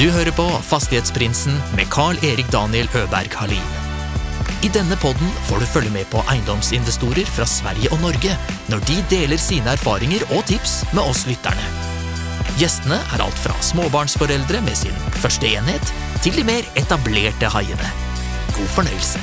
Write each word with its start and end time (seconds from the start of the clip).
Du 0.00 0.06
hører 0.08 0.32
på 0.32 0.46
Fastighetsprinsen 0.64 1.58
med 1.76 1.90
Carl-Erik 1.92 2.46
Daniel 2.48 2.86
Øberg 2.96 3.34
Halin. 3.36 3.72
I 4.64 4.70
denne 4.72 4.96
podden 4.96 5.28
får 5.44 5.60
du 5.60 5.66
følge 5.68 5.90
med 5.92 6.06
på 6.08 6.22
eiendomsinvestorer 6.32 7.26
fra 7.28 7.44
Sverige 7.44 7.90
og 7.92 8.00
Norge 8.00 8.32
når 8.72 8.80
de 8.88 8.94
deler 9.10 9.36
sine 9.36 9.74
erfaringer 9.76 10.22
og 10.30 10.46
tips 10.48 10.78
med 10.96 11.02
oss 11.04 11.26
lytterne. 11.28 11.66
Gjestene 12.56 12.96
er 12.96 13.20
alt 13.26 13.36
fra 13.42 13.52
småbarnsforeldre 13.60 14.62
med 14.64 14.78
sin 14.80 14.96
første 15.20 15.50
enhet, 15.50 15.92
til 16.24 16.32
de 16.38 16.46
mer 16.48 16.64
etablerte 16.80 17.50
haiene. 17.52 17.92
God 18.56 18.72
fornøyelse. 18.78 19.20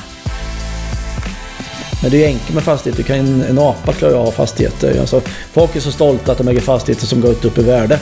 Men 2.03 2.11
det 2.11 2.25
är 2.25 2.27
enkelt 2.27 2.53
med 2.53 2.63
fastigheter. 2.63 3.03
Kan, 3.03 3.41
en 3.41 3.59
apa 3.59 3.93
klarar 3.93 4.27
av 4.27 4.31
fastigheter. 4.31 4.99
Alltså, 4.99 5.21
folk 5.51 5.75
är 5.75 5.79
så 5.79 5.91
stolta 5.91 6.31
att 6.31 6.37
de 6.37 6.47
äger 6.47 6.61
fastigheter 6.61 7.07
som 7.07 7.21
går 7.21 7.45
upp 7.45 7.57
i 7.57 7.63
värde. 7.63 7.99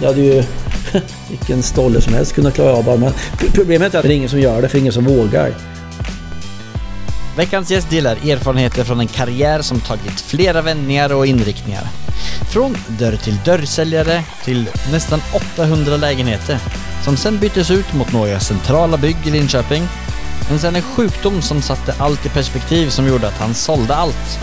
Det 0.00 0.06
hade 0.06 0.20
ju 0.20 0.44
vilken 1.30 1.62
stolle 1.62 2.00
som 2.00 2.14
helst 2.14 2.34
kunnat 2.34 2.54
klara 2.54 2.72
av 2.72 2.84
bara. 2.84 2.96
Men 2.96 3.12
problemet 3.54 3.94
är 3.94 3.98
att 3.98 4.04
det 4.04 4.12
är 4.12 4.16
ingen 4.16 4.28
som 4.28 4.40
gör 4.40 4.62
det, 4.62 4.68
för 4.68 4.78
ingen 4.78 4.92
som 4.92 5.04
vågar. 5.04 5.54
Veckans 7.36 7.70
gäst 7.70 7.90
delar 7.90 8.16
erfarenheter 8.30 8.84
från 8.84 9.00
en 9.00 9.06
karriär 9.06 9.62
som 9.62 9.80
tagit 9.80 10.20
flera 10.20 10.62
vändningar 10.62 11.14
och 11.14 11.26
inriktningar. 11.26 11.82
Från 12.52 12.76
dörr 12.98 13.16
till 13.16 13.38
dörrsäljare 13.44 14.22
till 14.44 14.68
nästan 14.92 15.20
800 15.56 15.96
lägenheter 15.96 16.58
som 17.04 17.16
sen 17.16 17.38
byttes 17.38 17.70
ut 17.70 17.94
mot 17.94 18.12
några 18.12 18.40
centrala 18.40 18.96
bygg 18.96 19.16
i 19.26 19.30
Linköping. 19.30 19.82
Men 20.50 20.58
sen 20.58 20.76
en 20.76 20.82
sjukdom 20.82 21.42
som 21.42 21.62
satte 21.62 21.94
allt 21.98 22.26
i 22.26 22.28
perspektiv 22.28 22.88
som 22.88 23.06
gjorde 23.06 23.28
att 23.28 23.38
han 23.38 23.54
sålde 23.54 23.94
allt. 23.94 24.38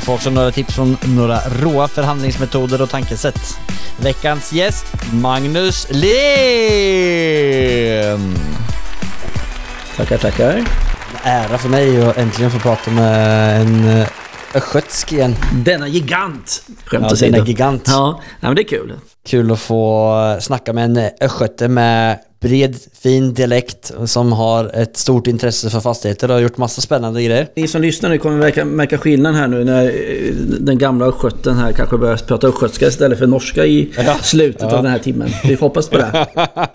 Får 0.00 0.14
också 0.14 0.30
några 0.30 0.50
tips 0.50 0.74
från 0.74 0.96
några 1.06 1.40
råa 1.60 1.88
förhandlingsmetoder 1.88 2.82
och 2.82 2.90
tankesätt. 2.90 3.58
Veckans 4.00 4.52
gäst, 4.52 4.86
Magnus 5.12 5.86
Len! 7.10 8.34
Tackar, 9.96 10.18
tackar. 10.18 10.64
Ära 11.22 11.58
för 11.58 11.68
mig 11.68 12.02
att 12.08 12.16
äntligen 12.16 12.50
få 12.50 12.58
prata 12.58 12.90
med 12.90 13.60
en 13.60 13.88
eh, 14.00 14.06
östgötsk 14.54 15.12
igen. 15.12 15.36
Denna 15.54 15.88
gigant! 15.88 16.62
Skämt 16.84 17.04
Ja, 17.08 17.12
åsido. 17.12 17.32
denna 17.32 17.46
gigant. 17.46 17.84
Ja, 17.86 18.20
men 18.40 18.54
det 18.54 18.62
är 18.62 18.68
kul. 18.68 18.94
Kul 19.26 19.52
att 19.52 19.60
få 19.60 20.36
snacka 20.40 20.72
med 20.72 20.84
en 20.84 21.10
östgöte 21.20 21.68
med 21.68 22.18
bred, 22.40 22.76
fin 23.02 23.34
dialekt 23.34 23.92
som 24.06 24.32
har 24.32 24.64
ett 24.74 24.96
stort 24.96 25.26
intresse 25.26 25.70
för 25.70 25.80
fastigheter 25.80 26.28
och 26.28 26.34
har 26.34 26.40
gjort 26.40 26.56
massa 26.56 26.80
spännande 26.80 27.22
grejer. 27.22 27.48
Ni 27.56 27.68
som 27.68 27.82
lyssnar 27.82 28.10
nu 28.10 28.18
kommer 28.18 28.36
märka, 28.38 28.64
märka 28.64 28.98
skillnaden 28.98 29.40
här 29.40 29.48
nu 29.48 29.64
när 29.64 29.84
eh, 29.84 30.32
den 30.60 30.78
gamla 30.78 31.06
östgöten 31.06 31.56
här 31.58 31.72
kanske 31.72 31.96
börjar 31.98 32.16
prata 32.16 32.46
östgötska 32.46 32.86
istället 32.86 33.18
för 33.18 33.26
norska 33.26 33.64
i 33.66 33.90
Ja. 33.96 34.16
slutet 34.22 34.62
Ja. 34.62 34.76
av 34.76 34.82
den 34.82 34.92
här 34.92 34.98
timmen. 34.98 35.28
Vi 35.44 35.56
får 35.56 35.66
hoppas 35.66 35.88
på 35.88 35.96
det. 35.98 36.26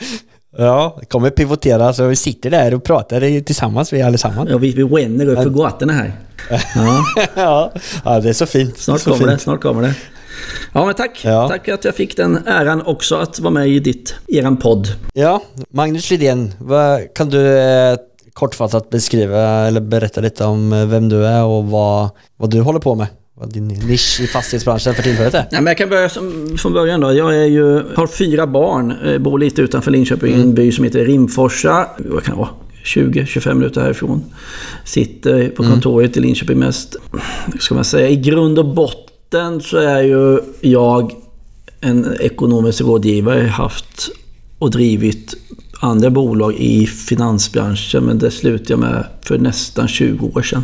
Ja, 0.57 0.97
det 0.99 1.05
kommer 1.05 1.30
pivotera 1.30 1.94
så 1.94 2.07
vi 2.07 2.16
sitter 2.16 2.50
där 2.50 2.73
och 2.73 2.83
pratar 2.83 3.41
tillsammans 3.41 3.94
vi 3.94 4.02
allesammans. 4.02 4.50
Ja, 4.50 4.57
vi, 4.57 4.72
vi 4.72 4.83
ränner 4.83 5.27
upp 5.27 5.44
för 5.44 5.50
gatorna 5.50 5.94
här. 5.94 6.11
Ja, 7.35 7.72
Ja, 8.05 8.19
det 8.19 8.29
är 8.29 8.33
så 8.33 8.45
fint. 8.45 8.77
snart 8.77 9.02
så 9.02 9.09
kommer 9.11 9.25
det. 9.25 9.31
fint. 9.31 9.41
Snart 9.41 9.61
kommer 9.61 9.81
det. 9.81 9.94
Ja, 10.73 10.86
men 10.86 10.95
tack. 10.95 11.22
Ja. 11.23 11.50
Tack 11.50 11.67
att 11.67 11.86
jag 11.86 11.95
fick 11.95 12.17
den 12.17 12.39
äran 12.47 12.81
också 12.81 13.16
att 13.16 13.39
vara 13.39 13.53
med 13.53 13.69
i 13.69 13.80
ditt, 13.80 14.16
eran 14.28 14.58
podd. 14.58 14.88
Ja, 15.14 15.41
Magnus 15.69 16.11
Lidén, 16.11 16.53
vad, 16.59 17.14
kan 17.14 17.30
du 17.30 17.58
eh, 17.58 17.97
kortfattat 18.33 18.89
beskriva 18.89 19.41
eller 19.41 19.81
berätta 19.81 20.22
lite 20.22 20.45
om 20.45 20.73
eh, 20.73 20.86
vem 20.86 21.09
du 21.09 21.25
är 21.25 21.44
och 21.44 21.66
vad, 21.66 22.09
vad 22.38 22.50
du 22.50 22.61
håller 22.61 22.80
på 22.80 22.95
med? 22.95 23.08
Vad 23.38 23.53
din 23.53 23.67
nisch 23.67 24.19
i 24.22 24.28
fastighetsbranschen 24.28 24.94
för 24.94 25.03
tillfället 25.03 25.33
är? 25.33 25.45
Nej, 25.52 25.61
men 25.61 25.66
jag 25.66 25.78
kan 25.78 25.89
börja 25.89 26.09
som, 26.09 26.56
från 26.58 26.73
början 26.73 27.00
då. 27.00 27.13
Jag 27.13 27.36
är 27.36 27.45
ju, 27.45 27.83
har 27.95 28.08
fyra 28.08 28.47
barn, 28.47 28.94
eh, 29.06 29.17
bor 29.17 29.39
lite 29.39 29.61
utanför 29.61 29.91
Linköping 29.91 30.36
i 30.36 30.41
en 30.41 30.53
by 30.53 30.72
som 30.72 30.83
heter 30.83 31.06
Rimforsa. 31.06 31.88
Vad 31.97 32.23
kan 32.23 32.36
det 32.36 32.39
vara? 32.39 32.50
20-25 32.86 33.53
minuter 33.53 33.81
härifrån. 33.81 34.23
Sitter 34.83 35.50
på 35.50 35.63
kontoret 35.63 36.17
i 36.17 36.19
Linköping 36.19 36.59
mest. 36.59 36.96
Ska 37.59 37.75
man 37.75 37.84
säga? 37.84 38.09
I 38.09 38.16
grund 38.16 38.59
och 38.59 38.66
botten 38.66 39.15
så 39.62 39.78
är 39.78 40.01
ju 40.01 40.40
jag 40.62 41.12
en 41.81 42.16
ekonomisk 42.19 42.81
rådgivare. 42.81 43.41
Haft 43.41 44.09
och 44.59 44.72
drivit 44.72 45.34
andra 45.79 46.09
bolag 46.09 46.53
i 46.53 46.85
finansbranschen. 46.88 48.03
Men 48.03 48.19
det 48.19 48.31
slutade 48.31 48.73
jag 48.73 48.79
med 48.79 49.06
för 49.22 49.38
nästan 49.38 49.88
20 49.88 50.31
år 50.35 50.41
sedan. 50.41 50.63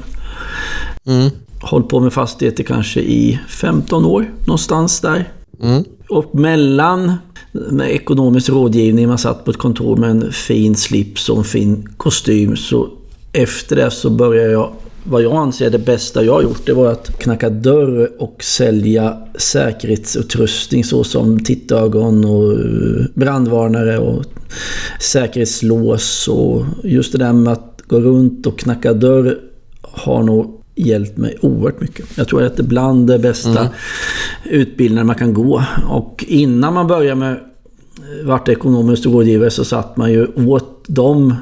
Mm. 1.06 1.30
Hållit 1.62 1.90
på 1.90 2.00
med 2.00 2.14
fastigheter 2.14 2.64
kanske 2.64 3.00
i 3.00 3.40
15 3.48 4.06
år, 4.06 4.32
någonstans 4.46 5.02
där. 5.02 5.32
Mm. 5.64 5.84
Och 6.10 6.36
mellan 6.36 7.14
med 7.52 7.92
ekonomisk 7.92 8.50
rådgivning, 8.50 9.08
man 9.08 9.18
satt 9.18 9.46
på 9.46 9.52
ett 9.52 9.58
kontor 9.58 9.98
med 9.98 10.10
en 10.10 10.32
fin 10.32 10.76
slips 10.76 11.30
och 11.30 11.38
en 11.38 11.44
fin 11.44 11.88
kostym. 11.98 12.58
Så 12.58 12.90
efter 13.34 13.76
det 13.76 13.92
så 13.92 14.10
började 14.10 14.52
jag, 14.52 14.74
vad 15.04 15.22
jag 15.22 15.36
anser 15.36 15.66
är 15.66 15.70
det 15.70 15.80
bästa 15.80 16.24
jag 16.24 16.34
har 16.34 16.42
gjort, 16.42 16.66
det 16.66 16.74
var 16.74 16.92
att 16.92 17.20
knacka 17.20 17.50
dörr 17.50 18.12
och 18.18 18.44
sälja 18.44 19.18
säkerhetsutrustning 19.36 20.84
såsom 20.84 21.40
tittögon 21.40 22.26
och 22.26 22.52
eh, 22.52 23.06
brandvarnare 23.14 23.98
och 23.98 24.26
säkerhetslås. 25.00 26.28
Och 26.28 26.66
just 26.84 27.12
det 27.12 27.18
där 27.18 27.34
med 27.34 27.54
att 27.54 27.82
gå 27.88 28.00
runt 28.00 28.48
och 28.48 28.60
knacka 28.60 28.94
dörr 28.94 29.38
har 29.82 30.24
nog 30.24 30.62
hjälpt 30.76 31.18
mig 31.18 31.38
oerhört 31.42 31.82
mycket. 31.82 32.06
Jag 32.16 32.28
tror 32.28 32.44
att 32.44 32.58
det 32.58 32.64
är 32.64 32.68
bland 32.68 33.08
det 33.08 33.20
bästa 33.20 33.70
utbildningar 34.44 35.04
man 35.04 35.16
kan 35.16 35.34
gå. 35.34 35.64
Och 35.90 36.26
innan 36.28 36.74
man 36.74 36.88
börjar 36.88 37.16
med 37.16 37.40
vart 38.24 38.50
ekonomisk 38.50 39.06
rådgivare 39.06 39.50
så 39.50 39.66
satt 39.66 39.98
man 39.98 40.12
ju 40.12 40.28
åt 40.28 40.84
de 40.88 41.36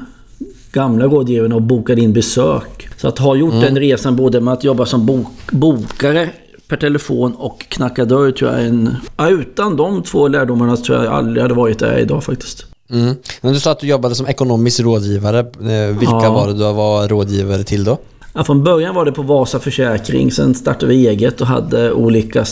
gamla 0.72 1.04
rådgivarna 1.04 1.54
och 1.54 1.62
bokade 1.62 2.00
in 2.00 2.12
besök. 2.12 2.88
Så 2.96 3.08
att 3.08 3.18
ha 3.18 3.36
gjort 3.36 3.52
den 3.52 3.78
resan 3.78 4.16
både 4.16 4.40
med 4.40 4.54
att 4.54 4.64
jobba 4.64 4.86
som 4.86 5.06
bok, 5.06 5.26
bokare 5.50 6.30
per 6.68 6.76
telefon 6.76 7.34
och 7.34 7.60
knacka 7.68 8.04
dörr 8.04 8.30
tror 8.32 8.50
jag 8.50 8.60
är 8.60 8.66
en... 8.66 8.96
Ja, 9.16 9.28
utan 9.30 9.76
de 9.76 10.02
två 10.02 10.28
lärdomarna 10.28 10.76
tror 10.76 11.04
jag 11.04 11.12
aldrig 11.14 11.42
hade 11.42 11.54
varit 11.54 11.78
där 11.78 11.86
jag 11.86 11.96
är 11.96 12.02
idag 12.02 12.24
faktiskt. 12.24 12.66
Mm. 12.90 13.14
Men 13.40 13.52
du 13.52 13.60
sa 13.60 13.70
att 13.70 13.80
du 13.80 13.86
jobbade 13.86 14.14
som 14.14 14.26
ekonomisk 14.26 14.80
rådgivare. 14.80 15.38
Eh, 15.38 15.96
Vilka 15.98 16.14
Ja. 16.22 16.32
var 16.32 16.46
det 16.46 16.52
du 16.52 16.58
var 16.72 17.08
rådgivare 17.08 17.64
till 17.64 17.84
då? 17.84 17.98
Ja, 18.34 18.44
från 18.44 18.64
början 18.64 18.94
var 18.94 19.04
det 19.04 19.12
på 19.12 19.22
Vasa 19.22 19.58
Försäkring, 19.58 20.30
sen 20.32 20.54
startade 20.54 20.86
vi 20.86 21.08
eget 21.08 21.40
och 21.40 21.46
hade 21.46 21.92
olika 21.92 22.44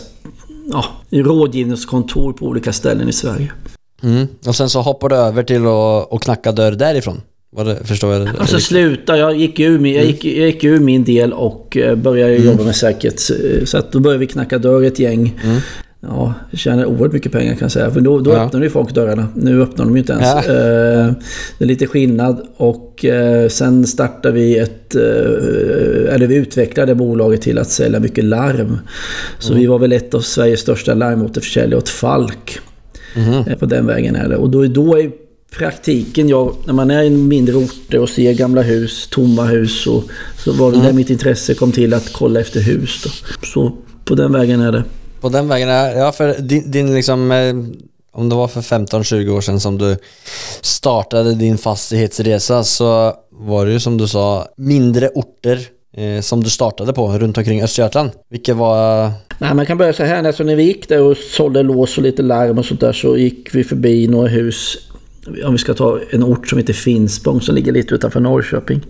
ja, 0.73 0.84
rådgivningskontor 1.11 2.33
på 2.33 2.47
olika 2.47 2.73
ställen 2.73 3.09
i 3.09 3.12
Sverige. 3.12 3.53
Mm. 4.03 4.27
Och 4.47 4.55
sen 4.57 4.69
så 4.69 4.81
hoppade 4.81 5.15
du 5.15 5.19
över 5.21 5.43
till 5.43 5.67
att 6.15 6.21
knacka 6.23 6.53
dörr 6.53 6.73
därifrån? 6.73 7.21
Det, 7.56 7.78
förstår 7.84 8.14
jag? 8.14 8.28
Alltså 8.38 8.60
sluta, 8.60 9.19
jag 9.19 9.36
gick 9.36 9.60
ur 9.60 9.78
min, 9.78 9.94
jag 9.94 10.04
gick, 10.04 10.25
jag 10.25 10.47
gick 10.47 10.64
ur 10.64 10.81
min 10.81 11.04
del 11.04 11.32
och 11.32 11.76
eh, 11.76 11.94
började 11.97 12.36
jobba 12.36 12.64
med 12.64 12.76
säkerhet. 12.76 13.20
Så 13.64 13.78
att 13.78 13.92
då 13.92 14.00
började 14.00 14.19
vi 14.20 14.26
knacka 14.26 14.59
dörr 14.59 14.82
ett 14.82 14.98
gäng. 14.98 15.41
Ja, 16.00 16.34
jag 16.50 16.60
tjänade 16.60 16.86
oerhört 16.86 17.12
mycket 17.12 17.32
pengar 17.32 17.53
kan 17.53 17.59
jag 17.60 17.72
säga. 17.72 17.91
För 17.91 18.00
då, 18.00 18.19
då 18.19 18.31
Ja. 18.31 18.44
öppnade 18.47 18.64
ju 18.64 18.70
folk 18.70 18.94
dörrarna. 18.94 19.28
Nu 19.36 19.62
öppnar 19.62 19.84
de 19.84 19.94
ju 19.94 20.00
inte 20.00 20.12
ens. 20.12 20.26
Ja. 20.26 20.38
Eh, 20.38 21.12
Det 21.59 21.64
är 21.64 21.66
lite 21.66 21.86
skillnad. 21.86 22.47
Och 22.56 23.04
eh, 23.04 23.48
sen 23.48 23.86
startade 23.86 24.34
vi 24.34 24.59
ett... 24.59 24.94
eh, 24.94 26.15
Eller 26.15 26.26
vi 26.26 26.34
utvecklade 26.34 26.94
bolaget 26.94 27.42
till 27.42 27.59
att 27.59 27.70
sälja 27.70 28.00
mycket 28.00 28.25
larm. 28.25 28.78
Så 29.38 29.54
vi 29.54 29.66
var 29.66 29.78
väl 29.78 29.92
ett 29.92 30.15
av 30.15 30.20
Sveriges 30.20 30.60
största 30.60 30.94
larmåterförsäljare 30.94 31.78
åt 31.78 31.88
Falk. 31.88 32.59
Eh, 33.47 33.56
På 33.59 33.66
den 33.66 33.86
vägen 33.86 34.16
är 34.16 34.28
det. 34.28 34.36
Och 34.36 34.50
då, 34.50 34.66
då 34.66 34.98
är 34.98 35.10
praktiken, 35.50 36.28
jag, 36.28 36.54
när 36.66 36.72
man 36.75 36.91
är 36.91 37.03
i 37.03 37.10
mindre 37.10 37.54
orter 37.54 37.98
och 37.98 38.09
ser 38.09 38.32
gamla 38.32 38.62
hus, 38.62 39.09
tomma 39.10 39.44
hus, 39.44 39.82
så, 39.82 40.03
så 40.44 40.53
var 40.53 40.72
det 40.72 40.81
där 40.82 40.92
mitt 40.92 41.10
intresse 41.10 41.54
kom 41.54 41.72
till 41.72 41.94
att 41.94 42.12
kolla 42.12 42.41
efter 42.41 42.60
hus. 42.60 43.00
Då. 43.04 43.10
Så 43.47 43.72
på 44.04 44.14
den 44.14 44.32
vägen 44.32 44.60
är 44.60 44.72
det. 44.72 44.84
På 45.20 45.28
den 45.28 45.48
vägen, 45.48 45.69
är- 45.69 45.98
ja 45.98 46.12
för 46.12 46.38
din, 46.38 46.70
din 46.70 46.94
liksom, 46.94 47.31
eh, 47.32 47.54
om 48.12 48.28
det 48.28 48.34
var 48.36 48.48
för 48.48 48.60
15-20 48.60 49.28
år 49.31 49.41
sedan 49.41 49.60
som 49.60 49.78
du 49.78 49.97
startade 50.60 51.34
din 51.34 51.59
fastighetsresa 51.59 52.65
så 52.65 53.15
var 53.30 53.66
det 53.66 53.72
ju 53.72 53.80
som 53.80 53.98
du 53.98 54.09
sa 54.09 54.48
mindre 54.56 55.09
orter 55.09 55.60
eh, 55.97 56.21
som 56.21 56.44
du 56.44 56.51
startade 56.51 56.92
på 56.92 57.09
runt 57.18 57.39
omkring 57.39 57.62
Östergötland. 57.62 58.10
Vilka 58.30 58.54
var... 58.54 59.10
Nej, 59.39 59.54
man 59.54 59.66
kan 59.66 59.78
börja 59.78 59.92
så 59.92 60.03
här. 60.04 60.24
Alltså 60.24 60.44
när 60.44 60.56
vi 60.56 60.62
gick 60.62 60.89
där 60.89 61.03
och 61.03 61.16
sålde 61.16 61.62
lås 61.62 61.97
och 61.98 62.03
lite 62.03 62.22
larm 62.22 62.59
och 62.59 62.65
sånt 62.65 62.80
där 62.80 62.92
så 62.92 63.16
gick 63.16 63.54
vi 63.54 63.65
förbi 63.65 64.09
några 64.09 64.28
hus. 64.28 64.77
Om 65.45 65.53
vi 65.53 65.59
ska 65.59 65.75
ta 65.75 66.01
en 66.10 66.22
ort 66.25 66.48
som 66.48 66.59
heter 66.59 66.72
Finspång 66.72 67.41
som 67.41 67.54
ligger 67.54 67.72
lite 67.72 67.95
utanför 67.95 68.21
Norrköping. 68.21 68.80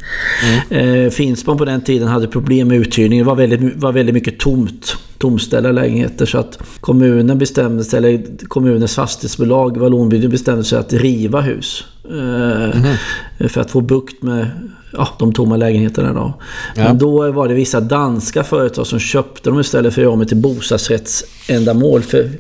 Eh, 0.71 1.11
Finspång 1.11 1.59
på 1.59 1.65
den 1.65 1.81
tiden 1.81 2.09
hade 2.09 2.29
problem 2.29 2.69
med 2.69 2.77
uthyrning. 2.77 3.19
Det 3.19 3.25
var 3.25 3.35
väldigt, 3.35 3.77
var 3.77 3.93
väldigt 3.93 4.15
mycket 4.15 4.39
tomt. 4.39 4.97
Tomställda 5.19 5.73
lägenheter. 5.73 6.27
Så 6.27 6.39
att 6.39 6.59
kommunen 6.81 7.39
bestämde 7.39 7.85
sig, 7.85 7.99
eller 7.99 8.47
kommunens 8.49 8.95
fastighetsbolag, 8.95 9.77
Vallonbygden 9.77 10.31
bestämde 10.31 10.65
sig 10.65 10.79
att 10.79 10.93
riva 10.93 11.41
hus. 11.41 11.85
Eh, 12.05 13.49
För 13.49 13.61
att 13.61 13.71
få 13.71 13.81
bukt 13.81 14.23
med 14.23 14.47
ja, 14.93 15.09
de 15.19 15.33
tomma 15.33 15.57
lägenheterna 15.57 16.13
då. 16.13 16.35
Ja. 16.77 16.85
Men 16.85 16.99
då 16.99 17.33
var 17.33 17.49
det 17.49 17.55
vissa 17.55 17.81
danska 17.81 18.45
företag 18.45 18.87
som 18.87 18.99
köpte 18.99 19.51
dem 19.51 19.61
istället 19.61 19.95
för 19.95 20.01
att 20.01 20.05
göra 20.05 20.17
dem 20.17 20.27
till 20.27 20.37
bostadsrättsändamål 20.37 22.03
för, 22.03 22.31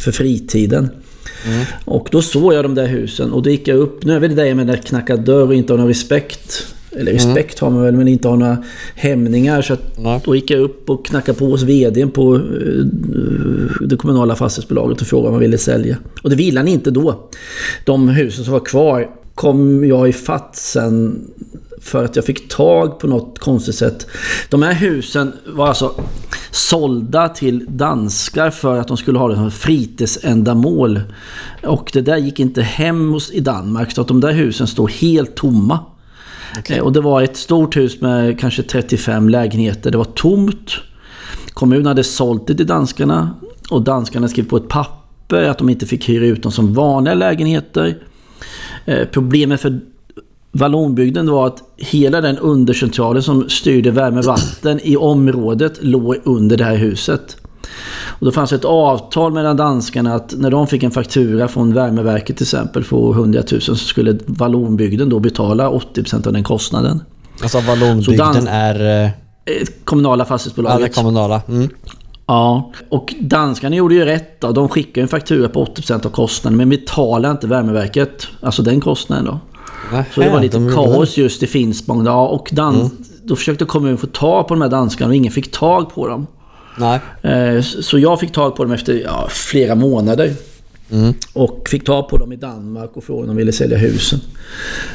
för 0.00 0.12
fritiden. 0.12 0.90
Och 1.84 2.08
då 2.12 2.22
såg 2.22 2.54
jag 2.54 2.64
de 2.64 2.74
där 2.74 2.86
husen 2.86 3.32
och 3.32 3.42
då 3.42 3.50
gick 3.50 3.68
jag 3.68 3.78
upp. 3.78 4.04
Nu 4.04 4.12
är 4.14 4.20
väl 4.20 4.36
det 4.36 4.44
där 4.44 4.54
med 4.54 4.70
att 4.70 4.84
knacka 4.84 5.16
dörr 5.16 5.46
och 5.46 5.54
inte 5.54 5.72
ha 5.72 5.78
någon 5.78 5.88
respekt. 5.88 6.66
Eller 6.90 7.12
respekt 7.12 7.58
har 7.58 7.70
man 7.70 7.82
väl, 7.82 7.96
men 7.96 8.08
inte 8.08 8.28
ha 8.28 8.36
några 8.36 8.64
hämningar. 8.94 9.62
Så 9.62 9.72
att 9.72 9.98
Nej. 9.98 10.20
då 10.24 10.34
gick 10.36 10.50
jag 10.50 10.60
upp 10.60 10.90
och 10.90 11.06
knackade 11.06 11.38
på 11.38 11.44
hos 11.44 11.62
VDn 11.62 12.10
på 12.10 12.34
eh, 12.34 12.40
det 13.80 13.96
kommunala 13.96 14.36
fastighetsbolaget 14.36 15.00
och 15.00 15.06
frågade 15.06 15.28
om 15.28 15.34
han 15.34 15.40
ville 15.40 15.58
sälja. 15.58 15.96
Och 16.22 16.30
det 16.30 16.36
ville 16.36 16.60
han 16.60 16.68
inte 16.68 16.90
då. 16.90 17.28
De 17.84 18.08
husen 18.08 18.44
som 18.44 18.52
var 18.52 18.60
kvar 18.60 19.10
kom 19.34 19.84
jag 19.84 20.08
i 20.08 20.12
fatt 20.12 20.56
sen 20.56 21.24
för 21.86 22.04
att 22.04 22.16
jag 22.16 22.24
fick 22.24 22.48
tag 22.48 22.98
på 22.98 23.06
något 23.06 23.38
konstigt 23.38 23.74
sätt. 23.74 24.06
De 24.48 24.62
här 24.62 24.72
husen 24.74 25.32
var 25.46 25.68
alltså 25.68 26.00
sålda 26.50 27.28
till 27.28 27.64
danskar 27.68 28.50
för 28.50 28.78
att 28.78 28.88
de 28.88 28.96
skulle 28.96 29.18
ha 29.18 29.28
det 29.28 29.34
som 29.34 29.50
fritidsändamål. 29.50 31.00
Och 31.62 31.90
det 31.92 32.00
där 32.00 32.16
gick 32.16 32.40
inte 32.40 32.62
hem 32.62 33.12
hos, 33.12 33.30
i 33.30 33.40
Danmark 33.40 33.92
så 33.92 34.00
att 34.00 34.08
de 34.08 34.20
där 34.20 34.32
husen 34.32 34.66
står 34.66 34.88
helt 34.88 35.34
tomma. 35.34 35.78
Eh, 36.68 36.78
Och 36.82 36.92
det 36.92 37.00
var 37.00 37.22
ett 37.22 37.36
stort 37.36 37.76
hus 37.76 38.00
med 38.00 38.40
kanske 38.40 38.62
35 38.62 39.28
lägenheter. 39.28 39.90
Det 39.90 39.98
var 39.98 40.04
tomt. 40.04 40.70
Kommunen 41.50 41.86
hade 41.86 42.04
sålt 42.04 42.46
det 42.46 42.54
till 42.54 42.66
danskarna 42.66 43.30
och 43.70 43.82
danskarna 43.82 44.28
skrev 44.28 44.48
på 44.48 44.56
ett 44.56 44.68
papper 44.68 45.42
att 45.42 45.58
de 45.58 45.68
inte 45.70 45.86
fick 45.86 46.08
hyra 46.08 46.26
ut 46.26 46.42
dem 46.42 46.52
som 46.52 46.74
vanliga 46.74 47.14
lägenheter. 47.14 47.98
Eh, 48.84 49.04
Problemet 49.12 49.60
för 49.60 49.80
Vallonbygden 50.56 51.30
var 51.30 51.46
att 51.46 51.62
hela 51.76 52.20
den 52.20 52.38
undercentralen 52.38 53.22
som 53.22 53.48
styrde 53.48 53.90
värme 53.90 54.18
och 54.18 54.24
vatten 54.24 54.80
i 54.82 54.96
området 54.96 55.78
låg 55.80 56.16
under 56.24 56.56
det 56.56 56.64
här 56.64 56.76
huset. 56.76 57.36
Och 58.18 58.26
då 58.26 58.32
fanns 58.32 58.52
ett 58.52 58.64
avtal 58.64 59.32
mellan 59.32 59.56
danskarna 59.56 60.14
att 60.14 60.34
när 60.36 60.50
de 60.50 60.66
fick 60.66 60.82
en 60.82 60.90
faktura 60.90 61.48
från 61.48 61.74
värmeverket 61.74 62.36
till 62.36 62.44
exempel 62.44 62.84
på 62.84 63.12
100 63.12 63.42
000 63.52 63.60
så 63.60 63.76
skulle 63.76 64.18
Vallonbygden 64.26 65.08
då 65.08 65.18
betala 65.18 65.70
80% 65.70 66.26
av 66.26 66.32
den 66.32 66.44
kostnaden. 66.44 67.02
Alltså 67.42 67.60
Vallonbygden 67.60 68.46
är... 68.48 69.04
eh, 69.04 69.10
Eh, 69.48 69.66
Kommunala 69.84 70.20
Ja, 70.20 70.24
det 70.24 70.28
fastighetsbolaget. 70.28 70.94
kommunala. 70.94 71.42
Mm. 71.48 71.68
Ja, 72.26 72.72
och 72.88 73.14
danskarna 73.20 73.76
gjorde 73.76 73.94
ju 73.94 74.04
rätt 74.04 74.40
då. 74.40 74.52
De 74.52 74.68
skickade 74.68 75.02
en 75.02 75.08
faktura 75.08 75.48
på 75.48 75.64
80% 75.64 76.06
av 76.06 76.10
kostnaden 76.10 76.56
men 76.56 76.68
betalade 76.68 77.32
inte 77.32 77.46
värmeverket. 77.46 78.26
Alltså 78.40 78.62
den 78.62 78.80
kostnaden 78.80 79.24
då. 79.24 79.38
Så 80.14 80.20
det 80.20 80.30
var 80.30 80.40
lite 80.40 80.58
de 80.58 80.72
kaos 80.72 81.16
just 81.16 81.42
i 81.42 81.46
Finspång. 81.46 82.04
då. 82.04 82.10
Ja, 82.10 82.28
och 82.28 82.48
dan- 82.52 82.90
då 83.24 83.36
försökte 83.36 83.64
kommunen 83.64 83.98
få 83.98 84.06
tag 84.06 84.48
på 84.48 84.54
de 84.54 84.60
här 84.60 84.68
danskarna 84.68 85.08
och 85.08 85.14
ingen 85.14 85.32
fick 85.32 85.52
tag 85.52 85.94
på 85.94 86.08
dem. 86.08 86.26
Nej. 86.78 87.00
Eh, 87.22 87.62
Så 87.62 87.98
jag 87.98 88.20
fick 88.20 88.32
tag 88.32 88.56
på 88.56 88.64
dem 88.64 88.72
efter 88.72 88.94
ja, 89.04 89.26
flera 89.30 89.74
månader. 89.74 90.32
Och 91.34 91.68
fick 91.68 91.84
tag 91.84 92.08
på 92.08 92.16
dem 92.16 92.32
i 92.32 92.36
Danmark 92.36 92.90
och 92.96 93.04
frågade 93.04 93.22
om 93.22 93.28
de 93.28 93.36
ville 93.36 93.52
sälja 93.52 93.78
husen. 93.78 94.20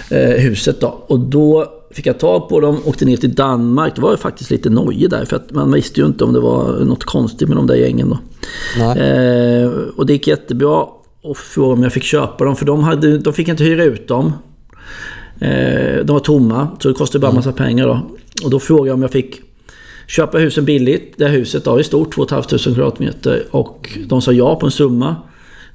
Eh, 0.10 0.20
huset 0.30 0.82
då. 0.82 0.88
Och 1.08 1.20
då 1.20 1.66
fick 1.92 2.06
jag 2.06 2.20
tag 2.20 2.50
på 2.50 2.60
dem, 2.60 2.78
åkte 2.86 3.06
ner 3.06 3.18
till 3.18 3.34
Danmark. 3.36 3.96
Det 3.96 4.02
var 4.02 4.12
ju 4.12 4.18
faktiskt 4.18 4.52
lite 4.52 4.70
nojig 4.70 5.10
där 5.10 5.26
för 5.26 5.36
att 5.36 5.52
man 5.52 5.72
visste 5.72 6.00
ju 6.00 6.06
inte 6.06 6.24
om 6.24 6.34
det 6.34 6.40
var 6.40 6.80
något 6.86 7.04
konstigt 7.04 7.48
med 7.48 7.58
de 7.58 7.68
där 7.68 7.76
gängen 7.76 8.10
då. 8.10 8.20
Nej. 8.80 9.00
Eh, 9.00 9.70
och 9.98 10.06
det 10.06 10.14
gick 10.14 10.28
jättebra. 10.28 10.86
Och 11.24 11.38
frågade 11.38 11.74
om 11.74 11.84
jag 11.84 11.94
fick 11.94 12.04
köpa 12.04 12.44
dem 12.46 12.56
för 12.56 12.66
de, 12.66 12.84
hade, 12.84 13.18
de 13.18 13.34
fick 13.34 13.48
inte 13.48 13.64
hyra 13.64 13.84
ut 13.84 14.08
dem. 14.08 14.34
Eh, 15.42 16.06
de 16.06 16.14
var 16.14 16.20
tomma 16.20 16.68
så 16.80 16.88
det 16.88 16.94
kostade 16.94 17.22
bara 17.22 17.32
massa 17.32 17.52
pengar 17.52 17.88
då. 17.88 18.10
Och 18.44 18.50
då 18.50 18.60
frågade 18.60 18.88
jag 18.88 18.94
om 18.94 19.02
jag 19.02 19.12
fick 19.12 19.42
köpa 20.08 20.38
husen 20.38 20.66
billigt. 20.66 21.14
Det 21.18 21.26
här 21.26 21.32
huset 21.32 21.64
då 21.64 21.78
är 21.78 21.84
stort, 21.84 22.16
2 22.16 22.28
500 22.28 22.48
kvadratmeter. 22.64 23.44
Och 23.52 23.98
de 24.08 24.22
sa 24.22 24.32
ja 24.32 24.56
på 24.56 24.66
en 24.66 24.72
summa. 24.72 25.16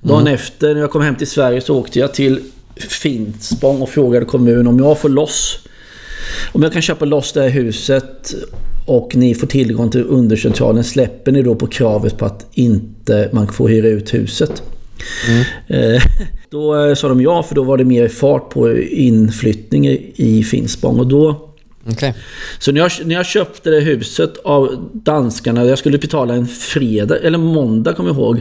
Dagen 0.03 0.27
efter 0.27 0.75
när 0.75 0.81
jag 0.81 0.91
kom 0.91 1.03
hem 1.03 1.15
till 1.15 1.27
Sverige 1.27 1.61
så 1.61 1.79
åkte 1.79 1.99
jag 1.99 2.15
till 2.15 2.41
Finspång 2.77 3.83
och 3.83 3.89
frågade 3.89 4.27
kommunen 4.27 4.67
om 4.67 4.79
jag 4.79 4.99
får 4.99 5.09
loss 5.09 5.59
om 6.53 6.62
jag 6.62 6.73
kan 6.73 6.83
köpa 6.83 7.05
loss 7.05 7.33
det 7.33 7.43
här 7.43 7.49
huset 7.49 8.35
och 8.87 9.17
ni 9.17 9.35
får 9.35 9.47
tillgång 9.47 9.91
till 9.91 10.05
undercentralen, 10.09 10.85
släpper 10.85 11.33
ni 11.33 11.43
då 11.43 11.55
på 11.55 11.67
kravet 11.67 12.19
på 12.19 12.25
att 12.25 12.47
inte 12.53 13.31
man 13.33 13.49
får 13.49 13.69
hyra 13.69 13.89
ut 13.89 14.15
huset? 14.15 14.62
Eh, 15.69 16.03
Då 16.51 16.85
eh, 16.85 16.95
sa 16.95 17.09
de 17.09 17.21
ja, 17.21 17.43
för 17.43 17.55
då 17.55 17.63
var 17.63 17.79
det 17.79 17.85
mer 17.85 18.09
fart 18.09 18.51
på 18.51 18.79
inflyttning 18.79 19.87
i 20.17 20.47
Finspång. 20.51 20.99
Och 20.99 21.07
då, 21.07 21.51
Okej. 21.91 22.15
så 22.59 22.73
när 22.73 22.81
jag, 22.81 22.91
när 23.05 23.15
jag 23.15 23.27
köpte 23.27 23.71
det 23.71 23.81
huset 23.81 24.37
av 24.45 24.91
danskarna, 24.93 25.65
jag 25.65 25.79
skulle 25.79 25.99
betala 25.99 26.35
en 26.35 26.47
fredag, 26.47 27.19
eller 27.19 27.39
måndag 27.39 27.93
kommer 27.93 28.11
jag 28.11 28.17
ihåg. 28.17 28.41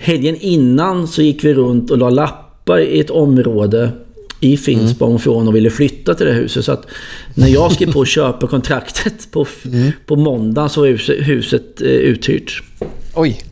Helgen 0.00 0.36
innan 0.40 1.08
så 1.08 1.22
gick 1.22 1.44
vi 1.44 1.54
runt 1.54 1.90
och 1.90 1.98
la 1.98 2.10
lappar 2.10 2.78
i 2.78 3.00
ett 3.00 3.10
område 3.10 3.90
i 4.40 4.56
Finspång 4.56 5.18
från 5.18 5.48
och 5.48 5.56
ville 5.56 5.70
flytta 5.70 6.14
till 6.14 6.26
det 6.26 6.32
huset. 6.32 6.64
Så 6.64 6.72
att 6.72 6.86
när 7.34 7.48
jag 7.48 7.72
skrev 7.72 7.92
på 7.92 8.04
köpekontraktet 8.04 9.30
på, 9.30 9.46
på 10.06 10.16
måndag 10.16 10.68
så 10.68 10.80
var 10.80 10.88
huset, 10.88 11.16
huset 11.18 11.82
eh, 11.82 11.88
uthyrt. 11.88 12.62
Oj. 13.14 13.42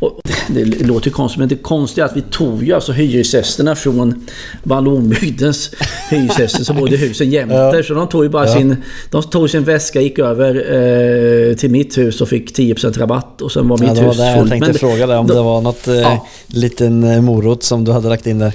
Och 0.00 0.20
det 0.48 0.64
låter 0.64 1.06
ju 1.06 1.12
konstigt, 1.12 1.38
men 1.38 1.48
det 1.48 1.56
konstiga 1.56 2.04
är 2.06 2.10
att 2.10 2.16
vi 2.16 2.22
tog 2.30 2.64
ju 2.64 2.72
alltså 2.72 2.92
hyresgästerna 2.92 3.76
från 3.76 4.26
Vallonbygdens 4.62 5.70
hyresgäster 6.10 6.64
som 6.64 6.76
bodde 6.76 6.94
i 6.94 6.98
husen 6.98 7.30
jämte. 7.30 7.82
Så 7.86 7.94
de 7.94 8.08
tog 8.08 8.22
ju 8.24 8.28
bara 8.30 8.48
sin, 8.48 8.76
de 9.10 9.22
tog 9.22 9.50
sin 9.50 9.64
väska, 9.64 10.00
gick 10.00 10.18
över 10.18 10.54
eh, 11.50 11.54
till 11.56 11.70
mitt 11.70 11.98
hus 11.98 12.20
och 12.20 12.28
fick 12.28 12.58
10% 12.58 12.98
rabatt. 12.98 13.42
Och 13.42 13.52
sen 13.52 13.68
var 13.68 13.78
mitt 13.78 13.88
Ja, 13.88 13.94
det 13.94 14.00
var 14.00 14.08
hus 14.08 14.16
det 14.16 14.26
jag 14.26 14.38
fullt. 14.38 14.50
tänkte 14.50 14.70
Men- 14.70 14.78
fråga 14.78 15.06
dig 15.06 15.16
om 15.16 15.26
då- 15.26 15.34
det 15.34 15.42
var 15.42 15.60
något 15.60 15.88
eh, 15.88 15.94
Ja. 15.94 16.26
liten 16.46 17.04
eh, 17.04 17.20
morot 17.20 17.62
som 17.62 17.84
du 17.84 17.92
hade 17.92 18.08
lagt 18.08 18.26
in 18.26 18.38
där. 18.38 18.54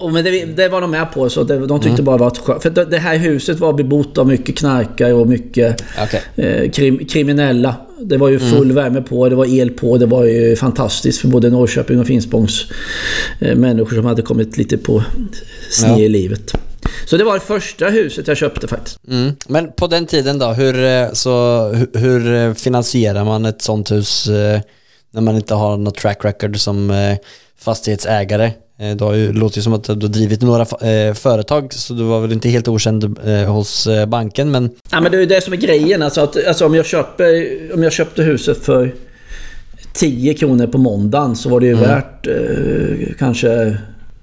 Och 0.00 0.12
men 0.12 0.24
det, 0.24 0.44
det 0.44 0.68
var 0.68 0.80
de 0.80 0.90
med 0.90 1.12
på. 1.12 1.30
Så 1.30 1.44
det, 1.44 1.66
de 1.66 1.80
tyckte 1.80 1.88
Mm. 2.02 2.04
bara 2.04 2.16
det 2.16 2.24
var 2.24 2.30
skönt. 2.30 2.62
För 2.62 2.70
det, 2.70 2.98
här 2.98 3.16
huset 3.16 3.58
var 3.58 3.72
bebott 3.72 4.18
av 4.18 4.26
mycket 4.26 4.56
knarkare 4.58 5.12
och 5.12 5.26
mycket 5.28 5.82
Okej. 6.02 6.22
eh, 6.36 6.70
krim, 6.70 7.06
kriminella. 7.06 7.74
Det 8.02 8.16
var 8.16 8.28
ju 8.28 8.36
Mm. 8.36 8.50
full 8.50 8.72
värme 8.72 9.02
på, 9.02 9.28
det 9.28 9.34
var 9.36 9.46
el 9.46 9.70
på. 9.70 9.98
Det 9.98 10.06
var 10.06 10.24
ju 10.24 10.56
fantastiskt 10.56 11.20
för 11.20 11.28
både 11.28 11.50
Norrköping 11.50 12.00
och 12.00 12.06
Finspångs 12.06 12.64
eh, 13.40 13.54
människor 13.56 13.96
som 13.96 14.04
hade 14.04 14.22
kommit 14.22 14.56
lite 14.56 14.78
på 14.78 15.02
sned 15.70 15.90
Ja. 15.90 15.98
i 15.98 16.08
livet. 16.08 16.52
Så 17.06 17.16
det 17.16 17.24
var 17.24 17.34
det 17.34 17.40
första 17.40 17.88
huset 17.88 18.28
jag 18.28 18.36
köpte 18.36 18.68
faktiskt. 18.68 18.98
Mm. 19.08 19.32
Men 19.48 19.72
på 19.72 19.86
den 19.86 20.06
tiden 20.06 20.38
då, 20.38 20.46
hur, 20.46 20.84
eh, 20.84 21.12
så, 21.12 21.62
hur, 21.74 21.98
hur 22.00 22.34
eh, 22.34 22.54
finansierar 22.54 23.24
man 23.24 23.44
ett 23.44 23.62
sånt 23.62 23.90
hus 23.90 24.26
eh, 24.28 24.60
när 25.10 25.20
man 25.20 25.36
inte 25.36 25.54
har 25.54 25.76
något 25.76 25.96
track 25.96 26.24
record 26.24 26.58
som 26.60 26.90
eh, 26.90 27.16
fastighetsägare? 27.58 28.50
Eh, 28.80 28.96
Du 28.96 29.04
har 29.04 29.14
ju, 29.14 29.32
låter 29.32 29.58
ju 29.58 29.62
som 29.62 29.72
att 29.72 29.84
du 29.84 29.92
har 29.92 30.08
drivit 30.08 30.42
några 30.42 30.62
eh, 30.62 31.14
företag 31.14 31.72
så 31.72 31.94
du 31.94 32.02
var 32.02 32.20
väl 32.20 32.32
inte 32.32 32.48
helt 32.48 32.68
okänd 32.68 33.18
eh, 33.24 33.52
hos 33.52 33.88
banken 34.08 34.50
men 34.50 34.70
Ja, 34.90 35.00
men 35.00 35.12
det 35.12 35.18
är 35.18 35.20
ju 35.20 35.26
det 35.26 35.40
som 35.40 35.52
är 35.52 35.56
grejen. 35.56 36.02
Alltså, 36.02 36.20
att, 36.20 36.46
alltså 36.46 36.66
om, 36.66 36.74
jag 36.74 36.86
köper, 36.86 37.48
om 37.74 37.82
jag 37.82 37.92
köpte 37.92 38.22
huset 38.22 38.58
för 38.64 38.94
10 39.92 40.34
kronor 40.34 40.66
på 40.66 40.78
måndagen 40.78 41.36
så 41.36 41.48
var 41.48 41.60
det 41.60 41.66
ju 41.66 41.74
värt 41.74 42.26
eh, 42.26 43.14
kanske 43.18 43.76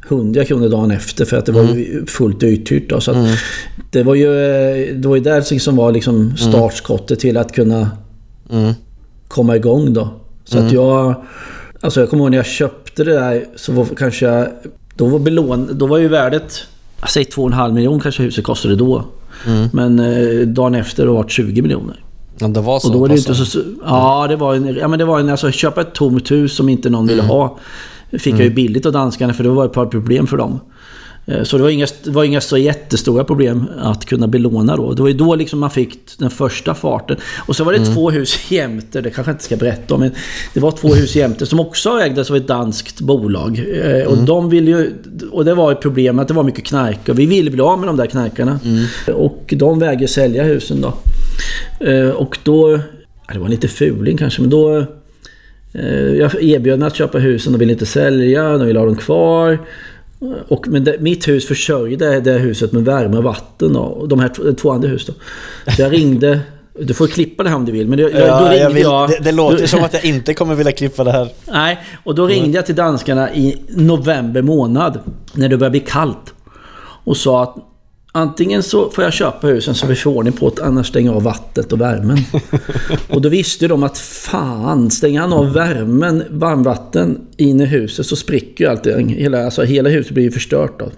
100 0.07 0.45
kronor 0.45 0.69
dagen 0.69 0.91
efter 0.91 1.25
för 1.25 1.37
att 1.37 1.45
det 1.45 1.51
var 1.51 1.63
ju 1.63 2.05
fullt 2.05 2.43
uthyrt. 2.43 2.89
Då, 2.89 3.01
så 3.01 3.11
att 3.11 3.27
Det 3.91 4.03
var 4.03 4.15
ju 4.15 4.29
det 4.93 5.07
var 5.07 5.15
ju 5.15 5.21
där 5.21 5.59
som 5.59 5.75
var 5.75 5.91
liksom 5.91 6.37
startskottet 6.37 7.19
till 7.19 7.37
att 7.37 7.51
kunna 7.51 7.91
mm. 8.51 8.73
komma 9.27 9.55
igång 9.55 9.93
då. 9.93 10.09
Så 10.45 10.59
att 10.59 10.71
jag... 10.71 11.25
Alltså 11.81 11.99
jag 11.99 12.09
kommer 12.09 12.23
ihåg 12.23 12.31
när 12.31 12.37
jag 12.37 12.45
köpte 12.45 12.86
det 13.03 13.13
där 13.13 13.45
så 13.55 13.71
var 13.71 13.85
kanske... 13.85 14.47
Då 14.95 15.07
var, 15.07 15.19
belån, 15.19 15.69
då 15.71 15.87
var 15.87 15.97
ju 15.97 16.07
värdet... 16.07 16.67
Säg 17.09 17.23
2,5 17.23 17.73
miljoner 17.73 17.99
kanske 17.99 18.23
huset 18.23 18.43
kostade 18.43 18.75
då. 18.75 19.05
Men 19.71 19.99
eh, 19.99 20.47
dagen 20.47 20.75
efter 20.75 21.05
var 21.07 21.23
det 21.23 21.29
20 21.29 21.61
miljoner. 21.61 22.03
ja, 22.37 22.47
det 22.47 22.61
var 22.61 22.79
så 22.79 22.87
Och 22.87 22.93
då 22.93 22.99
var 22.99 23.07
det 23.07 23.17
inte 23.17 23.35
så... 23.35 23.59
Ja, 23.85 24.25
det 24.29 24.35
var 24.35 24.55
en... 24.55 24.75
Ja, 24.75 24.87
men 24.87 24.99
det 24.99 25.05
var 25.05 25.19
en... 25.19 25.29
Alltså 25.29 25.51
köpa 25.51 25.81
ett 25.81 25.93
tomt 25.93 26.31
hus 26.31 26.55
som 26.55 26.69
inte 26.69 26.89
någon 26.89 27.07
ville 27.07 27.21
ha. 27.23 27.57
Fick 28.11 28.33
jag 28.33 28.41
ju 28.41 28.49
billigt 28.49 28.85
av 28.85 28.91
danskarna 28.91 29.33
för 29.33 29.43
det 29.43 29.49
var 29.49 29.65
ett 29.65 29.73
par 29.73 29.85
problem 29.85 30.27
för 30.27 30.37
dem. 30.37 30.59
Eh, 31.27 31.43
Så 31.43 31.57
det 31.57 31.63
var, 31.63 31.69
inga, 31.69 31.87
det 32.03 32.09
var 32.11 32.23
inga 32.23 32.41
så 32.41 32.57
jättestora 32.57 33.23
problem 33.23 33.65
att 33.79 34.05
kunna 34.05 34.27
belåna 34.27 34.75
då. 34.75 34.93
Det 34.93 35.01
var 35.01 35.09
ju 35.09 35.17
då 35.17 35.35
liksom 35.35 35.59
man 35.59 35.69
fick 35.71 35.99
den 36.19 36.29
första 36.29 36.73
farten. 36.73 37.17
Och 37.47 37.55
så 37.55 37.63
var 37.63 37.73
det 37.73 37.85
två 37.85 38.09
hus 38.11 38.51
jämte, 38.51 39.01
det 39.01 39.09
kanske 39.09 39.29
jag 39.31 39.33
inte 39.33 39.43
ska 39.43 39.55
berätta 39.55 39.93
om, 39.93 39.99
men 39.99 40.11
det 40.53 40.59
var 40.59 40.71
två 40.71 40.87
hus 40.87 41.15
jämte 41.15 41.45
som 41.45 41.59
också 41.59 41.89
ägdes 41.89 42.29
av 42.29 42.35
ett 42.37 42.47
danskt 42.47 43.01
bolag. 43.01 43.63
Eh, 43.83 44.07
Och 44.07 44.17
de 44.17 44.49
ville 44.49 44.71
ju... 44.71 44.93
Och 45.31 45.45
det 45.45 45.53
var 45.53 45.71
ett 45.71 45.81
problem 45.81 46.19
att 46.19 46.27
det 46.27 46.33
var 46.33 46.43
mycket 46.43 46.65
knark 46.65 47.09
och 47.09 47.19
vi 47.19 47.25
ville 47.25 47.51
bli 47.51 47.61
av 47.61 47.79
med 47.79 47.89
de 47.89 47.97
där 47.97 48.05
knarkarna. 48.05 48.59
Och 49.13 49.53
de 49.57 49.79
vägrade 49.79 50.07
sälja 50.07 50.43
husen 50.43 50.81
då. 50.81 50.93
Eh, 51.85 52.09
Och 52.09 52.37
då... 52.43 52.79
Det 53.33 53.39
var 53.39 53.49
lite 53.49 53.67
fuling 53.67 54.17
kanske, 54.17 54.41
men 54.41 54.49
då... 54.49 54.85
Jag 56.17 56.43
erbjöd 56.43 56.79
mig 56.79 56.87
att 56.87 56.95
köpa 56.95 57.17
husen, 57.17 57.53
de 57.53 57.59
ville 57.59 57.71
inte 57.71 57.85
sälja, 57.85 58.57
de 58.57 58.67
ville 58.67 58.79
ha 58.79 58.85
dem 58.85 58.95
kvar. 58.95 59.59
Och, 60.47 60.67
men 60.67 60.83
det, 60.83 60.99
mitt 60.99 61.27
hus 61.27 61.47
försörjde 61.47 62.19
det 62.19 62.31
huset 62.31 62.71
med 62.71 62.85
värme 62.85 63.17
och 63.17 63.23
vatten 63.23 63.73
då, 63.73 63.79
och 63.79 64.07
de 64.07 64.19
här 64.19 64.53
två, 64.53 64.71
andra 64.71 64.87
hus 64.87 65.05
då. 65.05 65.13
Så 65.71 65.81
jag 65.81 65.93
ringde 65.93 66.39
Du 66.79 66.93
får 66.93 67.07
klippa 67.07 67.43
det 67.43 67.49
här 67.49 67.55
om 67.55 67.65
du 67.65 67.71
vill. 67.71 67.87
Men 67.87 67.97
det, 67.97 68.03
Ja, 68.03 68.39
då 68.39 68.45
ringde 68.45 68.57
jag 68.57 68.69
vill, 68.69 68.83
jag... 68.83 69.09
det, 69.09 69.19
det 69.23 69.31
låter 69.31 69.61
då, 69.61 69.67
som 69.67 69.83
att 69.83 69.93
jag 69.93 70.05
inte 70.05 70.33
kommer 70.33 70.55
vilja 70.55 70.71
klippa 70.71 71.03
det 71.03 71.11
här. 71.11 71.29
Nej, 71.51 71.79
och 72.03 72.15
då 72.15 72.27
ringde 72.27 72.57
jag 72.57 72.65
till 72.65 72.75
danskarna 72.75 73.33
i 73.33 73.61
november 73.69 74.41
månad. 74.41 74.99
När 75.33 75.49
det 75.49 75.57
började 75.57 75.71
bli 75.71 75.79
kallt. 75.79 76.33
Och 77.03 77.17
sa 77.17 77.43
att 77.43 77.55
antingen 78.17 78.63
så 78.63 78.89
får 78.89 79.03
jag 79.03 79.13
köpa 79.13 79.47
husen 79.47 79.75
så 79.75 79.87
vi 79.87 79.95
får 79.95 80.11
ordning 80.11 80.33
på 80.33 80.49
det, 80.49 80.63
annars 80.63 80.87
stänger 80.87 81.09
jag 81.09 81.15
av 81.15 81.23
vattnet 81.23 81.73
och 81.73 81.81
värmen. 81.81 82.17
och 83.09 83.21
då 83.21 83.29
visste 83.29 83.67
de 83.67 83.83
att 83.83 83.97
fan, 83.97 84.91
stänger 84.91 85.21
han 85.21 85.33
av 85.33 85.53
värmen, 85.53 86.23
varmvatten 86.29 87.21
in 87.37 87.61
i 87.61 87.65
huset 87.65 88.05
så 88.05 88.15
spricker 88.15 88.63
ju 88.63 88.71
allting. 88.71 89.09
Hela, 89.09 89.45
alltså, 89.45 89.63
hela 89.63 89.89
huset 89.89 90.13
blir 90.13 90.23
ju 90.23 90.31
förstört 90.31 90.79
då. 90.79 90.91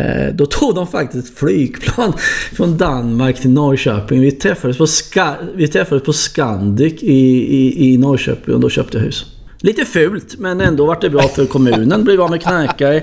Eh, 0.00 0.34
då 0.34 0.46
tog 0.46 0.74
de 0.74 0.86
faktiskt 0.86 1.28
ett 1.28 1.38
flygplan 1.38 2.12
från 2.52 2.76
Danmark 2.76 3.40
till 3.40 3.50
Norrköping. 3.50 4.20
Vi 4.20 4.32
träffades 4.32 4.78
på, 4.78 4.86
Ska, 4.86 5.34
vi 5.54 5.68
träffades 5.68 6.04
på 6.04 6.12
Scandic 6.12 7.02
i, 7.02 7.14
i, 7.56 7.92
i 7.92 7.98
Norrköping 7.98 8.54
och 8.54 8.60
då 8.60 8.70
köpte 8.70 8.98
jag 8.98 9.04
hus. 9.04 9.33
Lite 9.64 9.84
fult, 9.84 10.38
men 10.38 10.60
ändå 10.60 10.86
vart 10.86 11.00
det 11.00 11.10
bra 11.10 11.22
för 11.22 11.46
kommunen. 11.46 12.04
Blev 12.04 12.20
av 12.20 12.30
med 12.30 12.42
knarkare. 12.42 13.02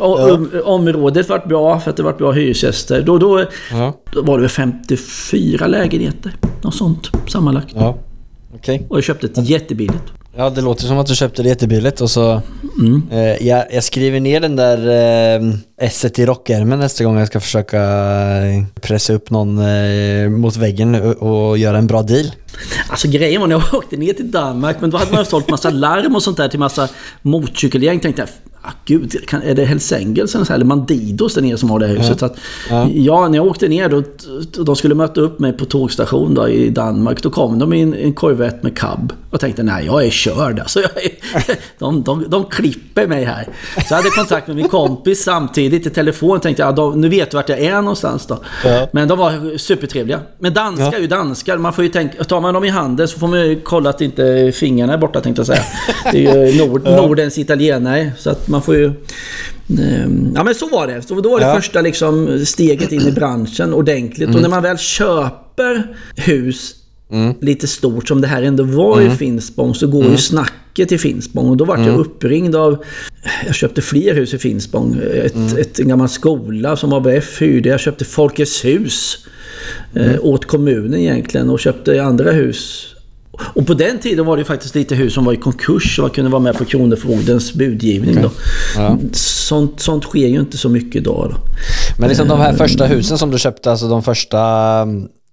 Um, 0.00 0.50
området 0.64 1.28
vart 1.28 1.48
bra 1.48 1.80
för 1.80 1.90
att 1.90 1.96
det 1.96 2.02
vart 2.02 2.18
bra 2.18 2.32
hyresgäster. 2.32 3.02
Då, 3.02 3.18
då, 3.18 3.44
Ja. 3.70 4.00
då 4.12 4.22
var 4.22 4.34
det 4.34 4.40
väl 4.40 4.50
54 4.50 5.66
lägenheter. 5.66 6.32
Något 6.62 6.74
sånt 6.74 7.10
sammanlagt. 7.28 7.68
Ja. 7.74 7.98
Okej. 8.54 8.86
Och 8.88 8.96
jag 8.96 9.04
köpte 9.04 9.26
ett 9.26 9.48
jättebilligt. 9.48 10.04
Ja, 10.38 10.50
det 10.50 10.60
låter 10.60 10.86
som 10.86 10.98
att 10.98 11.06
du 11.06 11.14
köpte 11.14 11.42
det 11.42 11.48
jättebilligt 11.48 12.00
och 12.00 12.10
så... 12.10 12.42
Mm. 12.78 13.02
Eh, 13.10 13.46
jag, 13.46 13.64
jag 13.70 13.84
skriver 13.84 14.20
ner 14.20 14.40
den 14.40 14.56
där 14.56 14.88
eh, 15.38 15.86
esset 15.86 16.18
i 16.18 16.26
rockärmen 16.26 16.78
nästa 16.78 17.04
gång 17.04 17.18
jag 17.18 17.26
ska 17.26 17.40
försöka 17.40 17.80
eh, 17.80 18.64
pressa 18.80 19.12
upp 19.12 19.30
någon 19.30 19.58
eh, 19.58 20.28
mot 20.28 20.56
väggen 20.56 20.94
och, 20.94 21.50
och 21.50 21.58
göra 21.58 21.78
en 21.78 21.86
bra 21.86 22.02
deal. 22.02 22.26
Alltså 22.88 23.08
grejen 23.08 23.40
var 23.40 23.48
när 23.48 23.56
jag 23.56 23.74
åkte 23.74 23.96
ner 23.96 24.12
till 24.12 24.30
Danmark, 24.30 24.76
men 24.80 24.90
då 24.90 24.96
hade 24.96 25.10
man 25.10 25.20
ju 25.20 25.24
sålt 25.24 25.48
massa 25.50 25.70
larm 25.70 26.14
och 26.14 26.22
sånt 26.22 26.36
där 26.36 26.48
till 26.48 26.58
massa 26.58 26.88
motorcykelgäng. 27.22 28.00
Tänkte 28.00 28.22
jag, 28.22 28.28
ah, 28.66 28.72
gud, 28.84 29.26
kan, 29.28 29.42
är 29.42 29.54
det 29.54 29.64
Hells 29.64 29.92
Angels 29.92 30.34
eller, 30.34 30.44
så 30.44 30.48
här, 30.48 30.54
eller 30.54 30.64
Mandidos 30.66 31.34
där 31.34 31.42
nere 31.42 31.58
som 31.58 31.70
har 31.70 31.78
det 31.78 31.86
här 31.86 31.96
huset? 31.96 32.18
Så 32.18 32.26
att, 32.26 32.36
Ja. 32.70 32.88
ja. 32.94 33.28
när 33.28 33.36
jag 33.38 33.46
åkte 33.46 33.68
ner 33.68 33.88
då, 33.88 34.02
de 34.64 34.76
skulle 34.76 34.94
möta 34.94 35.20
upp 35.20 35.38
mig 35.38 35.52
på 35.52 35.64
tågstation 35.64 36.34
då 36.34 36.48
i 36.48 36.70
Danmark. 36.70 37.22
Då 37.22 37.30
kom 37.30 37.58
de 37.58 37.72
i 37.72 37.80
en, 37.82 37.94
en 37.94 38.12
Corvette 38.12 38.58
med 38.62 38.78
cab. 38.78 39.12
Och 39.30 39.40
tänkte, 39.40 39.62
nej 39.62 39.86
jag 39.86 40.04
är 40.06 40.10
körd 40.10 40.60
alltså. 40.60 40.80
Jag 40.80 40.90
är, 41.04 41.10
de, 41.78 42.02
de, 42.02 42.24
de 42.28 42.44
klipper 42.44 43.06
mig 43.06 43.24
här. 43.24 43.44
Så 43.74 43.82
jag 43.90 43.96
hade 43.96 44.10
kontakt 44.10 44.46
med 44.46 44.56
min 44.56 44.68
kompis 44.68 45.22
samtidigt 45.24 45.86
i 45.86 45.90
telefon. 45.90 46.40
Tänkte, 46.40 46.62
ja, 46.62 46.72
de, 46.72 47.00
nu 47.00 47.08
vet 47.08 47.30
du 47.30 47.36
vart 47.36 47.48
jag 47.48 47.58
är 47.60 47.76
någonstans 47.82 48.26
då. 48.26 48.38
Ja. 48.64 48.88
Men 48.92 49.08
de 49.08 49.18
var 49.18 49.58
supertrevliga. 49.58 50.20
Men 50.38 50.54
danskar 50.54 50.84
Ja. 50.86 50.92
är 50.92 51.00
ju 51.00 51.06
danskar. 51.06 51.58
Man 51.58 51.72
får 51.72 51.84
ju 51.84 51.90
tänka, 51.90 52.24
tar 52.24 52.40
man 52.40 52.54
dem 52.54 52.64
i 52.64 52.68
handen 52.68 53.08
så 53.08 53.18
får 53.18 53.28
man 53.28 53.40
ju 53.40 53.60
kolla 53.60 53.90
att 53.90 54.00
inte 54.00 54.52
fingrarna 54.54 54.92
är 54.92 54.98
borta 54.98 55.20
tänkte 55.20 55.40
jag 55.40 55.46
säga. 55.46 55.62
Det 56.12 56.26
är 56.26 56.46
ju 56.46 56.58
Nord, 56.66 56.84
Nordens 56.84 57.38
italienare. 57.38 58.12
Så 58.18 58.30
att 58.30 58.48
man 58.48 58.55
får 58.62 58.76
ju... 58.76 58.86
ehm, 59.78 60.32
Ja 60.34 60.44
men 60.44 60.54
så 60.54 60.68
var 60.68 60.86
det. 60.86 61.02
Så 61.02 61.20
då 61.20 61.30
var 61.30 61.40
det 61.40 61.46
Ja. 61.46 61.54
första 61.56 61.80
liksom 61.80 62.44
steget 62.46 62.92
in 62.92 63.00
i 63.08 63.12
branschen 63.12 63.74
ordentligt. 63.74 64.34
Och 64.34 64.42
när 64.42 64.48
man 64.48 64.62
väl 64.62 64.78
köper 64.78 65.96
hus 66.16 66.74
lite 67.40 67.66
stort 67.66 68.08
som 68.08 68.20
det 68.20 68.26
här 68.26 68.42
ändå 68.42 68.64
var 68.64 69.00
i 69.00 69.10
Finspång 69.10 69.74
så 69.74 69.86
går 69.86 70.04
ju 70.04 70.16
snacket 70.16 70.92
i 70.92 70.98
Finspång. 70.98 71.48
Och 71.48 71.56
då 71.56 71.64
vart 71.64 71.78
jag 71.86 71.98
uppringd 71.98 72.56
av... 72.56 72.84
Jag 73.46 73.54
köpte 73.54 73.82
fler 73.82 74.14
hus 74.14 74.34
i 74.34 74.38
Finspång. 74.38 75.00
Ett, 75.12 75.58
ett, 75.58 75.78
en 75.78 75.88
gammal 75.88 76.08
skola 76.08 76.76
som 76.76 76.92
ABF 76.92 77.40
hyrde. 77.42 77.68
Jag 77.68 77.80
köpte 77.80 78.04
Folkets 78.04 78.64
hus 78.64 79.26
eh, 79.94 80.12
åt 80.20 80.44
kommunen 80.44 80.94
egentligen 81.00 81.50
och 81.50 81.60
köpte 81.60 82.02
andra 82.02 82.32
hus. 82.32 82.86
Och 83.40 83.66
på 83.66 83.74
den 83.74 83.98
tiden 83.98 84.26
var 84.26 84.36
det 84.36 84.40
ju 84.40 84.44
faktiskt 84.44 84.74
lite 84.74 84.94
hus 84.94 85.14
som 85.14 85.24
var 85.24 85.32
i 85.32 85.36
konkurs 85.36 85.98
och 85.98 86.02
man 86.02 86.10
kunde 86.10 86.30
vara 86.30 86.42
med 86.42 86.58
på 86.58 86.64
Kronofogdens 86.64 87.52
budgivning. 87.54 88.22
Då. 88.22 88.30
Ja. 88.76 88.98
Sånt, 89.12 89.80
sånt 89.80 90.04
sker 90.04 90.26
ju 90.26 90.40
inte 90.40 90.58
så 90.58 90.68
mycket 90.68 90.96
idag. 90.96 91.30
Då. 91.30 91.36
Men 91.98 92.08
liksom 92.08 92.28
de 92.28 92.40
här 92.40 92.52
första 92.52 92.86
husen 92.86 93.18
som 93.18 93.30
du 93.30 93.38
köpte, 93.38 93.70
alltså 93.70 93.88
de 93.88 94.02
första, 94.02 94.38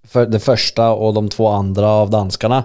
för, 0.08 0.26
det 0.26 0.40
första 0.40 0.90
och 0.90 1.14
de 1.14 1.30
två 1.30 1.48
andra 1.48 1.88
av 1.90 2.10
danskarna. 2.10 2.64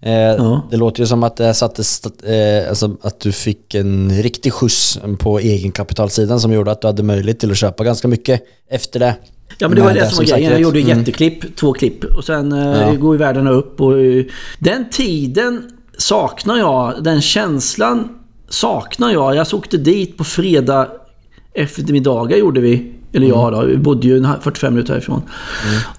Eh, 0.00 0.60
Det 0.70 0.76
låter 0.76 1.00
ju 1.00 1.06
som 1.06 1.22
att 1.22 1.36
det 1.36 1.54
sattes, 1.54 2.00
eh, 2.06 2.68
alltså 2.68 2.96
att 3.02 3.20
du 3.20 3.32
fick 3.32 3.74
en 3.74 4.22
riktig 4.22 4.52
skjuts 4.52 4.98
på 5.18 5.38
egenkapitalsidan 5.40 6.40
som 6.40 6.52
gjorde 6.52 6.70
att 6.70 6.80
du 6.80 6.86
hade 6.86 7.02
möjlighet 7.02 7.40
till 7.40 7.50
att 7.50 7.56
köpa 7.56 7.84
ganska 7.84 8.08
mycket 8.08 8.42
efter 8.70 9.00
det. 9.00 9.14
Ja 9.58 9.68
men 9.68 9.76
det 9.76 9.82
var 9.82 9.94
det 9.94 10.06
som 10.08 10.24
var 10.24 10.32
grejen. 10.32 10.50
Jag 10.52 10.60
gjorde 10.60 10.80
Mm. 10.80 10.98
jätteklipp, 10.98 11.56
två 11.56 11.72
klipp. 11.72 12.04
Och 12.04 12.24
sen 12.24 12.52
eh, 12.52 12.80
Ja. 12.80 12.94
går 12.94 13.14
ju 13.14 13.18
världen 13.18 13.46
upp. 13.46 13.80
Och, 13.80 14.00
eh, 14.00 14.24
den 14.58 14.90
tiden 14.90 15.62
saknar 15.98 16.56
jag. 16.58 16.94
Den 17.04 17.20
känslan 17.20 18.08
saknar 18.48 19.10
jag. 19.12 19.36
Jag 19.36 19.46
åkte 19.54 19.76
dit 19.76 20.16
på 20.16 20.24
fredag 20.24 20.88
eftermiddagar 21.54 22.36
gjorde 22.36 22.60
vi. 22.60 22.92
Eller 23.12 23.26
jag 23.26 23.52
då. 23.52 23.64
Vi 23.64 23.76
bodde 23.76 24.06
ju 24.06 24.16
en 24.16 24.28
45 24.40 24.74
minuter 24.74 24.92
härifrån. 24.92 25.22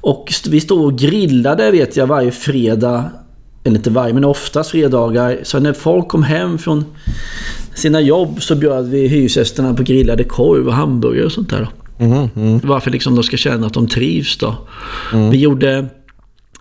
Och 0.02 0.26
st- 0.30 0.50
vi 0.50 0.62
stod 0.62 0.86
och 0.86 0.98
grillade 0.98 1.72
vet 1.72 1.98
jag 1.98 2.08
varje 2.08 2.32
fredag. 2.32 3.04
Eller 3.64 3.78
inte 3.78 3.90
varje, 3.90 4.14
men 4.14 4.24
oftast 4.26 4.70
fredagar. 4.72 5.38
Så 5.44 5.60
när 5.60 5.74
folk 5.74 6.08
kom 6.08 6.24
hem 6.24 6.58
från 6.58 6.86
sina 7.76 8.02
jobb 8.02 8.42
så 8.42 8.56
bjöd 8.56 8.90
vi 8.90 9.08
hyresgästerna 9.08 9.74
på 9.74 9.84
grillade 9.84 10.24
korv 10.24 10.68
och 10.68 10.74
hamburgare 10.74 11.26
och 11.26 11.32
sånt 11.32 11.50
där. 11.50 11.60
Då. 11.60 11.68
Mhm, 11.98 12.30
mm. 12.36 12.60
Varför 12.64 12.92
liksom 12.92 13.16
de 13.16 13.24
ska 13.24 13.38
känna 13.38 13.68
att 13.68 13.74
de 13.74 13.88
trivs 13.88 14.38
då. 14.38 14.56
Vi 15.32 15.38
gjorde 15.38 15.90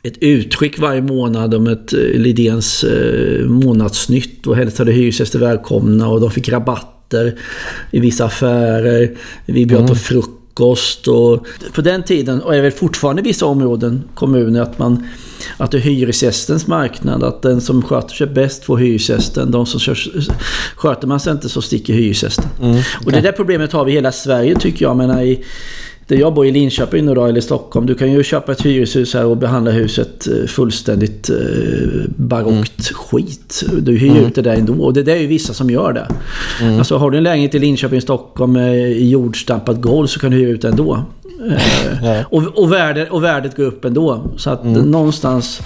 ett 0.02 0.18
utskick 0.20 0.78
varje 0.78 1.02
månad 1.02 1.54
om 1.54 1.66
ett 1.66 1.92
eh, 1.92 1.98
Lidéns 1.98 2.84
eh, 2.84 3.46
månadsnytt 3.46 4.46
och 4.46 4.56
hälsade 4.56 4.92
hyresgäster 4.92 5.38
välkomna 5.38 6.08
och 6.08 6.20
de 6.20 6.30
fick 6.30 6.48
rabatter 6.48 7.38
i 7.90 8.00
vissa 8.00 8.24
affärer. 8.24 9.16
Vi 9.46 9.66
bjöd 9.66 9.86
på 9.86 9.94
frukost 9.94 10.35
och 11.08 11.46
på 11.72 11.80
den 11.80 12.02
tiden, 12.02 12.42
och 12.42 12.54
är 12.54 12.62
väl 12.62 12.72
fortfarande 12.72 13.22
i 13.22 13.24
vissa 13.24 13.46
områden, 13.46 14.04
kommuner, 14.14 14.60
att 14.60 14.78
man 14.78 15.08
att 15.56 15.70
det 15.70 15.78
är 15.78 15.80
hyresgästens 15.80 16.66
marknad. 16.66 17.24
Att 17.24 17.42
den 17.42 17.60
som 17.60 17.82
sköter 17.82 18.14
sig 18.14 18.26
bäst 18.26 18.64
får 18.64 18.76
hyresgästen. 18.76 19.50
De 19.50 19.66
som 19.66 19.80
kör, 19.80 19.98
sköter 20.76 21.06
man 21.08 21.20
sig 21.20 21.32
inte 21.32 21.48
så 21.48 21.62
sticker 21.62 21.92
hyresgästen. 21.92 22.44
Och 23.06 23.12
det 23.12 23.20
där 23.20 23.32
problemet 23.32 23.72
har 23.72 23.84
vi 23.84 23.92
i 23.92 23.94
hela 23.94 24.12
Sverige 24.12 24.56
tycker 24.56 24.84
jag. 24.84 24.96
Men 24.96 25.18
i, 25.20 25.44
där 26.06 26.16
jag 26.16 26.34
bor 26.34 26.46
i 26.46 26.50
Linköping 26.50 27.06
då, 27.14 27.24
eller 27.24 27.40
Stockholm. 27.40 27.86
Du 27.86 27.94
kan 27.94 28.12
ju 28.12 28.22
köpa 28.22 28.52
ett 28.52 28.66
hyreshus 28.66 29.14
här 29.14 29.26
och 29.26 29.36
behandla 29.36 29.70
huset 29.70 30.26
eh, 30.26 30.46
fullständigt 30.46 31.30
eh, 31.30 31.36
barockt 32.16 32.92
skit. 32.92 33.64
Du 33.78 33.96
hyr 33.96 34.26
ut 34.26 34.34
det 34.34 34.42
där 34.42 34.54
ändå. 34.54 34.84
Och 34.84 34.92
det, 34.92 35.02
det 35.02 35.12
är 35.12 35.20
ju 35.20 35.26
vissa 35.26 35.54
som 35.54 35.70
gör 35.70 35.92
det. 35.92 36.08
Alltså 36.78 36.96
har 36.96 37.10
du 37.10 37.18
en 37.18 37.24
lägenhet 37.24 37.54
i 37.54 37.58
Linköping, 37.58 38.00
Stockholm 38.00 38.52
med 38.52 39.00
jordstampat 39.02 39.80
golv 39.80 40.06
så 40.06 40.20
kan 40.20 40.30
du 40.30 40.36
hyra 40.36 40.50
ut 40.50 40.62
det 40.62 40.68
ändå. 40.68 41.04
Eh, 42.02 42.26
och, 42.30 42.42
och, 42.42 42.72
värdet, 42.72 43.10
och 43.10 43.24
värdet 43.24 43.56
går 43.56 43.64
upp 43.64 43.84
ändå. 43.84 44.30
Så 44.36 44.50
att 44.50 44.64
någonstans 44.64 45.60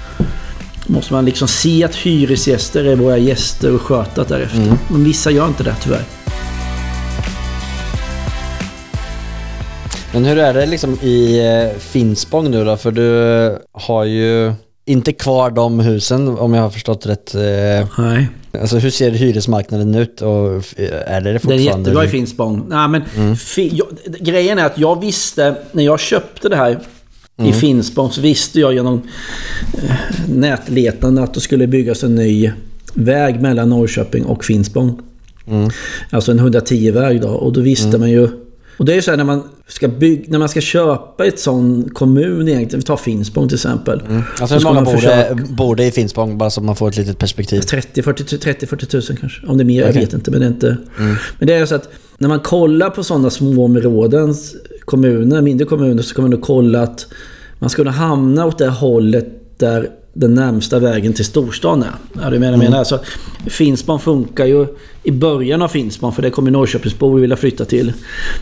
måste 0.87 1.13
man 1.13 1.25
liksom 1.25 1.49
se 1.49 1.85
att 1.85 1.95
hyresgäster 1.95 2.85
är 2.85 2.97
våra 2.97 3.19
gäster 3.19 3.75
och 3.75 3.81
sköta 3.81 4.25
därefter. 4.25 4.79
Men 4.89 5.05
vissa 5.05 5.31
gör 5.31 5.47
inte 5.47 5.63
det 5.63 5.75
tyvärr. 5.83 6.20
Men 10.13 10.25
hur 10.25 10.39
är 10.39 10.55
det 10.55 10.67
liksom 10.67 10.99
i 11.03 11.39
eh, 11.39 11.79
Finspång 11.79 12.51
nu 12.51 12.65
då? 12.65 12.77
För 12.77 12.91
du 12.91 13.59
har 13.73 14.05
ju 14.05 14.53
inte 14.85 15.13
kvar 15.13 15.51
de 15.51 15.81
husen 15.81 16.29
om 16.29 16.55
jag 16.55 16.63
har 16.63 16.71
förstått 16.71 17.07
rätt. 17.07 17.35
eh, 17.35 17.41
Nej. 17.99 18.29
Alltså 18.61 18.79
hur 18.79 18.91
ser 18.91 19.11
hyresmarknaden 19.11 19.95
ut 19.95 20.23
och 20.23 20.31
är 20.31 21.21
det 21.21 21.21
det 21.21 21.21
Den 21.21 21.35
är 21.35 21.39
fortfarande? 21.39 21.63
jättebra 21.65 22.05
i 22.05 22.09
Finspång. 22.09 22.67
Nej, 22.69 22.89
men 22.89 23.37
fi, 23.37 23.71
jag, 23.75 23.87
grejen 24.21 24.59
är 24.59 24.65
att 24.67 24.79
jag 24.79 25.01
visste, 25.01 25.55
när 25.73 25.85
jag 25.85 26.01
köpte 26.01 26.49
det 26.49 26.57
här 26.57 26.79
i 27.45 27.53
Finspång, 27.53 28.11
så 28.11 28.21
visste 28.21 28.61
jag 28.61 28.75
genom 28.75 29.03
eh, 29.83 29.91
nätletande 30.29 31.23
att 31.23 31.35
det 31.35 31.41
skulle 31.41 31.67
byggas 31.67 32.03
en 32.05 32.15
ny 32.15 32.53
väg 32.95 33.41
mellan 33.41 33.71
Norrköping 33.71 34.25
och 34.25 34.45
Finspång. 34.45 35.01
Alltså 36.11 36.31
en 36.33 36.41
110-väg 36.41 37.21
då. 37.21 37.29
Och 37.29 37.53
då 37.53 37.61
visste 37.61 37.99
man 37.99 38.11
ju... 38.11 38.29
Och 38.81 38.87
det 38.87 38.93
är 38.93 38.97
ju 38.97 39.03
så 39.03 39.11
här 39.11 39.19
när 39.19 39.25
man 39.25 39.43
ska 39.67 39.89
bygga, 39.89 40.25
när 40.29 40.39
man 40.39 40.49
ska 40.49 40.61
köpa 40.61 41.27
ett 41.27 41.39
sån 41.41 41.89
kommun 41.95 42.49
egentligen, 42.49 42.81
vi 42.81 42.87
tar 42.87 42.97
Finspång 42.97 43.49
till 43.49 43.55
exempel. 43.55 44.03
Alltså 44.41 44.47
Så 44.47 44.55
hur 44.55 44.61
många 44.65 44.75
man 44.75 44.85
bor 44.85 44.93
försöka- 44.93 45.83
i 45.85 45.91
Finspång 45.91 46.39
bara 46.39 46.51
så 46.51 46.61
man 46.61 46.77
får 46.77 46.89
ett 46.89 46.97
litet 46.97 47.19
perspektiv? 47.19 47.61
30-40 47.61 48.39
30-40 48.39 48.87
tusen 48.87 49.17
kanske. 49.17 49.47
Om 49.47 49.59
det 49.59 49.63
är 49.63 49.67
mer, 49.67 49.81
jag 49.81 49.91
Okej. 49.91 50.01
vet 50.05 50.13
inte. 50.15 50.31
Men 50.31 50.41
det 50.41 50.47
är 50.47 50.51
inte... 50.51 50.77
Men 51.39 51.47
det 51.47 51.55
är 51.55 51.67
så 51.67 51.75
att 51.75 51.89
när 52.19 52.29
man 52.29 52.41
kollar 52.41 52.91
på 52.91 53.05
sådana 53.05 53.31
små 53.31 53.65
områden, 53.65 54.35
kommuner, 54.85 55.43
mindre 55.43 55.67
kommuner, 55.67 56.03
så 56.03 56.15
kan 56.15 56.23
man 56.25 56.31
då 56.31 56.37
kolla 56.39 56.83
att 56.83 57.07
man 57.59 57.71
ska 57.71 57.83
kunna 57.83 57.91
hamna 57.91 58.47
åt 58.47 58.59
det 58.59 58.69
hållet 58.69 59.27
där 59.59 59.89
den 60.13 60.35
närmsta 60.35 60.79
vägen 60.79 61.13
till 61.13 61.25
storstan 61.25 61.83
är. 61.83 61.95
Ja, 62.23 62.31
du 62.31 62.39
menar, 62.39 62.59
menar. 62.59 62.79
Alltså, 62.79 63.01
Finspång 63.47 63.99
funkar 63.99 64.47
ju 64.47 64.67
i 65.03 65.11
början 65.11 65.63
av 65.63 65.69
Finspång, 65.69 66.13
för 66.13 66.23
det 66.23 66.31
kommer 66.31 66.51
Norrköpingsbor 66.51 67.21
vilja 67.21 67.37
flytta 67.37 67.65
till. 67.65 67.93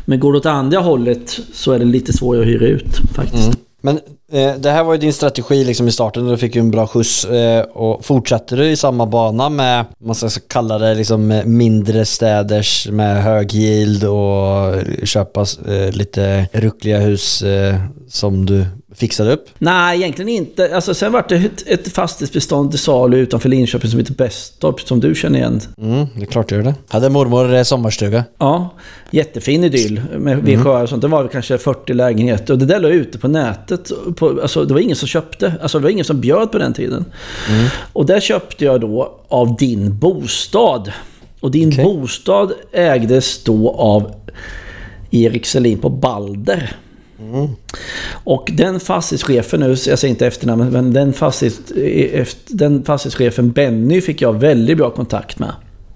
Men 0.05 0.21
går 0.21 0.33
det 0.33 0.39
åt 0.39 0.47
andra 0.47 0.81
hållet 0.81 1.41
så 1.53 1.73
är 1.73 1.79
det 1.79 1.85
lite 1.85 2.13
svårare 2.13 2.43
att 2.43 2.49
hyra 2.49 2.67
ut 2.67 2.97
faktiskt. 3.15 3.59
Men 3.81 4.01
eh, 4.33 4.55
det 4.55 4.71
här 4.71 4.85
var 4.85 4.93
ju 4.93 4.99
din 4.99 5.13
strategi 5.13 5.65
liksom 5.65 5.89
i 5.89 5.93
starten 5.93 6.25
och 6.25 6.31
du 6.31 6.37
fick 6.37 6.55
ju 6.55 6.61
en 6.61 6.71
bra 6.71 6.87
skjuts. 6.87 7.25
Eh, 7.25 7.63
och 7.63 8.05
fortsatte 8.05 8.57
du 8.57 8.71
i 8.71 8.77
samma 8.77 9.07
bana 9.07 9.49
med, 9.49 9.85
man 9.99 10.15
ska 10.15 10.29
kalla 10.49 10.79
det 10.79 10.95
liksom 10.95 11.31
eh, 11.31 11.45
mindre 11.45 12.05
städers 12.05 12.89
med 12.91 13.23
hög 13.23 13.55
yield 13.55 14.05
och 14.05 14.75
köpa 15.05 15.41
eh, 15.67 15.93
lite 15.93 16.49
ruckliga 16.53 16.99
hus 16.99 17.43
eh, 17.43 17.77
som 18.09 18.47
du 18.47 18.67
fixade 18.99 19.33
upp? 19.33 19.49
Nej, 19.59 19.99
egentligen 19.99 20.29
inte. 20.29 20.75
Alltså, 20.75 20.95
sen 20.95 21.13
var 21.13 21.25
det 21.29 21.37
ett, 21.37 21.67
ett 21.67 21.93
fastighetsbestånd 21.93 22.71
till 22.71 22.81
salu 22.81 23.17
utanför 23.17 23.49
Linköping 23.49 23.91
som 23.91 23.99
heter 23.99 24.15
Bestorp, 24.15 24.81
som 24.81 25.01
du 25.01 25.15
känner 25.15 25.39
igen. 25.39 25.61
Mm, 25.79 26.07
det 26.15 26.23
är 26.23 26.27
klart 26.27 26.49
du 26.49 26.55
gör 26.55 26.63
det. 26.63 26.75
Hade 26.89 27.11
mormor 27.11 27.55
eh, 27.55 27.63
sommarstuga? 27.63 28.25
Ja, 28.39 28.75
jättefin 29.11 29.65
idyll 29.65 30.03
med 30.19 30.39
vid 30.39 30.63
sjöar 30.63 30.83
och 30.83 30.89
sånt. 30.89 31.03
Det 31.03 31.09
var 31.09 31.23
väl 31.23 31.33
kanske 31.33 31.59
40 31.59 31.95
lägenheter. 31.95 32.53
Och 32.53 32.59
det 32.59 32.67
där 32.67 32.81
låg 32.81 32.93
ute 32.93 33.19
på 33.19 33.29
nätet. 33.29 33.91
På, 34.17 34.41
alltså, 34.43 34.65
det 34.65 34.75
var 34.75 34.81
ingen 34.81 34.97
som 34.97 35.09
köpte. 35.09 35.55
Alltså, 35.63 35.79
det 35.79 35.83
var 35.83 35.91
ingen 35.91 36.05
som 36.05 36.21
bjöd 36.21 36.53
på 36.53 36.59
den 36.59 36.73
tiden. 36.73 37.05
Och 37.93 38.07
där 38.07 38.21
köpte 38.21 38.65
jag 38.65 38.81
då 38.81 39.21
av 39.29 39.57
din 39.57 39.99
bostad. 39.99 40.93
Och 41.41 41.51
din 41.51 41.69
Okej. 41.69 41.85
bostad 41.85 42.53
ägdes 42.73 43.45
då 43.45 43.71
av 43.71 44.13
Erik 45.11 45.47
Selin 45.47 45.79
på 45.79 45.89
Balder. 45.89 46.77
Och 48.25 48.51
den 48.53 48.81
fastighetschefen 48.81 49.61
nu, 49.61 49.69
jag 49.69 49.99
säger 49.99 50.09
inte 50.09 50.27
efternamnet, 50.27 50.73
men 50.73 50.93
den, 50.93 51.13
fastighets, 51.13 51.73
efter- 52.13 52.55
den 52.57 52.85
fastighetschefen 52.85 53.51
Benny 53.53 54.01
fick 54.01 54.23
jag 54.23 54.33
väldigt 54.41 54.77
bra 54.77 54.91
kontakt 54.91 55.39
med. 55.39 55.53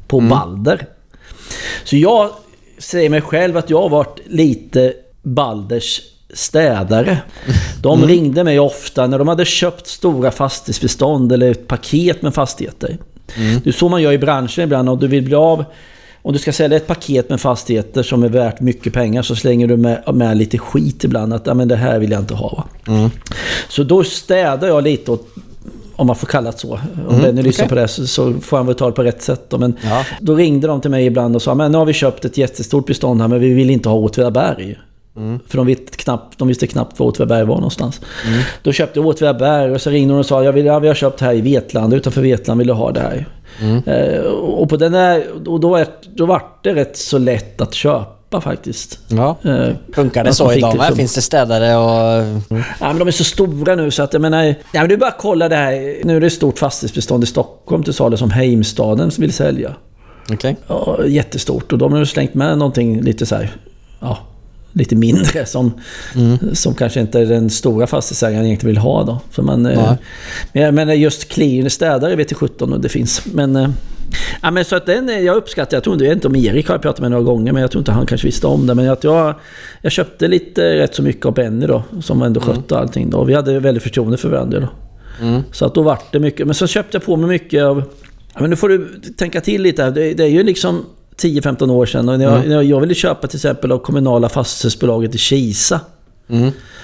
På 0.07 0.21
Balder. 0.21 0.87
Så 1.85 1.97
jag 1.97 2.31
säger 2.79 3.11
mig 3.11 3.21
själv 3.21 3.57
att 3.57 3.71
jag 3.71 3.83
har 3.83 3.89
varit 3.89 4.21
lite 4.27 4.93
Balders 5.23 6.01
städare. 6.35 7.19
De 7.83 8.07
ringde 8.07 8.45
mig 8.45 8.59
ofta 8.59 9.07
när 9.07 9.19
de 9.19 9.29
hade 9.29 9.45
köpt 9.45 9.87
stora 9.87 10.31
fastighetsbestånd 10.31 11.33
eller 11.33 11.51
ett 11.51 11.67
paket 11.69 12.23
med 12.23 12.35
fastigheter. 12.35 12.99
Det 13.65 13.71
är 13.71 13.73
så 13.73 13.89
man 13.89 14.03
gör 14.03 14.13
i 14.13 14.19
branschen 14.19 14.65
ibland. 14.65 14.89
Om 14.89 14.99
du 14.99 15.07
vill 15.07 15.25
bli 15.25 15.35
av 15.35 15.65
om 16.23 16.33
du 16.33 16.39
ska 16.39 16.53
sälja 16.53 16.77
ett 16.77 16.87
paket 16.87 17.31
med 17.31 17.41
fastigheter 17.41 18.03
som 18.03 18.23
är 18.23 18.29
värt 18.29 18.61
mycket 18.61 18.93
pengar 18.93 19.23
så 19.23 19.37
slänger 19.37 19.67
du 19.69 19.77
med, 19.77 20.15
med 20.15 20.37
lite 20.37 20.59
skit 20.59 21.05
ibland. 21.05 21.33
Att 21.35 21.57
men 21.57 21.69
det 21.69 21.77
här 21.77 21.99
vill 21.99 22.11
jag 22.11 22.21
inte 22.21 22.35
ha. 22.35 22.65
Va? 22.87 23.11
Så 23.69 23.83
då 23.83 24.05
städar 24.05 24.69
jag 24.69 24.85
lite 24.85 25.11
åt 25.11 25.27
om 25.97 26.07
man 26.07 26.17
får 26.17 26.27
kalla 26.27 26.51
det 26.51 26.59
så. 26.59 26.81
Om 27.09 27.21
Benny 27.23 27.43
lyssnar 27.43 27.67
på 27.69 27.75
det 27.75 27.89
så, 27.89 28.07
så 28.07 28.33
får 28.33 28.57
han 28.57 28.67
väl 28.67 28.75
ta 28.75 28.87
det 28.87 28.93
på 28.93 29.03
rätt 29.03 29.23
sätt. 29.23 29.45
Då. 29.49 29.59
Men 29.59 29.77
Ja. 29.83 30.05
då 30.21 30.35
ringde 30.35 30.67
de 30.67 30.81
till 30.81 30.91
mig 30.91 31.07
ibland 31.07 31.37
och 31.37 31.43
sa 31.43 31.55
men 31.55 31.73
nu 31.73 31.79
har 31.79 31.85
vi 31.85 31.93
köpt 31.93 32.25
ett 32.25 32.39
jättestort 32.39 32.87
bestånd 32.87 33.21
här 33.21 33.29
men 33.29 33.41
vi 33.41 33.53
vill 33.55 33.71
inte 33.71 33.89
ha 33.89 33.97
Åtvidaberg. 33.97 34.79
För 35.49 35.57
de, 35.57 35.67
vet 35.67 35.97
knappt, 35.97 36.39
de 36.39 36.49
visste 36.49 36.67
knappt 36.67 36.99
var 36.99 37.07
Åtvidaberg 37.07 37.45
var 37.45 37.55
någonstans. 37.55 38.01
Då 38.63 38.73
köpte 38.73 38.99
jag 38.99 39.07
Åtvidaberg 39.07 39.73
och 39.73 39.81
så 39.81 39.91
ringde 39.91 40.15
de 40.15 40.19
och 40.21 40.27
sa 40.27 40.45
jag 40.45 40.53
vill, 40.53 40.65
ja, 40.67 40.79
vi 40.79 40.89
har 40.89 40.95
köpt 40.95 41.21
här 41.21 41.35
i 41.35 41.41
Vetlanda, 41.41 41.97
utanför 41.97 42.21
Vetlanda 42.23 42.59
vill 42.59 42.67
du 42.67 42.73
ha 42.73 42.93
det 42.93 43.01
här. 43.01 43.27
Eh, 43.87 44.21
och 44.31 44.69
på 44.69 44.77
den 44.77 44.93
där, 44.93 45.25
och 45.49 45.61
då, 45.61 45.77
är, 45.77 45.87
då 46.15 46.27
var 46.27 46.43
det 46.63 46.75
rätt 46.75 46.97
så 46.97 47.19
lätt 47.19 47.61
att 47.61 47.75
köpa 47.75 48.41
faktiskt. 48.41 48.99
Ja. 49.09 49.37
Eh, 49.45 49.69
Funkar 49.95 50.25
det 50.25 50.35
så 50.35 50.53
idag 50.53 50.77
med? 50.77 50.87
som- 50.87 50.97
Finns 50.97 51.15
det 51.15 51.23
städare 51.23 51.77
och... 51.77 52.41
Ja, 52.81 52.87
men 52.89 52.99
de 52.99 53.09
är 53.09 53.13
så 53.13 53.25
stora 53.25 53.75
nu 53.75 53.91
så 53.91 54.03
att 54.03 54.13
jag 54.13 54.23
menar... 54.23 54.45
Ja, 54.45 54.55
men 54.81 54.89
du 54.89 54.97
bara 54.97 55.11
kolla 55.11 55.49
det 55.49 55.57
här. 55.57 56.01
Nu 56.05 56.17
är 56.17 56.21
det 56.21 56.27
ett 56.27 56.33
stort 56.33 56.59
fastighetsbestånd 56.59 57.25
i 57.25 57.27
Stockholm 57.27 57.83
till 57.83 57.93
salu 57.95 58.17
som 58.17 58.31
Heimstaden 58.31 59.11
vill 59.19 59.33
sälja. 59.33 59.75
Okej. 60.33 60.57
Ja, 60.67 60.99
jättestort. 61.07 61.73
Och 61.73 61.79
de 61.79 61.93
har 61.93 61.99
ju 61.99 62.07
slängt 62.07 62.35
med 62.35 62.59
någonting 62.59 63.01
lite 63.03 63.27
så 63.27 63.35
här... 63.35 63.51
Ja, 64.01 64.19
lite 64.73 64.97
mindre 64.97 65.47
som, 65.47 65.73
som 66.53 66.75
kanske 66.75 67.01
inte 67.01 67.25
den 67.25 67.51
stora 67.51 67.87
fastighetsägaren 67.87 68.47
egentligen 68.47 68.75
vill 68.75 68.83
ha 68.83 69.05
då. 69.05 69.21
För 69.31 69.43
man, 69.43 69.67
eh, 69.67 69.95
men 70.53 70.75
menar 70.75 70.95
just 70.95 71.29
clean 71.29 71.71
städare 71.71 72.17
vet 72.17 72.31
jag 72.31 72.39
17 72.39 72.73
och 72.73 72.81
det 72.81 72.89
finns. 72.89 73.23
Men, 73.27 73.57
eh, 73.57 73.69
ja, 74.43 74.51
men 74.51 74.65
så 74.65 74.77
att 74.77 74.87
den, 74.87 75.09
eh, 75.09 75.19
jag 75.19 75.37
uppskattar, 75.37 75.77
jag 75.77 75.85
tror 75.85 75.95
inte, 75.95 76.05
jag 76.05 76.11
vet 76.11 76.17
inte 76.17 76.29
om 76.29 76.37
Erik 76.37 76.69
har 76.69 76.75
jag 76.75 76.83
pratat 76.83 77.01
med 77.01 77.11
några 77.11 77.25
gånger, 77.25 77.53
men 77.53 77.63
jag 77.63 77.71
tror 77.71 77.81
inte 77.81 77.93
han 77.93 78.07
kanske 78.07 78.27
visste 78.27 78.47
om 78.47 78.67
det. 78.67 78.75
Men 78.75 78.91
att 78.91 79.05
jag, 79.05 79.35
jag 79.83 79.93
köpte 79.93 80.29
lite 80.29 80.79
rätt 80.79 80.95
så 80.95 81.03
mycket 81.03 81.27
av 81.27 81.35
Benny 81.35 81.67
då, 81.67 81.83
som 82.03 82.23
ändå 82.23 82.41
skötte 82.41 82.79
allting 82.79 83.11
då. 83.11 83.25
Vi 83.25 83.35
hade 83.35 83.61
väldigt 83.61 83.83
förtroende 83.83 84.17
för 84.17 84.29
varandra 84.29 84.61
då. 84.61 84.69
Så 85.53 85.67
att 85.67 85.75
då 85.75 85.83
vart 85.83 86.13
det 86.13 86.19
mycket. 86.19 86.47
Men 86.47 86.55
så 86.55 86.67
köpte 86.67 86.97
jag 86.97 87.05
på 87.05 87.17
mig 87.17 87.29
mycket 87.29 87.63
av... 87.63 87.83
Men 88.41 88.51
nu 88.51 88.57
får 88.57 88.69
du 88.69 89.01
tänka 89.17 89.41
till 89.41 89.63
lite 89.63 89.83
här. 89.83 89.91
Det, 89.91 90.15
det 90.15 90.25
är 90.25 90.29
ju 90.29 90.43
liksom 90.43 90.85
10-15 91.23 91.71
år 91.71 91.87
sedan. 91.87 92.09
Och 92.09 92.19
när 92.19 92.25
jag, 92.25 92.49
när 92.49 92.63
jag 92.63 92.81
ville 92.81 92.95
köpa 92.95 93.27
till 93.27 93.37
exempel 93.37 93.73
av 93.73 93.79
kommunala 93.79 94.29
fastighetsbolaget 94.29 95.15
i 95.15 95.19
Kisa. 95.19 95.81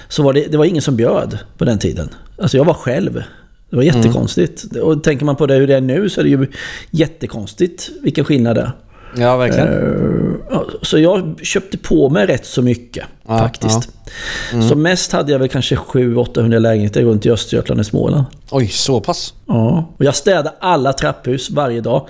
Så 0.07 0.23
var 0.23 0.33
det, 0.33 0.51
det 0.51 0.57
var 0.57 0.65
ingen 0.65 0.81
som 0.81 0.95
bjöd 0.95 1.39
på 1.57 1.65
den 1.65 1.79
tiden. 1.79 2.09
Alltså 2.41 2.57
jag 2.57 2.65
var 2.65 2.73
själv. 2.73 3.23
Det 3.69 3.75
var 3.75 3.83
jättekonstigt. 3.83 4.65
Och 4.81 5.03
tänker 5.03 5.25
man 5.25 5.35
på 5.35 5.45
det 5.45 5.55
hur 5.55 5.67
det 5.67 5.75
är 5.75 5.81
nu 5.81 6.09
så 6.09 6.19
är 6.19 6.23
det 6.23 6.29
ju 6.29 6.47
jättekonstigt 6.91 7.89
vilken 8.01 8.25
skillnad 8.25 8.55
det 8.55 8.61
är. 8.61 8.71
Ja, 9.17 9.37
verkligen. 9.37 10.39
Ja, 10.51 10.65
Så 10.81 10.99
jag 10.99 11.39
köpte 11.43 11.77
på 11.77 12.09
mig 12.09 12.25
rätt 12.25 12.45
så 12.45 12.61
mycket 12.61 13.05
Ja, 13.27 13.39
faktiskt. 13.39 13.89
Så 14.69 14.75
mest 14.75 15.11
hade 15.11 15.31
jag 15.31 15.39
väl 15.39 15.49
kanske 15.49 15.75
700-800 15.75 16.59
lägenheter 16.59 17.01
runt 17.01 17.25
i 17.25 17.31
Östergötland 17.31 17.79
och 17.79 17.85
Småland. 17.85 18.23
Oj, 18.51 18.67
så 18.67 19.01
pass? 19.01 19.33
Ja. 19.47 19.93
Och 19.97 20.05
jag 20.05 20.15
städade 20.15 20.53
alla 20.59 20.93
trapphus 20.93 21.49
varje 21.49 21.81
dag. 21.81 22.07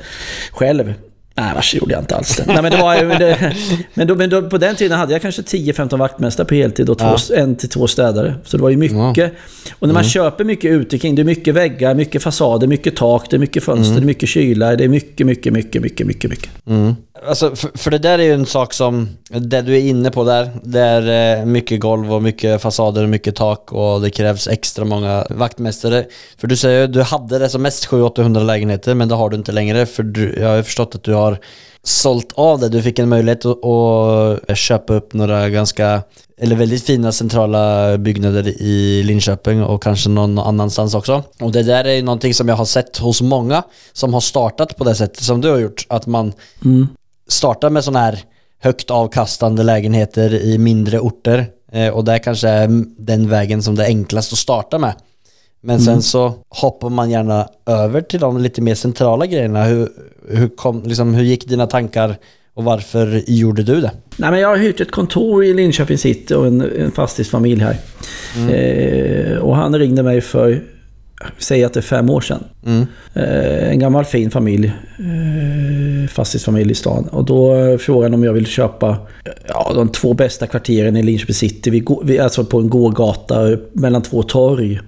Själv. 0.52 0.94
Nej, 1.40 1.56
vars 1.56 1.76
gjorde 1.76 1.94
jag 1.94 2.02
inte 2.02 2.16
alls 2.16 2.36
det. 2.36 2.46
Nej, 2.48 2.62
men 2.62 2.72
det 2.72 2.78
var. 2.78 3.20
Det, 3.20 3.54
men 3.94 4.08
då, 4.08 4.16
men 4.16 4.30
då, 4.30 4.50
på 4.50 4.58
den 4.58 4.76
tiden 4.76 4.98
hade 5.00 5.14
jag 5.14 5.22
kanske 5.22 5.42
10-15 5.42 5.98
vaktmästare 5.98 6.48
på 6.48 6.56
heltid 6.56 6.90
och 6.90 6.98
två, 6.98 7.16
en 7.36 7.56
till 7.56 7.70
två 7.70 7.88
städare. 7.88 8.36
Så 8.46 8.58
det 8.58 8.64
var 8.64 8.70
ju 8.70 8.78
mycket. 8.78 9.34
Och 9.80 9.88
när 9.88 9.94
man 9.94 10.04
köper 10.04 10.44
mycket 10.44 10.72
utekring, 10.72 11.16
det 11.16 11.22
är 11.22 11.24
mycket 11.24 11.56
väggar, 11.56 11.96
mycket 11.96 12.24
fasader, 12.24 12.68
mycket 12.68 12.96
tak, 12.96 13.30
det 13.30 13.36
är 13.36 13.40
mycket 13.40 13.64
fönster, 13.64 13.96
det 13.96 14.02
är 14.02 14.06
mycket 14.06 14.30
kylar. 14.30 14.76
Det 14.76 14.84
är 14.84 14.88
mycket, 14.88 15.28
mycket, 15.28 15.54
mycket, 15.54 15.82
mycket, 15.82 16.08
mycket, 16.08 16.30
mycket. 16.30 16.50
Alltså, 17.28 17.56
för, 17.56 17.78
för 17.78 17.92
det 17.92 17.98
där 17.98 18.20
är 18.20 18.24
ju 18.24 18.34
en 18.34 18.46
sak 18.46 18.74
som, 18.74 19.10
det 19.30 19.62
du 19.62 19.76
är 19.76 19.82
inne 19.82 20.12
på 20.12 20.24
där, 20.24 20.50
det 20.64 20.80
är 20.80 21.40
eh, 21.40 21.46
mycket 21.46 21.80
golv 21.80 22.14
och 22.14 22.24
mycket 22.24 22.62
fasader 22.62 23.04
och 23.04 23.10
mycket 23.10 23.36
tak 23.36 23.74
och 23.74 24.02
det 24.02 24.10
krävs 24.10 24.48
extra 24.48 24.86
många 24.86 25.26
vaktmästare. 25.30 26.06
För 26.38 26.48
du 26.48 26.58
säger 26.58 26.82
ju, 26.82 26.88
du 26.88 27.02
hade 27.02 27.40
det 27.40 27.50
som 27.50 27.62
mest 27.62 27.88
700-800 27.88 28.44
lägenheter 28.44 28.96
men 28.96 29.10
det 29.10 29.16
har 29.16 29.30
du 29.30 29.38
inte 29.38 29.52
längre 29.52 29.86
för 29.86 30.04
du, 30.04 30.36
jag 30.40 30.50
har 30.50 30.56
ju 30.56 30.64
förstått 30.64 30.96
att 30.96 31.04
du 31.04 31.14
har 31.14 31.40
sålt 31.84 32.32
av 32.36 32.60
det. 32.60 32.70
Du 32.70 32.82
fick 32.82 33.00
en 33.00 33.10
möjlighet 33.10 33.46
att, 33.46 33.66
att 34.48 34.58
köpa 34.58 34.94
upp 34.94 35.14
några 35.14 35.50
ganska, 35.50 36.02
eller 36.38 36.56
väldigt 36.56 36.86
fina 36.86 37.12
centrala 37.12 37.98
byggnader 37.98 38.48
i 38.48 39.04
Linköping 39.04 39.64
och 39.64 39.84
kanske 39.84 40.10
någon 40.10 40.40
annanstans 40.40 40.96
också. 40.96 41.24
Och 41.40 41.52
det 41.52 41.64
där 41.64 41.86
är 41.86 41.94
ju 41.94 42.02
någonting 42.02 42.34
som 42.34 42.48
jag 42.48 42.56
har 42.56 42.66
sett 42.66 42.98
hos 42.98 43.22
många 43.22 43.64
som 43.94 44.14
har 44.14 44.22
startat 44.22 44.78
på 44.78 44.84
det 44.84 44.96
sättet 44.96 45.24
som 45.24 45.42
du 45.42 45.50
har 45.50 45.58
gjort. 45.58 45.86
Att 45.90 46.08
man 46.08 46.34
mm 46.66 46.88
startar 47.30 47.70
med 47.70 47.84
sådana 47.84 48.06
här 48.06 48.20
högt 48.62 48.92
avkastande 48.92 49.64
lägenheter 49.64 50.34
i 50.34 50.58
mindre 50.58 51.00
orter. 51.00 51.46
Eh, 51.72 51.90
och 51.90 52.06
det 52.06 52.20
kanske 52.20 52.48
är 52.48 52.70
den 52.98 53.30
vägen 53.30 53.64
som 53.64 53.76
det 53.76 53.84
är 53.84 53.88
enklast 53.88 54.34
att 54.34 54.40
starta 54.40 54.78
med. 54.78 54.94
Men 55.62 55.80
sen 55.80 56.02
så 56.02 56.34
hoppar 56.50 56.90
man 56.90 57.10
gärna 57.10 57.48
över 57.66 58.02
till 58.02 58.20
de 58.20 58.38
lite 58.38 58.62
mer 58.62 58.76
centrala 58.76 59.26
grejerna. 59.26 59.64
Hur, 59.64 59.90
hur, 60.30 60.48
kom, 60.48 60.84
liksom, 60.84 61.14
hur 61.14 61.24
gick 61.24 61.48
dina 61.48 61.68
tankar 61.68 62.16
och 62.54 62.64
varför 62.64 63.24
gjorde 63.28 63.64
du 63.64 63.82
det? 63.82 63.92
Nej, 64.18 64.32
men 64.32 64.40
jag 64.40 64.48
har 64.48 64.58
hyrt 64.58 64.82
ett 64.82 64.92
kontor 64.92 65.44
i 65.44 65.54
Linköping 65.54 65.98
city 65.98 66.34
och 66.34 66.48
en, 66.48 66.62
en 66.62 66.92
fastighetsfamilj 66.92 67.64
här. 67.64 67.78
Eh, 68.50 69.38
och 69.38 69.56
han 69.56 69.80
ringde 69.80 70.04
mig 70.04 70.22
för, 70.22 70.64
säg 71.38 71.64
att 71.64 71.74
det 71.74 71.80
är 71.80 71.82
fem 71.82 72.10
år 72.10 72.22
sedan. 72.22 72.44
Eh, 73.14 73.70
en 73.70 73.80
gammal 73.80 74.06
fin 74.06 74.32
familj. 74.32 74.68
Eh, 75.00 76.10
fastighetsfamilj 76.10 76.72
i 76.72 76.76
stan. 76.76 77.08
Och 77.08 77.26
då 77.26 77.56
eh, 77.56 77.78
frågade 77.78 78.06
han 78.06 78.14
om 78.14 78.24
jag 78.24 78.34
ville 78.34 78.48
köpa 78.48 78.98
ja, 79.48 79.72
de 79.76 79.90
två 79.90 80.14
bästa 80.14 80.48
kvarteren 80.48 80.98
i 80.98 81.04
Linköping 81.04 81.36
city. 81.36 81.70
Vi, 81.70 81.86
vi, 82.04 82.20
alltså 82.20 82.46
på 82.46 82.60
en 82.60 82.70
gågata 82.70 83.58
mellan 83.74 84.02
två 84.02 84.24
torg. 84.24 84.80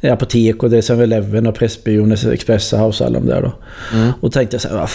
Det 0.00 0.08
är 0.08 0.12
apotek 0.12 0.62
och 0.62 0.70
det 0.70 0.76
är 0.76 0.82
7-Eleven 0.82 1.46
och 1.46 1.54
Pressbyrån 1.54 2.12
Express 2.12 2.72
House 2.72 3.04
och 3.04 3.10
alla 3.10 3.20
de 3.20 3.26
där 3.26 3.42
då. 3.42 3.52
Och 4.20 4.32
tänkte 4.32 4.54
jag 4.54 4.60
så 4.60 4.68
här, 4.68 4.90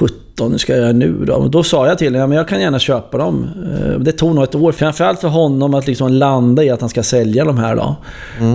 vad 0.00 0.10
f- 0.10 0.14
17 0.36 0.58
ska 0.58 0.72
jag 0.72 0.80
göra 0.82 0.92
nu 0.92 1.24
då? 1.26 1.34
Och 1.34 1.50
då 1.50 1.62
sa 1.62 1.86
jag 1.86 1.98
till 1.98 2.06
honom, 2.06 2.20
ja, 2.20 2.26
men 2.26 2.36
jag 2.38 2.48
kan 2.48 2.60
gärna 2.60 2.78
köpa 2.78 3.18
dem. 3.18 3.48
Eh, 3.84 3.98
Det 4.00 4.12
tog 4.12 4.34
nog 4.34 4.44
ett 4.44 4.54
år, 4.54 4.72
framförallt 4.72 5.20
för 5.20 5.28
honom 5.28 5.74
att 5.74 5.86
liksom 5.86 6.12
landa 6.12 6.64
i 6.64 6.70
att 6.70 6.80
han 6.80 6.90
ska 6.90 7.02
sälja 7.02 7.44
de 7.44 7.58
här 7.58 7.76
då. 7.76 7.96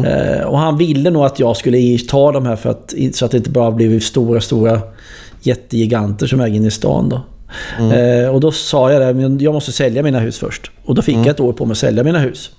Eh, 0.06 0.46
Och 0.48 0.60
han 0.60 0.78
ville 0.78 1.10
nog 1.10 1.26
att 1.26 1.40
jag 1.40 1.58
skulle 1.58 1.98
ta 1.98 2.32
de 2.32 2.46
här 2.46 2.56
för 2.56 2.70
att, 2.70 2.94
så 3.14 3.26
att 3.26 3.32
det 3.32 3.38
inte 3.38 3.50
bara 3.50 3.72
blev 3.72 4.00
stora, 4.00 4.42
stora 4.42 4.80
jättegiganter 5.42 6.28
som 6.28 6.40
äger 6.42 6.56
inne 6.56 6.68
i 6.68 6.72
stan 6.72 7.10
då. 7.10 7.22
Eh, 7.96 8.30
Och 8.30 8.40
då 8.40 8.52
sa 8.52 8.92
jag 8.92 9.02
det, 9.02 9.14
men 9.14 9.40
jag 9.40 9.54
måste 9.54 9.72
sälja 9.72 10.04
mina 10.04 10.20
hus 10.20 10.40
först. 10.40 10.72
Och 10.86 10.96
då 10.96 11.02
fick 11.02 11.16
jag 11.18 11.28
ett 11.28 11.40
år 11.40 11.54
på 11.54 11.66
mig 11.66 11.72
att 11.72 11.78
sälja 11.78 12.04
mina 12.04 12.20
hus. 12.20 12.50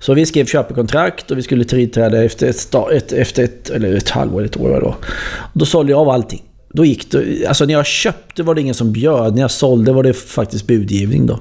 Så 0.00 0.14
vi 0.14 0.26
skrev 0.26 0.44
köpekontrakt 0.46 1.30
och 1.30 1.38
vi 1.38 1.42
skulle 1.42 1.64
tillträda 1.64 2.24
efter 2.24 2.46
ett, 2.46 2.56
sta- 2.56 2.92
ett, 2.92 3.12
efter 3.12 3.44
ett, 3.44 3.70
eller 3.70 3.96
ett 3.96 4.10
halvår, 4.10 4.44
ett 4.44 4.56
år 4.56 4.80
då. 4.80 4.88
Och 5.38 5.50
då 5.58 5.64
sålde 5.64 5.92
jag 5.92 6.00
av 6.00 6.08
allting. 6.08 6.42
Då 6.72 6.84
gick 6.84 7.10
det, 7.12 7.46
alltså 7.46 7.64
när 7.64 7.74
jag 7.74 7.86
köpte 7.86 8.42
var 8.42 8.54
det 8.54 8.60
ingen 8.60 8.74
som 8.74 8.92
bjöd, 8.92 9.34
när 9.34 9.40
jag 9.40 9.50
sålde 9.50 9.92
var 9.92 10.02
det 10.02 10.12
faktiskt 10.12 10.66
budgivning 10.66 11.26
då. 11.26 11.40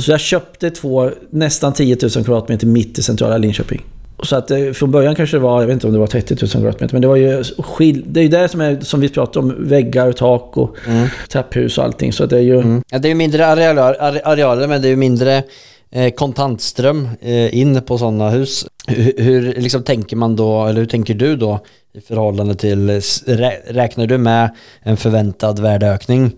Så 0.00 0.10
jag 0.10 0.20
köpte 0.20 0.70
två, 0.70 1.10
nästan 1.30 1.72
10 1.72 1.96
000 2.02 2.10
kvadratmeter 2.24 2.66
mitt 2.66 2.98
i 2.98 3.02
centrala 3.02 3.38
Linköping. 3.38 3.82
Så 4.22 4.36
att 4.36 4.50
eh, 4.50 4.70
från 4.72 4.90
början 4.90 5.14
kanske 5.14 5.36
det 5.36 5.40
var, 5.40 5.60
jag 5.60 5.66
vet 5.66 5.74
inte 5.74 5.86
om 5.86 5.92
det 5.92 5.98
var 5.98 6.06
30 6.06 6.36
000 6.40 6.50
kvadratmeter, 6.50 6.94
men 6.94 7.02
det 7.02 7.08
var 7.08 7.16
ju 7.16 7.44
skil, 7.58 8.04
Det 8.06 8.20
är 8.20 8.22
ju 8.22 8.28
det 8.28 8.48
som, 8.48 8.60
är, 8.60 8.80
som 8.80 9.00
vi 9.00 9.08
pratar 9.08 9.40
om, 9.40 9.54
väggar, 9.68 10.12
tak 10.12 10.56
och 10.56 10.76
trapphus 11.28 11.78
och 11.78 11.84
allting. 11.84 12.12
Så 12.12 12.24
att 12.24 12.30
det 12.30 12.36
är 12.36 12.42
ju... 12.42 12.80
Ja, 12.90 12.98
det 12.98 13.08
är 13.08 13.10
ju 13.10 13.14
mindre 13.14 13.46
arealer, 13.46 13.82
are- 13.82 14.20
arealer 14.24 14.68
men 14.68 14.82
det 14.82 14.88
är 14.88 14.90
ju 14.90 14.96
mindre 14.96 15.42
kontantström 16.16 17.08
eh, 17.20 17.58
in 17.58 17.82
på 17.82 17.98
sådana 17.98 18.30
hus. 18.30 18.66
Hur, 18.86 19.12
hur 19.16 19.54
liksom 19.54 19.82
tänker 19.82 20.16
man 20.16 20.36
då, 20.36 20.66
eller 20.66 20.80
hur 20.80 20.86
tänker 20.86 21.14
du 21.14 21.36
då 21.36 21.60
i 21.92 22.00
förhållande 22.00 22.54
till, 22.54 23.00
rä, 23.26 23.52
räknar 23.66 24.06
du 24.06 24.18
med 24.18 24.50
en 24.82 24.96
förväntad 24.96 25.58
värdeökning? 25.58 26.32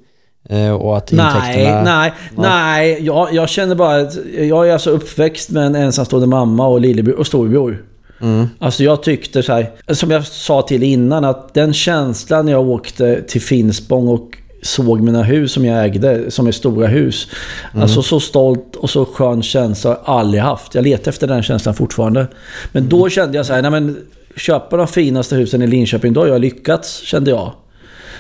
Eh, 0.48 0.70
och 0.70 0.96
att 0.96 1.12
Nej, 1.12 1.26
intäkterna... 1.26 1.82
nej, 1.82 2.12
nej. 2.36 3.04
Jag, 3.04 3.34
jag 3.34 3.48
känner 3.48 3.74
bara 3.74 3.96
att 3.96 4.18
jag 4.38 4.68
är 4.68 4.72
alltså 4.72 4.90
uppväxt 4.90 5.50
med 5.50 5.66
en 5.66 5.74
ensamstående 5.74 6.26
mamma 6.26 6.66
och 6.66 6.80
lillebror 6.80 7.18
och 7.18 7.26
storebror. 7.26 7.84
Mm. 8.20 8.48
Alltså 8.58 8.84
jag 8.84 9.02
tyckte 9.02 9.42
så 9.42 9.52
här, 9.52 9.70
som 9.94 10.10
jag 10.10 10.26
sa 10.26 10.62
till 10.62 10.82
innan, 10.82 11.24
att 11.24 11.54
den 11.54 11.72
känslan 11.74 12.44
när 12.44 12.52
jag 12.52 12.68
åkte 12.68 13.22
till 13.22 13.40
Finspång 13.40 14.08
och 14.08 14.38
såg 14.66 15.00
mina 15.00 15.22
hus 15.22 15.52
som 15.52 15.64
jag 15.64 15.84
ägde, 15.84 16.30
som 16.30 16.46
är 16.46 16.52
stora 16.52 16.86
hus. 16.86 17.28
Alltså 17.74 18.02
så 18.02 18.20
stolt 18.20 18.76
och 18.76 18.90
så 18.90 19.04
skön 19.04 19.42
känsla 19.42 19.90
har 19.90 19.96
jag 19.96 20.20
aldrig 20.20 20.42
haft. 20.42 20.74
Jag 20.74 20.84
letar 20.84 21.08
efter 21.08 21.26
den 21.26 21.42
känslan 21.42 21.74
fortfarande. 21.74 22.26
Men 22.72 22.88
då 22.88 23.08
kände 23.08 23.36
jag 23.36 23.46
så 23.46 23.52
här, 23.52 23.62
nej 23.62 23.70
men 23.70 23.96
köpa 24.36 24.76
de 24.76 24.88
finaste 24.88 25.36
husen 25.36 25.62
i 25.62 25.66
Linköping, 25.66 26.12
då 26.12 26.20
har 26.20 26.28
jag 26.28 26.40
lyckats, 26.40 27.00
kände 27.02 27.30
jag. 27.30 27.52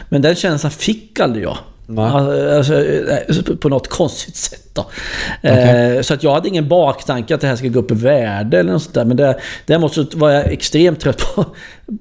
Men 0.08 0.22
den 0.22 0.34
känslan 0.34 0.70
fick 0.72 1.20
aldrig 1.20 1.44
jag. 1.44 1.56
Alltså, 2.56 2.74
eh, 2.84 3.56
på 3.60 3.68
något 3.68 3.88
konstigt 3.88 4.36
sätt 4.36 4.70
då. 4.74 4.86
Eh, 5.48 6.00
Så 6.02 6.14
att 6.14 6.22
jag 6.22 6.34
hade 6.34 6.48
ingen 6.48 6.68
baktanke 6.68 7.34
att 7.34 7.40
det 7.40 7.46
här 7.46 7.56
ska 7.56 7.68
gå 7.68 7.78
upp 7.78 7.90
i 7.90 7.94
värde 7.94 8.58
eller 8.58 8.72
något 8.72 8.82
sånt 8.82 8.94
där. 8.94 9.04
Men 9.04 9.16
det, 9.16 9.38
däremot 9.66 9.94
så 9.94 10.04
var 10.14 10.30
jag 10.30 10.52
extremt 10.52 11.00
trött 11.00 11.34
på 11.34 11.44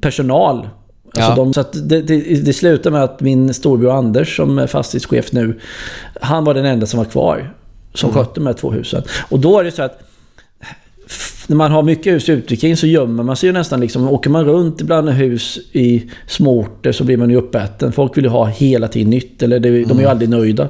personal. 0.01 0.69
Alltså 1.13 1.31
Ja. 1.31 1.35
de, 1.35 1.53
så 1.53 1.63
det, 1.73 2.01
det, 2.01 2.45
det 2.45 2.53
slutade 2.53 2.91
med 2.91 3.03
att 3.03 3.21
min 3.21 3.53
storbror 3.53 3.91
Anders 3.97 4.35
som 4.35 4.57
är 4.57 4.67
fastighetschef 4.67 5.31
nu, 5.31 5.59
han 6.21 6.43
var 6.43 6.53
den 6.53 6.65
enda 6.65 6.85
som 6.85 6.97
var 6.97 7.05
kvar. 7.05 7.53
Som 7.93 8.09
Mm. 8.09 8.23
skötte 8.23 8.39
de 8.39 8.45
här 8.47 8.53
två 8.53 8.71
husen. 8.71 9.03
Och 9.29 9.39
då 9.39 9.59
är 9.59 9.63
det 9.63 9.71
så 9.71 9.83
att 9.83 9.99
när 11.47 11.55
man 11.55 11.71
har 11.71 11.83
mycket 11.83 12.13
hus 12.13 12.29
ute 12.29 12.53
omkring 12.53 12.77
så 12.77 12.87
gömmer 12.87 13.23
man 13.23 13.35
sig 13.35 13.47
ju 13.49 13.53
nästan 13.53 13.79
liksom. 13.79 14.09
Åker 14.09 14.29
man 14.29 14.45
runt 14.45 14.81
ibland 14.81 15.09
hus 15.09 15.59
i 15.71 16.09
småorter 16.27 16.91
så 16.91 17.03
blir 17.03 17.17
man 17.17 17.29
ju 17.29 17.35
uppäten. 17.35 17.91
Folk 17.91 18.17
vill 18.17 18.23
ju 18.23 18.29
ha 18.29 18.45
hela 18.45 18.87
tiden 18.87 19.09
nytt, 19.09 19.43
eller 19.43 19.59
det, 19.59 19.69
de 19.83 19.97
är 19.97 20.01
ju 20.01 20.07
aldrig 20.09 20.29
nöjda. 20.29 20.69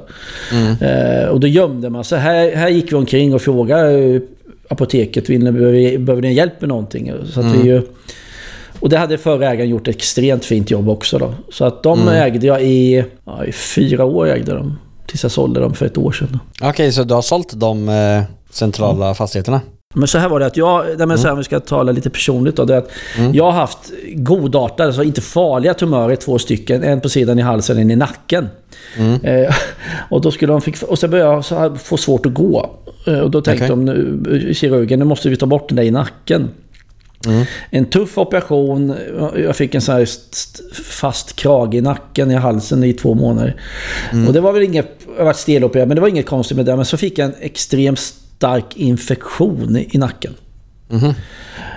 Eh, 0.82 1.28
och 1.30 1.39
då 1.39 1.48
gömde 1.48 1.89
man 1.89 2.04
sig. 2.04 2.19
Här, 2.19 2.56
här 2.56 2.69
gick 2.69 2.91
vi 2.91 2.95
omkring 2.95 3.34
och 3.34 3.41
frågade 3.41 3.91
eh, 4.15 4.21
apoteket, 4.69 5.28
behöver, 5.28 5.98
behöver 5.98 6.21
ni 6.21 6.34
hjälp 6.34 6.62
med 6.62 6.67
någonting? 6.69 7.12
Så 7.34 7.39
att 7.39 7.56
vi 7.56 7.67
ju, 7.67 7.82
och 8.80 8.90
det 8.90 8.98
hade 8.98 9.18
förra 9.18 9.52
ägaren 9.52 9.70
gjort 9.70 9.88
ett 9.88 9.96
extremt 9.96 10.46
fint 10.46 10.72
jobb 10.72 10.90
också 10.90 11.18
då. 11.18 11.34
Så 11.52 11.66
att 11.66 11.84
de 11.84 12.08
ägde 12.08 12.48
jag 12.48 12.64
i, 12.64 13.06
ja, 13.26 13.46
i 13.46 13.52
fyra 13.52 14.06
år 14.06 14.28
ägde 14.28 14.54
de. 14.54 14.78
Tills 15.08 15.24
jag 15.24 15.32
sålde 15.32 15.60
dem 15.60 15.74
för 15.74 15.86
ett 15.86 15.98
år 15.98 16.12
sedan. 16.12 16.40
Okej, 16.62 16.92
så 16.92 17.04
du 17.04 17.14
har 17.14 17.22
sålt 17.22 17.54
de 17.60 17.90
eh, 17.90 18.24
centrala 18.50 19.14
fastigheterna? 19.14 19.62
Men 19.98 20.08
så 20.08 20.18
här 20.18 20.30
var 20.30 20.40
det 20.40 20.46
att 20.46 20.58
jag, 20.58 20.86
nej 20.98 21.08
men 21.08 21.18
så 21.18 21.24
här, 21.24 21.32
om 21.32 21.38
vi 21.38 21.44
ska 21.44 21.60
tala 21.60 21.92
lite 21.92 22.10
personligt 22.10 22.56
då, 22.56 22.66
det 22.66 22.74
är 22.74 22.78
att 22.78 22.90
jag 23.34 23.44
har 23.44 23.52
haft 23.52 23.92
godartade, 24.14 24.88
alltså 24.88 25.04
inte 25.04 25.22
farliga 25.22 25.74
tumörer, 25.74 26.16
två 26.16 26.40
stycken. 26.40 26.84
En 26.84 27.02
på 27.02 27.10
sidan 27.10 27.40
i 27.40 27.42
halsen, 27.42 27.78
en 27.78 27.92
i 27.92 27.96
nacken. 27.96 28.48
Eh, 29.24 29.56
och 30.10 30.22
då 30.22 30.32
skulle 30.32 30.54
de 30.54 30.62
fick, 30.62 30.84
och 30.84 31.00
sen 31.00 31.12
började 31.12 31.44
jag 31.50 31.82
få 31.82 31.98
svårt 31.98 32.26
att 32.26 32.34
gå. 32.34 32.70
Eh, 33.08 33.20
och 33.20 33.32
då 33.32 33.42
tänkte 33.42 33.66
Okej. 33.66 33.86
de, 33.86 33.86
nu, 33.86 34.54
kirurgen, 34.54 35.00
nu 35.00 35.06
måste 35.06 35.30
vi 35.30 35.38
ta 35.38 35.46
bort 35.46 35.70
den 35.70 35.76
där 35.76 35.84
i 35.84 35.92
nacken. 35.92 36.50
En 37.70 37.86
tuff 37.86 38.18
operation. 38.18 38.94
Jag 39.38 39.56
fick 39.56 39.76
en 39.76 39.82
sån 39.82 39.96
här 39.96 40.02
st- 40.02 40.64
fast 40.84 41.36
krage 41.36 41.74
i 41.76 41.82
nacken, 41.82 42.32
i 42.32 42.36
halsen 42.36 42.84
i 42.84 42.94
två 42.94 43.14
månader. 43.14 43.56
Och 44.28 44.34
det 44.34 44.40
var 44.42 44.52
väl 44.52 44.64
inget... 44.64 45.00
Jag 45.18 45.26
varit 45.26 45.38
stelopererad, 45.38 45.88
men 45.88 45.96
det 45.96 46.02
var 46.02 46.08
inget 46.08 46.26
konstigt 46.26 46.58
med 46.58 46.66
det. 46.66 46.76
Men 46.76 46.86
så 46.86 46.98
fick 46.98 47.18
jag 47.18 47.26
en 47.26 47.36
extremt 47.40 48.00
stark 48.00 48.66
infektion 48.78 49.78
i, 49.78 49.90
i 49.92 49.98
nacken. 49.98 50.34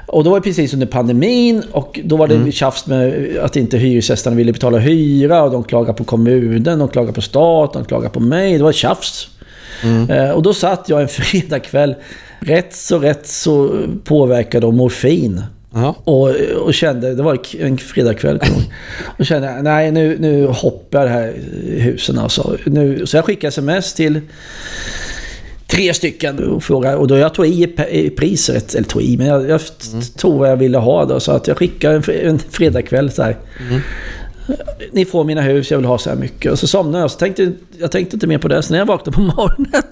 Och 0.07 0.25
då 0.25 0.31
var 0.31 0.37
det 0.39 0.45
precis 0.45 0.75
under 0.75 0.87
pandemin 0.87 1.63
och 1.73 2.01
då 2.05 2.17
var 2.17 2.27
det 2.29 2.53
tjafs 2.53 2.87
med 2.87 3.37
att 3.43 3.57
inte 3.57 3.79
hyresgästerna 3.79 4.37
ville 4.37 4.53
betala 4.53 4.79
hyra 4.79 5.43
och 5.43 5.51
de 5.51 5.65
klagade 5.65 5.93
på 5.99 6.05
kommunen, 6.05 6.79
de 6.79 6.89
klagade 6.89 7.13
på 7.13 7.21
staten, 7.21 7.83
de 7.83 7.89
klagade 7.89 8.11
på 8.15 8.21
mig. 8.21 8.59
Det 8.59 8.65
var 8.65 8.73
tjafs. 8.73 9.29
Eh, 10.11 10.31
och 10.31 10.43
då 10.43 10.55
satt 10.55 10.89
jag 10.89 11.03
en 11.03 11.09
fredagkväll, 11.19 11.95
rätt 12.41 12.75
så 12.75 12.99
rätt 12.99 13.27
så 13.27 13.87
påverkad 14.05 14.65
av 14.65 14.75
morfin. 14.75 15.43
Ja. 15.75 15.97
Och, 16.05 16.31
och 16.65 16.75
kände, 16.75 17.15
det 17.15 17.23
var 17.23 17.39
en 17.61 17.79
fredagkväll. 17.79 18.41
Och 19.19 19.27
kände, 19.27 19.63
nej 19.63 19.91
nu, 19.91 20.17
nu 20.21 20.47
hoppar 20.47 21.05
det 21.05 21.11
här 21.11 21.35
husen 21.77 22.19
alltså. 22.19 22.57
Nu, 22.65 23.07
så 23.07 23.17
jag 23.17 23.25
skickade 23.25 23.49
sms 23.49 23.95
till 23.95 24.21
tre 25.67 25.95
stycken 25.95 26.39
och 26.39 26.63
frågade. 26.63 26.97
Och 26.97 27.09
då 27.09 27.17
jag 27.17 27.35
tog 27.35 27.47
i 27.47 28.13
priset, 28.17 28.75
eller 28.75 28.89
tog 28.89 29.03
i, 29.03 29.17
men 29.17 29.27
jag, 29.27 29.49
jag 29.49 29.61
tog 30.17 30.39
vad 30.39 30.51
jag 30.51 30.57
ville 30.57 30.79
ha 30.79 31.05
då. 31.05 31.21
Så 31.21 31.33
att 31.33 31.47
jag 31.47 31.57
skickade 31.57 31.95
en, 31.95 32.29
en 32.29 32.39
fredagkväll 32.39 33.11
så 33.11 33.23
här. 33.23 33.37
Ni 34.93 35.05
får 35.05 35.25
mina 35.25 35.41
hus, 35.41 35.71
jag 35.71 35.79
vill 35.79 35.87
ha 35.87 35.99
så 35.99 36.11
här 36.11 36.17
mycket. 36.17 36.53
Och 36.53 36.59
så 36.59 36.67
somnade 36.67 37.05
jag. 37.05 37.11
Så 37.11 37.19
tänkte, 37.19 37.53
jag 37.79 37.91
tänkte 37.91 38.17
inte 38.17 38.27
mer 38.27 38.39
på 38.39 38.49
det. 38.49 38.63
Så 38.63 38.73
när 38.73 38.79
jag 38.79 38.87
vaknade 38.87 39.17
på 39.17 39.21
morgonen, 39.21 39.83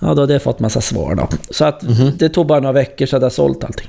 ja 0.00 0.14
då 0.14 0.22
hade 0.22 0.32
jag 0.32 0.42
fått 0.42 0.60
massa 0.60 0.80
svar 0.80 1.14
då. 1.14 1.28
Så 1.50 1.64
att 1.64 1.82
det 2.18 2.28
tog 2.28 2.46
bara 2.46 2.60
några 2.60 2.72
veckor 2.72 3.06
så 3.06 3.16
hade 3.16 3.24
jag 3.24 3.32
sålt 3.32 3.64
allting. 3.64 3.88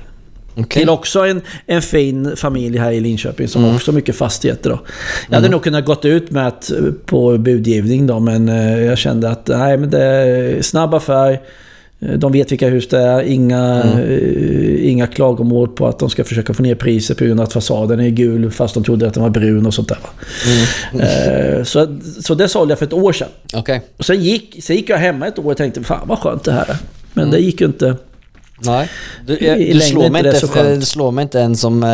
Okej. 0.54 0.80
Till 0.80 0.90
också 0.90 1.20
en, 1.20 1.42
en 1.66 1.82
fin 1.82 2.36
familj 2.36 2.78
här 2.78 2.92
i 2.92 3.00
Linköping 3.00 3.48
som 3.48 3.64
har 3.64 3.74
också 3.74 3.92
mycket 3.92 4.16
fastigheter 4.16 4.70
då. 4.70 4.80
Jag 5.28 5.34
hade 5.34 5.48
nog 5.48 5.62
kunnat 5.62 5.84
gått 5.84 6.04
ut 6.04 6.30
med 6.30 6.46
att, 6.46 6.70
eh, 6.70 6.78
på 7.06 7.38
budgivning 7.38 8.06
då 8.06 8.20
men 8.20 8.48
eh, 8.48 8.80
jag 8.80 8.98
kände 8.98 9.30
att 9.30 9.48
nej 9.48 9.78
men 9.78 9.90
det 9.90 10.02
är 10.02 10.62
snabb 10.62 10.94
affär. 10.94 11.40
Eh, 12.02 12.12
De 12.18 12.32
vet 12.32 12.52
vilka 12.52 12.68
hus 12.68 12.88
det 12.88 12.98
är. 12.98 13.22
Inga, 13.22 13.82
eh, 14.08 14.90
inga 14.90 15.06
klagomål 15.06 15.68
på 15.68 15.86
att 15.88 15.98
de 15.98 16.10
ska 16.10 16.24
försöka 16.24 16.54
få 16.54 16.62
ner 16.62 16.74
priset 16.74 17.18
på 17.18 17.24
grund 17.24 17.40
av 17.40 17.44
att 17.44 17.52
fasaden 17.52 18.00
är 18.00 18.08
gul 18.08 18.50
fast 18.50 18.74
de 18.74 18.84
trodde 18.84 19.06
att 19.06 19.14
den 19.14 19.22
var 19.22 19.30
brun 19.30 19.66
och 19.66 19.74
sånt 19.74 19.88
där. 19.88 19.98
va. 20.02 21.04
Eh, 21.04 21.64
Så, 21.64 21.98
så 22.22 22.34
det 22.34 22.48
sålde 22.48 22.72
jag 22.72 22.78
för 22.78 22.86
ett 22.86 22.92
år 22.92 23.12
sedan. 23.12 23.28
Okej. 23.54 23.82
Och 23.96 24.04
sen 24.04 24.22
gick, 24.22 24.64
sen 24.64 24.76
gick 24.76 24.88
jag 24.90 24.98
hemma 24.98 25.26
ett 25.26 25.38
år 25.38 25.50
och 25.50 25.56
tänkte 25.56 25.82
fan 25.82 26.08
vad 26.08 26.18
skönt 26.18 26.44
det 26.44 26.52
här 26.52 26.70
är. 26.70 26.76
Men 27.12 27.30
det 27.30 27.38
gick 27.38 27.60
ju 27.60 27.66
inte. 27.66 27.96
Nej. 28.64 28.88
Du, 29.26 29.38
jag, 29.40 29.60
i 29.60 29.72
du 29.72 29.80
slår, 29.80 30.10
mig 30.10 30.26
inte 30.26 30.62
det 30.62 30.82
slår 30.86 31.10
mig 31.10 31.22
inte 31.22 31.40
en 31.40 31.56
som 31.56 31.82
eh, 31.82 31.88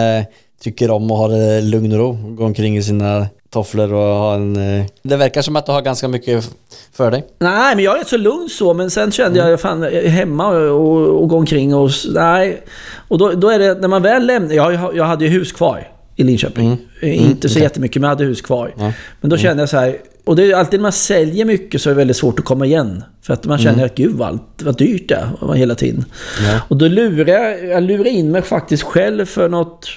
tycker 0.63 0.91
om 0.91 1.11
att 1.11 1.19
ha 1.19 1.29
det 1.29 1.61
lugn 1.61 1.93
och 1.93 1.99
ro. 1.99 2.13
Gå 2.13 2.45
omkring 2.45 2.77
i 2.77 2.83
sina 2.83 3.27
tofflor 3.51 3.93
och 3.93 4.01
ha 4.01 4.35
en... 4.35 4.79
Eh, 4.79 4.85
det 5.03 5.17
verkar 5.17 5.43
som 5.43 5.57
att 5.57 5.67
du 5.67 5.73
har 5.73 5.83
ganska 5.83 6.09
mycket 6.09 6.51
för 6.93 7.11
dig. 7.11 7.27
Nej, 7.39 7.77
men 7.77 7.85
jag 7.85 7.95
är 7.95 7.99
rätt 7.99 8.09
så 8.09 8.17
lugn 8.17 8.49
så. 8.49 8.75
Men 8.75 8.91
sen 8.91 9.13
kände 9.13 9.39
jag 9.39 9.61
fan 9.61 9.83
jag 9.83 9.93
är 9.93 10.09
hemma 10.09 10.49
och, 10.49 11.23
och 11.23 11.29
gå 11.29 11.37
omkring 11.37 11.75
och... 11.75 11.91
Nej. 12.15 12.63
Och 13.09 13.19
då, 13.19 13.33
då 13.33 13.51
är 13.51 13.59
det 13.59 13.75
när 13.75 13.89
man 13.89 14.03
väl 14.03 14.27
lämnar... 14.27 14.55
Jag, 14.55 14.97
jag 14.97 15.05
hade 15.05 15.25
ju 15.25 15.31
hus 15.31 15.53
kvar 15.53 15.89
i 16.17 16.25
Linköping. 16.25 16.79
Eh, 17.01 17.23
Inte 17.31 17.49
så 17.49 17.59
jättemycket, 17.59 18.01
men 18.01 18.09
jag 18.09 18.17
hade 18.17 18.25
hus 18.25 18.41
kvar. 18.41 18.75
Ja. 18.79 18.93
Men 19.21 19.31
då 19.31 19.37
kände 19.37 19.63
jag 19.63 19.69
så 19.69 19.77
här... 19.77 19.97
Och 20.25 20.37
det 20.37 20.43
är 20.43 20.47
ju 20.47 20.53
alltid 20.53 20.81
när 20.81 20.83
man 20.83 20.93
säljer 20.93 21.45
mycket 21.45 21.83
så 21.83 21.91
är 21.91 21.95
det 21.95 21.99
väldigt 21.99 22.17
svårt 22.17 22.39
att 22.39 22.45
komma 22.45 22.67
igen. 22.67 23.05
För 23.23 23.35
att 23.35 23.45
man 23.45 23.59
känner 23.59 23.85
att 23.85 23.95
gud 23.95 24.15
vad, 24.15 24.29
allt, 24.29 24.63
vad 24.63 24.77
dyrt 24.79 25.09
det 25.09 25.15
är 25.15 25.55
hela 25.55 25.75
tiden. 25.75 26.05
Ja. 26.41 26.61
Och 26.69 26.77
då 26.77 26.89
lurar 26.89 27.33
jag, 27.33 27.65
jag 27.65 27.83
lurar 27.83 28.07
in 28.07 28.31
mig 28.31 28.43
faktiskt 28.43 28.83
själv 28.83 29.25
för 29.25 29.49
något 29.49 29.89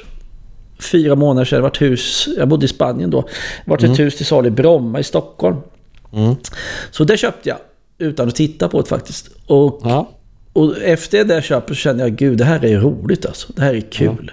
fyra 0.84 1.16
månader 1.16 1.46
sedan. 1.46 1.58
Det 1.58 1.62
var 1.62 1.70
ett 1.70 1.82
hus, 1.82 2.28
jag 2.38 2.48
bodde 2.48 2.66
i 2.66 2.68
Spanien 2.68 3.10
då. 3.10 3.22
Det 3.66 3.72
var 3.72 3.78
ett 3.78 4.00
hus 4.00 4.16
till 4.16 4.26
salu 4.26 4.48
i 4.48 4.52
Bromma 4.52 5.00
i 5.00 5.04
Stockholm. 5.04 5.58
Mm. 6.14 6.36
Så 6.92 7.04
det 7.04 7.18
köpte 7.18 7.50
jag 7.50 7.58
utan 7.98 8.28
att 8.28 8.36
titta 8.36 8.70
på 8.70 8.82
det 8.82 8.88
faktiskt. 8.88 9.30
Och, 9.46 9.82
Ja. 9.84 10.10
och 10.54 10.78
efter 10.84 11.24
det 11.26 11.42
köpet 11.44 11.70
så 11.70 11.76
kände 11.76 12.04
jag 12.04 12.16
gud 12.16 12.38
det 12.38 12.46
här 12.46 12.66
är 12.66 12.80
roligt 12.80 13.26
alltså. 13.26 13.54
Det 13.56 13.62
här 13.62 13.74
är 13.74 13.82
kul. 13.82 14.32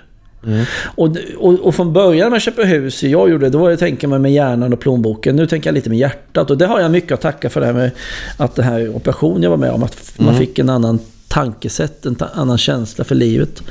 Och, 0.97 1.09
och, 1.37 1.55
och 1.61 1.75
från 1.75 1.93
början 1.93 2.25
när 2.27 2.31
man 2.31 2.41
köper 2.41 2.65
hus, 2.65 3.03
jag 3.03 3.31
gjorde 3.31 3.47
det, 3.47 3.51
då 3.51 3.59
var 3.59 3.71
att 3.71 3.79
tänka 3.79 4.09
mig 4.09 4.19
med 4.19 4.33
hjärnan 4.33 4.73
och 4.73 4.81
plånboken. 4.81 5.37
Nu 5.37 5.47
tänker 5.47 5.69
jag 5.69 5.75
lite 5.75 5.89
med 5.91 5.99
hjärtat. 5.99 6.51
Och 6.51 6.59
det 6.59 6.67
har 6.67 6.81
jag 6.81 6.91
mycket 6.91 7.13
att 7.13 7.21
tacka 7.21 7.51
för 7.51 7.61
det 7.61 7.67
här 7.67 7.73
med 7.73 7.91
att 8.37 8.55
den 8.55 8.65
här 8.65 8.97
operationen 8.97 9.43
jag 9.43 9.51
var 9.51 9.57
med 9.57 9.71
om. 9.71 9.83
Att 9.83 10.13
man 10.17 10.35
fick 10.37 10.59
en 10.59 10.69
annan 10.69 10.99
tankesätt, 11.29 12.07
en 12.07 12.17
annan 12.35 12.59
känsla 12.59 13.05
för 13.05 13.14
livet. 13.14 13.62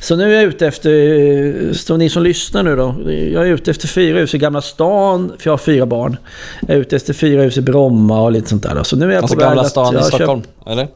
Så 0.00 0.16
nu 0.16 0.30
är 0.30 0.34
jag 0.34 0.44
ute 0.44 0.66
efter, 0.66 1.72
så 1.72 1.96
ni 1.96 2.08
som 2.08 2.22
lyssnar 2.22 2.62
nu 2.62 2.76
då. 2.76 2.94
Jag 3.32 3.48
är 3.48 3.52
ute 3.52 3.70
efter 3.70 3.88
fyra 3.88 4.18
hus 4.18 4.34
i 4.34 4.38
Gamla 4.38 4.62
stan, 4.62 5.32
för 5.38 5.48
jag 5.50 5.52
har 5.52 5.58
fyra 5.58 5.86
barn. 5.86 6.16
Jag 6.60 6.76
är 6.76 6.80
ute 6.80 6.96
efter 6.96 7.12
fyra 7.12 7.42
hus 7.42 7.56
i 7.56 7.60
Bromma 7.60 8.20
och 8.22 8.32
lite 8.32 8.48
sånt 8.48 8.62
där. 8.62 8.74
då. 8.74 8.84
Så 8.84 8.96
nu 8.96 9.06
är 9.06 9.10
jag 9.14 9.22
Alltså 9.22 9.36
på 9.36 9.40
Gamla 9.40 9.64
stan 9.64 9.94
i 9.94 9.96
har 9.96 10.02
köpt- 10.02 10.14
Stockholm, 10.14 10.42
eller? 10.66 10.88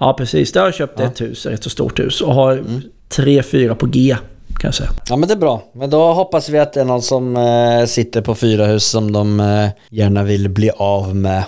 Ja, 0.00 0.14
precis. 0.18 0.52
Där 0.52 0.60
har 0.60 0.66
jag 0.68 0.74
köpt 0.74 1.00
ett 1.00 1.20
hus, 1.20 1.46
ett 1.46 1.64
så 1.64 1.70
stort 1.70 1.98
hus. 1.98 2.20
Och 2.20 2.34
har 2.34 2.64
tre, 3.08 3.42
fyra 3.42 3.74
på 3.74 3.86
G, 3.86 4.16
kan 4.60 4.68
jag 4.68 4.74
säga. 4.74 4.90
Ja 5.08 5.16
men 5.16 5.28
det 5.28 5.34
är 5.34 5.38
bra. 5.38 5.62
Men 5.74 5.90
då 5.90 6.12
hoppas 6.12 6.48
vi 6.48 6.58
att 6.58 6.72
det 6.72 6.80
är 6.80 6.84
någon 6.84 7.02
som 7.02 7.36
eh, 7.36 7.84
sitter 7.86 8.20
på 8.20 8.34
fyra 8.34 8.66
hus 8.66 8.84
som 8.84 9.12
de 9.12 9.40
eh, 9.40 9.68
gärna 9.90 10.22
vill 10.22 10.48
bli 10.48 10.70
av 10.76 11.16
med. 11.16 11.44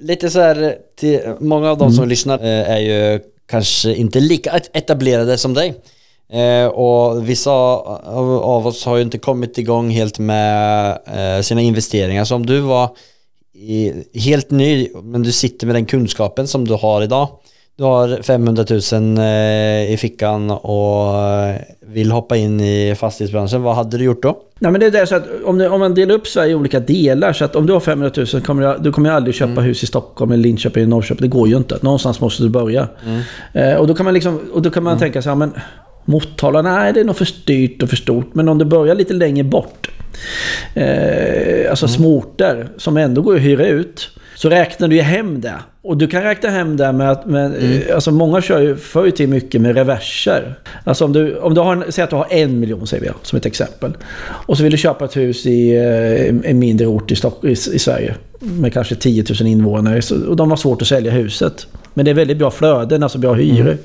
Lite 0.00 0.30
så 0.30 0.40
här, 0.40 0.76
till, 0.96 1.20
många 1.40 1.70
av 1.70 1.78
de 1.78 1.92
som 1.92 2.08
lyssnar 2.08 2.38
eh, 2.38 2.70
är 2.70 2.78
ju 2.78 3.20
kanske 3.46 3.94
inte 3.94 4.20
lika 4.20 4.50
et- 4.50 4.70
etablerade 4.76 5.38
som 5.38 5.54
dig. 5.54 5.74
Eh, 6.32 6.66
och 6.66 7.28
vissa 7.28 7.50
av, 7.50 8.30
av 8.42 8.66
oss 8.66 8.84
har 8.84 8.96
ju 8.96 9.02
inte 9.02 9.18
kommit 9.18 9.58
igång 9.58 9.90
helt 9.90 10.18
med 10.18 10.98
eh, 11.06 11.42
sina 11.42 11.60
investeringar. 11.60 12.24
Så 12.24 12.34
om 12.34 12.46
du 12.46 12.60
var 12.60 12.96
i, 13.54 13.92
helt 14.14 14.50
ny, 14.50 14.88
men 15.02 15.22
du 15.22 15.32
sitter 15.32 15.66
med 15.66 15.76
den 15.76 15.86
kunskapen 15.86 16.48
som 16.48 16.68
du 16.68 16.74
har 16.74 17.02
idag. 17.02 17.28
Du 17.80 17.84
har 17.84 18.22
500 18.22 18.64
000 18.92 19.18
eh, 19.18 19.92
i 19.92 19.96
fickan 20.00 20.50
och 20.50 21.18
eh, 21.18 21.56
vill 21.80 22.10
hoppa 22.10 22.36
in 22.36 22.60
i 22.60 22.94
fastighetsbranschen. 22.98 23.62
Vad 23.62 23.76
hade 23.76 23.98
du 23.98 24.04
gjort 24.04 24.22
då? 24.22 24.38
Nej, 24.58 24.72
men 24.72 24.80
det 24.80 24.86
är 24.86 24.90
det 24.90 25.06
så 25.06 25.16
att 25.16 25.24
om, 25.44 25.58
det, 25.58 25.68
om 25.68 25.80
man 25.80 25.94
delar 25.94 26.14
upp 26.14 26.26
Sverige 26.26 26.52
i 26.52 26.54
olika 26.54 26.80
delar, 26.80 27.32
så 27.32 27.44
att 27.44 27.56
om 27.56 27.66
du 27.66 27.72
har 27.72 27.80
500 27.80 28.24
000 28.32 28.42
kommer 28.42 28.62
jag, 28.62 28.82
du 28.82 28.92
kommer 28.92 29.08
jag 29.08 29.16
aldrig 29.16 29.34
köpa 29.34 29.60
hus 29.60 29.82
i 29.82 29.86
Stockholm, 29.86 30.32
eller 30.32 30.42
Linköping, 30.42 30.82
eller 30.82 30.90
Norrköping. 30.90 31.22
Det 31.22 31.36
går 31.36 31.48
ju 31.48 31.56
inte. 31.56 31.78
Någonstans 31.80 32.20
måste 32.20 32.42
du 32.42 32.48
börja. 32.48 32.88
Eh, 33.52 33.74
och 33.74 33.86
då 33.86 33.94
kan 33.94 34.04
man, 34.04 34.14
liksom, 34.14 34.40
och 34.52 34.62
då 34.62 34.70
kan 34.70 34.82
man 34.82 34.98
tänka 34.98 35.22
så 35.22 35.28
här, 35.28 35.36
men 35.36 35.52
Motala, 36.04 36.62
nej 36.62 36.92
det 36.92 37.00
är 37.00 37.04
nog 37.04 37.16
för 37.16 37.24
styrt 37.24 37.82
och 37.82 37.88
för 37.88 37.96
stort. 37.96 38.34
Men 38.34 38.48
om 38.48 38.58
du 38.58 38.64
börjar 38.64 38.94
lite 38.94 39.14
längre 39.14 39.44
bort, 39.44 39.90
eh, 40.74 41.70
alltså 41.70 41.88
småorter 41.88 42.68
som 42.76 42.96
ändå 42.96 43.22
går 43.22 43.36
att 43.36 43.40
hyra 43.40 43.66
ut, 43.66 44.10
så 44.36 44.48
räknar 44.48 44.88
du 44.88 44.96
ju 44.96 45.02
hem 45.02 45.40
det. 45.40 45.54
Och 45.82 45.96
du 45.96 46.06
kan 46.06 46.22
räkna 46.22 46.50
hem 46.50 46.76
det 46.76 46.92
med 46.92 47.10
att, 47.10 47.26
med, 47.26 47.52
eh, 47.62 47.94
alltså 47.94 48.10
många 48.10 48.42
kör 48.42 48.60
ju 48.60 48.76
förr 48.76 49.06
i 49.06 49.12
tiden 49.12 49.30
mycket 49.30 49.60
med 49.60 49.74
reverser. 49.74 50.58
Alltså 50.84 51.04
om 51.04 51.12
du, 51.12 51.36
om 51.36 51.54
du 51.54 51.60
har, 51.60 51.84
säg 51.88 52.04
att 52.04 52.10
du 52.10 52.16
har 52.16 52.26
en 52.30 52.60
miljon 52.60 52.86
säger 52.86 53.02
vi, 53.02 53.10
som 53.22 53.36
ett 53.36 53.46
exempel. 53.46 53.96
Och 54.22 54.56
så 54.56 54.62
vill 54.62 54.72
du 54.72 54.78
köpa 54.78 55.04
ett 55.04 55.16
hus 55.16 55.46
i 55.46 55.76
eh, 55.76 56.50
en 56.50 56.58
mindre 56.58 56.86
ort 56.86 57.10
i, 57.10 57.16
Stock, 57.16 57.44
i, 57.44 57.50
i 57.50 57.56
Sverige. 57.56 58.14
Med 58.40 58.72
kanske 58.72 58.94
10 58.94 59.24
000 59.40 59.48
invånare. 59.48 60.02
Så, 60.02 60.26
och 60.26 60.36
de 60.36 60.50
har 60.50 60.56
svårt 60.56 60.82
att 60.82 60.88
sälja 60.88 61.12
huset. 61.12 61.66
Men 61.94 62.04
det 62.04 62.10
är 62.10 62.14
väldigt 62.14 62.38
bra 62.38 62.50
flöden, 62.50 63.02
alltså 63.02 63.18
bra 63.18 63.34
hyror. 63.34 63.76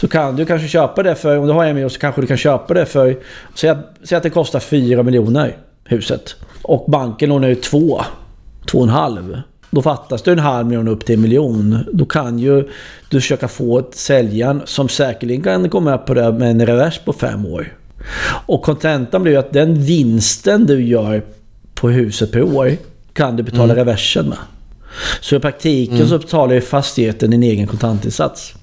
Så 0.00 0.08
kan 0.08 0.36
du 0.36 0.46
kanske 0.46 0.68
köpa 0.68 1.02
det 1.02 1.14
för, 1.14 1.38
om 1.38 1.46
du 1.46 1.52
har 1.52 1.64
en 1.64 1.74
miljon 1.74 1.90
så 1.90 2.00
kanske 2.00 2.20
du 2.20 2.26
kan 2.26 2.36
köpa 2.36 2.74
det 2.74 2.86
för, 2.86 3.16
säg 3.54 3.70
att, 3.70 3.96
säg 4.02 4.16
att 4.16 4.22
det 4.22 4.30
kostar 4.30 4.60
4 4.60 5.02
miljoner 5.02 5.56
huset. 5.84 6.36
Och 6.62 6.90
banken 6.90 7.28
lånar 7.28 7.48
ut 7.48 7.62
2, 7.62 8.00
2,5. 8.66 9.42
Då 9.70 9.82
fattas 9.82 10.22
det 10.22 10.32
en 10.32 10.38
halv 10.38 10.66
miljon 10.66 10.88
upp 10.88 11.04
till 11.04 11.14
en 11.14 11.20
miljon. 11.20 11.78
Då 11.92 12.04
kan 12.04 12.38
ju 12.38 12.68
du 13.08 13.20
försöka 13.20 13.48
få 13.48 13.78
ett 13.78 13.94
säljaren 13.94 14.62
som 14.64 14.88
säkerligen 14.88 15.42
kan 15.42 15.70
gå 15.70 15.80
med 15.80 16.06
på 16.06 16.14
det 16.14 16.32
med 16.32 16.50
en 16.50 16.66
revers 16.66 16.98
på 16.98 17.12
fem 17.12 17.46
år. 17.46 17.72
Och 18.46 18.62
kontentan 18.62 19.22
blir 19.22 19.32
ju 19.32 19.38
att 19.38 19.52
den 19.52 19.74
vinsten 19.74 20.66
du 20.66 20.82
gör 20.82 21.22
på 21.74 21.88
huset 21.88 22.32
per 22.32 22.42
år 22.42 22.72
kan 23.12 23.36
du 23.36 23.42
betala 23.42 23.76
reversen 23.76 24.28
med. 24.28 24.38
Så 25.20 25.36
i 25.36 25.40
praktiken 25.40 26.08
så 26.08 26.18
betalar 26.18 26.54
ju 26.54 26.60
fastigheten 26.60 27.30
din 27.30 27.42
egen 27.42 27.66
kontantinsats. 27.66 28.54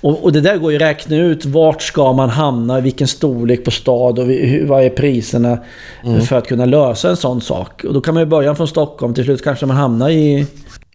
Och, 0.00 0.24
och 0.24 0.32
det 0.32 0.40
där 0.40 0.56
går 0.56 0.72
ju 0.72 0.76
att 0.76 0.82
räkna 0.82 1.16
ut. 1.16 1.44
Vart 1.44 1.82
ska 1.82 2.12
man 2.12 2.28
hamna? 2.28 2.80
Vilken 2.80 3.08
storlek 3.08 3.64
på 3.64 3.70
stad 3.70 4.18
och 4.18 4.24
hur, 4.26 4.66
vad 4.66 4.84
är 4.84 4.90
priserna? 4.90 5.58
För 6.28 6.36
att 6.36 6.46
kunna 6.46 6.64
lösa 6.64 7.10
en 7.10 7.16
sån 7.16 7.40
sak. 7.40 7.84
Och 7.84 7.94
då 7.94 8.00
kan 8.00 8.14
man 8.14 8.22
ju 8.22 8.26
börja 8.26 8.54
från 8.54 8.68
Stockholm. 8.68 9.14
Till 9.14 9.24
slut 9.24 9.44
kanske 9.44 9.66
man 9.66 9.76
hamnar 9.76 10.10
i... 10.10 10.46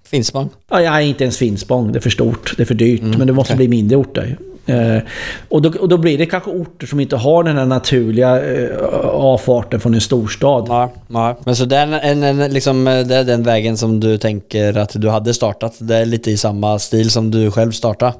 Finspång? 0.05 0.49
Ja, 0.69 1.01
inte 1.01 1.23
ens 1.23 1.37
Finspång. 1.37 1.91
Det 1.91 1.99
är 1.99 2.01
för 2.01 2.09
stort. 2.09 2.53
Det 2.57 2.63
är 2.63 2.65
för 2.65 2.73
dyrt. 2.73 3.01
men 3.01 3.27
det 3.27 3.33
måste 3.33 3.55
bli 3.55 3.67
mindre 3.67 3.97
orter. 3.97 4.37
Eh, 4.69 5.01
och, 5.49 5.62
då, 5.62 5.71
och 5.79 5.89
då 5.89 5.97
blir 5.97 6.17
det 6.17 6.25
kanske 6.25 6.51
orter 6.51 6.88
som 6.88 6.99
inte 6.99 7.15
har 7.15 7.43
den 7.43 7.58
här 7.58 7.65
naturliga 7.65 8.43
eh, 8.43 8.77
avfarten 9.03 9.79
från 9.79 9.93
en 9.93 10.01
storstad. 10.01 10.65
Ja, 10.69 10.91
ja. 11.08 11.38
Men 11.45 11.55
så 11.55 11.65
det 11.65 11.77
är, 11.77 11.99
en, 11.99 12.23
en, 12.23 12.53
liksom, 12.53 12.88
eh, 12.88 12.99
det 12.99 13.15
är 13.15 13.23
den 13.23 13.43
vägen 13.43 13.77
som 13.77 13.99
du 13.99 14.17
tänker 14.17 14.77
att 14.77 15.01
du 15.01 15.10
hade 15.10 15.34
startat. 15.34 15.75
Det 15.79 15.95
är 15.95 16.05
lite 16.05 16.32
i 16.32 16.38
samma 16.38 16.79
stil 16.79 17.12
som 17.12 17.32
du 17.32 17.51
själv 17.51 17.71
startade. 17.71 18.13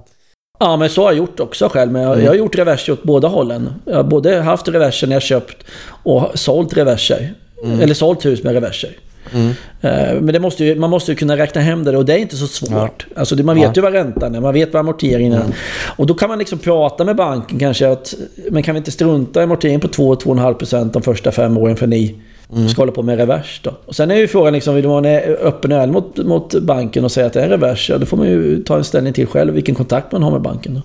Ja, 0.60 0.78
men 0.78 0.90
så 0.90 1.02
har 1.02 1.12
jag 1.12 1.18
gjort 1.18 1.40
också 1.40 1.70
själv. 1.70 1.92
Men 1.92 2.02
jag, 2.02 2.24
jag 2.24 2.28
har 2.28 2.36
gjort 2.36 2.56
reverser 2.56 2.94
åt 2.94 3.04
båda 3.04 3.28
hållen. 3.28 3.74
Jag 3.86 3.96
har 3.96 4.04
både 4.04 4.42
haft 4.42 4.68
reverser 4.68 5.08
när 5.08 5.16
jag 5.16 5.24
köpt 5.24 5.58
och 6.04 6.32
sålt 6.34 6.78
reverser. 6.78 7.34
Eller 7.82 7.94
sålt 7.94 8.26
hus 8.26 8.44
med 8.44 8.54
reverser. 8.54 8.90
Eh, 9.82 10.22
Men 10.22 10.26
det 10.26 10.40
måste 10.40 10.66
ju, 10.66 10.76
man 10.76 10.90
måste 10.90 11.12
ju 11.12 11.16
kunna 11.16 11.38
räkna 11.38 11.62
hem 11.62 11.84
det 11.84 11.98
och 11.98 12.06
det 12.06 12.14
är 12.14 12.18
inte 12.18 12.36
så 12.38 12.48
svårt. 12.48 13.08
Alltså 13.16 13.36
det, 13.36 13.44
man 13.44 13.56
vet 13.56 13.64
Ja. 13.64 13.72
ju 13.76 13.82
vad 13.82 13.94
räntan 13.94 14.36
är, 14.36 14.40
man 14.42 14.54
vet 14.54 14.74
vad 14.74 14.80
amorteringen 14.80 15.34
är. 15.34 15.44
Och 15.98 16.08
då 16.08 16.14
kan 16.14 16.30
man 16.30 16.40
liksom 16.40 16.60
prata 16.60 17.04
med 17.06 17.16
banken 17.16 17.60
kanske 17.60 17.90
att 17.92 18.14
men 18.52 18.64
kan 18.64 18.76
vi 18.76 18.78
inte 18.78 18.92
strunta 18.92 19.40
i 19.40 19.44
amorteringen 19.44 19.80
på 19.82 19.88
2-2,5% 19.88 20.90
de 20.94 21.02
första 21.02 21.32
fem 21.32 21.58
åren 21.58 21.76
för 21.76 21.88
ni 21.88 22.16
ska 22.70 22.82
hålla 22.82 22.92
på 22.92 23.04
med 23.04 23.18
revers 23.18 23.62
då. 23.64 23.72
Och 23.86 23.96
sen 23.96 24.12
är 24.12 24.16
ju 24.16 24.28
frågan 24.28 24.54
liksom, 24.54 24.76
vill 24.76 24.88
man 24.88 25.04
vara 25.04 25.20
öppen 25.20 25.72
och 25.72 25.78
ärlig 25.78 25.94
mot, 25.94 26.18
mot 26.18 26.54
banken 26.62 27.04
och 27.06 27.12
säga 27.12 27.28
att 27.28 27.34
det 27.34 27.42
är 27.42 27.50
revers, 27.50 27.90
ja 27.90 27.98
då 27.98 28.06
får 28.06 28.18
man 28.18 28.28
ju 28.28 28.64
ta 28.64 28.78
en 28.78 28.84
ställning 28.84 29.14
till 29.14 29.28
själv 29.28 29.54
vilken 29.54 29.76
kontakt 29.76 30.12
man 30.12 30.24
har 30.24 30.32
med 30.32 30.42
banken. 30.42 30.74
Då. 30.76 30.82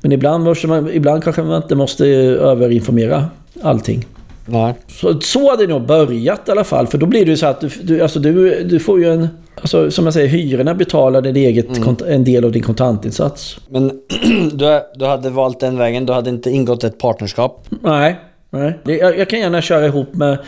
Men 0.00 0.12
ibland, 0.12 0.48
ibland 0.92 1.24
kanske 1.24 1.42
man 1.42 1.62
inte 1.62 1.74
måste 1.74 2.06
överinformera 2.06 3.26
allting. 3.62 4.06
Nej. 4.46 4.74
Så, 4.88 5.20
så 5.20 5.50
hade 5.50 5.66
det 5.66 5.72
nog 5.72 5.86
börjat 5.86 6.48
i 6.48 6.50
alla 6.50 6.64
fall. 6.64 6.86
För 6.86 6.98
då 6.98 7.06
blir 7.06 7.24
det 7.24 7.30
ju 7.30 7.36
så 7.36 7.46
att 7.46 7.60
du, 7.60 7.68
du, 7.82 8.00
alltså 8.00 8.18
du, 8.18 8.64
du 8.64 8.80
får 8.80 9.00
ju 9.00 9.12
en... 9.12 9.28
Alltså, 9.60 9.90
som 9.90 10.04
jag 10.04 10.14
säger, 10.14 10.28
hyrorna 10.28 10.74
betalar 10.74 11.22
din 11.22 11.36
eget 11.36 11.68
kont- 11.68 12.08
en 12.08 12.24
del 12.24 12.44
av 12.44 12.52
din 12.52 12.62
kontantinsats. 12.62 13.56
Men 13.68 13.88
du, 14.52 14.80
du 14.94 15.04
hade 15.04 15.30
valt 15.30 15.60
den 15.60 15.78
vägen, 15.78 16.06
du 16.06 16.12
hade 16.12 16.30
inte 16.30 16.50
ingått 16.50 16.84
ett 16.84 16.98
partnerskap. 16.98 17.66
Nej. 17.82 18.16
Nej. 18.50 18.78
Jag, 18.84 19.18
jag 19.18 19.28
kan 19.28 19.38
gärna 19.40 19.62
köra 19.62 19.86
ihop 19.86 20.14
med 20.14 20.38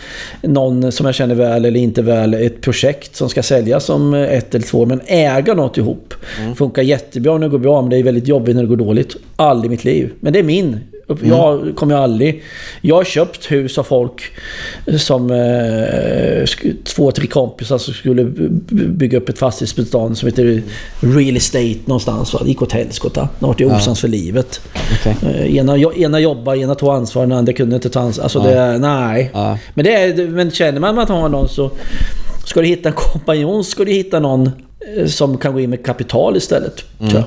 någon 0.43 0.93
som 0.93 1.07
jag 1.07 1.15
känner 1.15 1.35
väl 1.35 1.65
eller 1.65 1.81
inte 1.81 2.03
väl 2.03 2.35
ett 2.35 2.61
projekt 2.61 3.17
som 3.17 3.29
ska 3.29 3.43
säljas 3.43 3.89
om 3.91 4.15
ett 4.15 4.55
eller 4.55 4.67
två. 4.67 4.87
Men 4.87 5.01
äga 5.07 5.55
något 5.55 5.77
ihop. 5.79 6.15
Funkar 6.57 6.83
jättebra 6.83 7.33
när 7.33 7.47
det 7.47 7.49
går 7.51 7.59
bra 7.59 7.81
men 7.81 7.91
det 7.91 7.97
är 7.99 8.03
väldigt 8.03 8.29
jobbigt 8.29 8.55
när 8.57 8.63
det 8.63 8.69
går 8.69 8.77
dåligt. 8.77 9.17
Aldrig 9.37 9.69
i 9.69 9.71
mitt 9.71 9.85
liv. 9.85 10.13
Men 10.21 10.33
det 10.33 10.39
är 10.39 10.43
min. 10.43 10.81
Jag 11.23 11.77
kommer 11.77 11.95
ju 11.95 12.01
aldrig... 12.01 12.43
Jag 12.81 12.97
har 12.97 13.05
köpt 13.05 13.51
hus 13.51 13.79
av 13.79 13.83
folk 13.83 14.23
som... 14.99 15.31
Eh, 15.31 16.73
två, 16.85 17.11
tre 17.11 17.27
kompisar 17.27 17.79
som 17.79 17.95
skulle 17.95 18.25
bygga 18.71 19.19
upp 19.19 19.29
ett 19.29 19.39
fastighetsbestånd 19.39 20.19
som 20.19 20.29
heter 20.29 20.63
Real 21.01 21.37
Estate 21.37 21.79
någonstans. 21.85 22.35
Va? 22.35 22.41
Det 22.43 22.49
gick 22.49 22.63
åt 22.63 22.73
helskotta. 22.73 23.29
De 23.39 23.47
vart 23.47 23.61
ju 23.61 23.67
osams 23.67 24.01
för 24.01 24.09
livet. 24.09 24.61
Okej. 25.01 25.17
Eh, 25.23 25.57
Ena, 25.57 25.79
ena 25.79 26.21
jobbar, 26.21 26.55
ena 26.55 26.75
tog 26.75 26.89
ansvar, 26.89 27.23
den 27.23 27.39
andra 27.39 27.53
kunde 27.53 27.77
inte 27.77 27.89
ta 27.91 28.01
ansvar. 28.01 28.23
Alltså 28.25 28.41
det 28.41 28.53
är, 28.53 28.79
nej. 28.79 29.31
Ja. 29.35 29.59
Men, 29.75 29.85
det 29.85 29.95
är, 29.95 30.29
men 30.29 30.51
känner 30.51 30.81
man 30.81 30.99
att 30.99 31.09
man 31.09 31.21
har 31.21 31.29
någon 31.29 31.49
så... 31.49 31.71
Ska 32.45 32.61
du 32.61 32.67
hitta 32.67 32.89
en 32.89 32.95
kompanjon 32.95 33.65
ska 33.65 33.85
du 33.85 33.93
hitta 33.93 34.21
någon 34.21 34.51
eh, 34.97 35.07
som 35.07 35.39
kan 35.39 35.53
gå 35.53 35.61
in 35.61 35.71
med 35.71 35.85
kapital 35.85 36.37
istället. 36.37 36.85
tror 37.11 37.25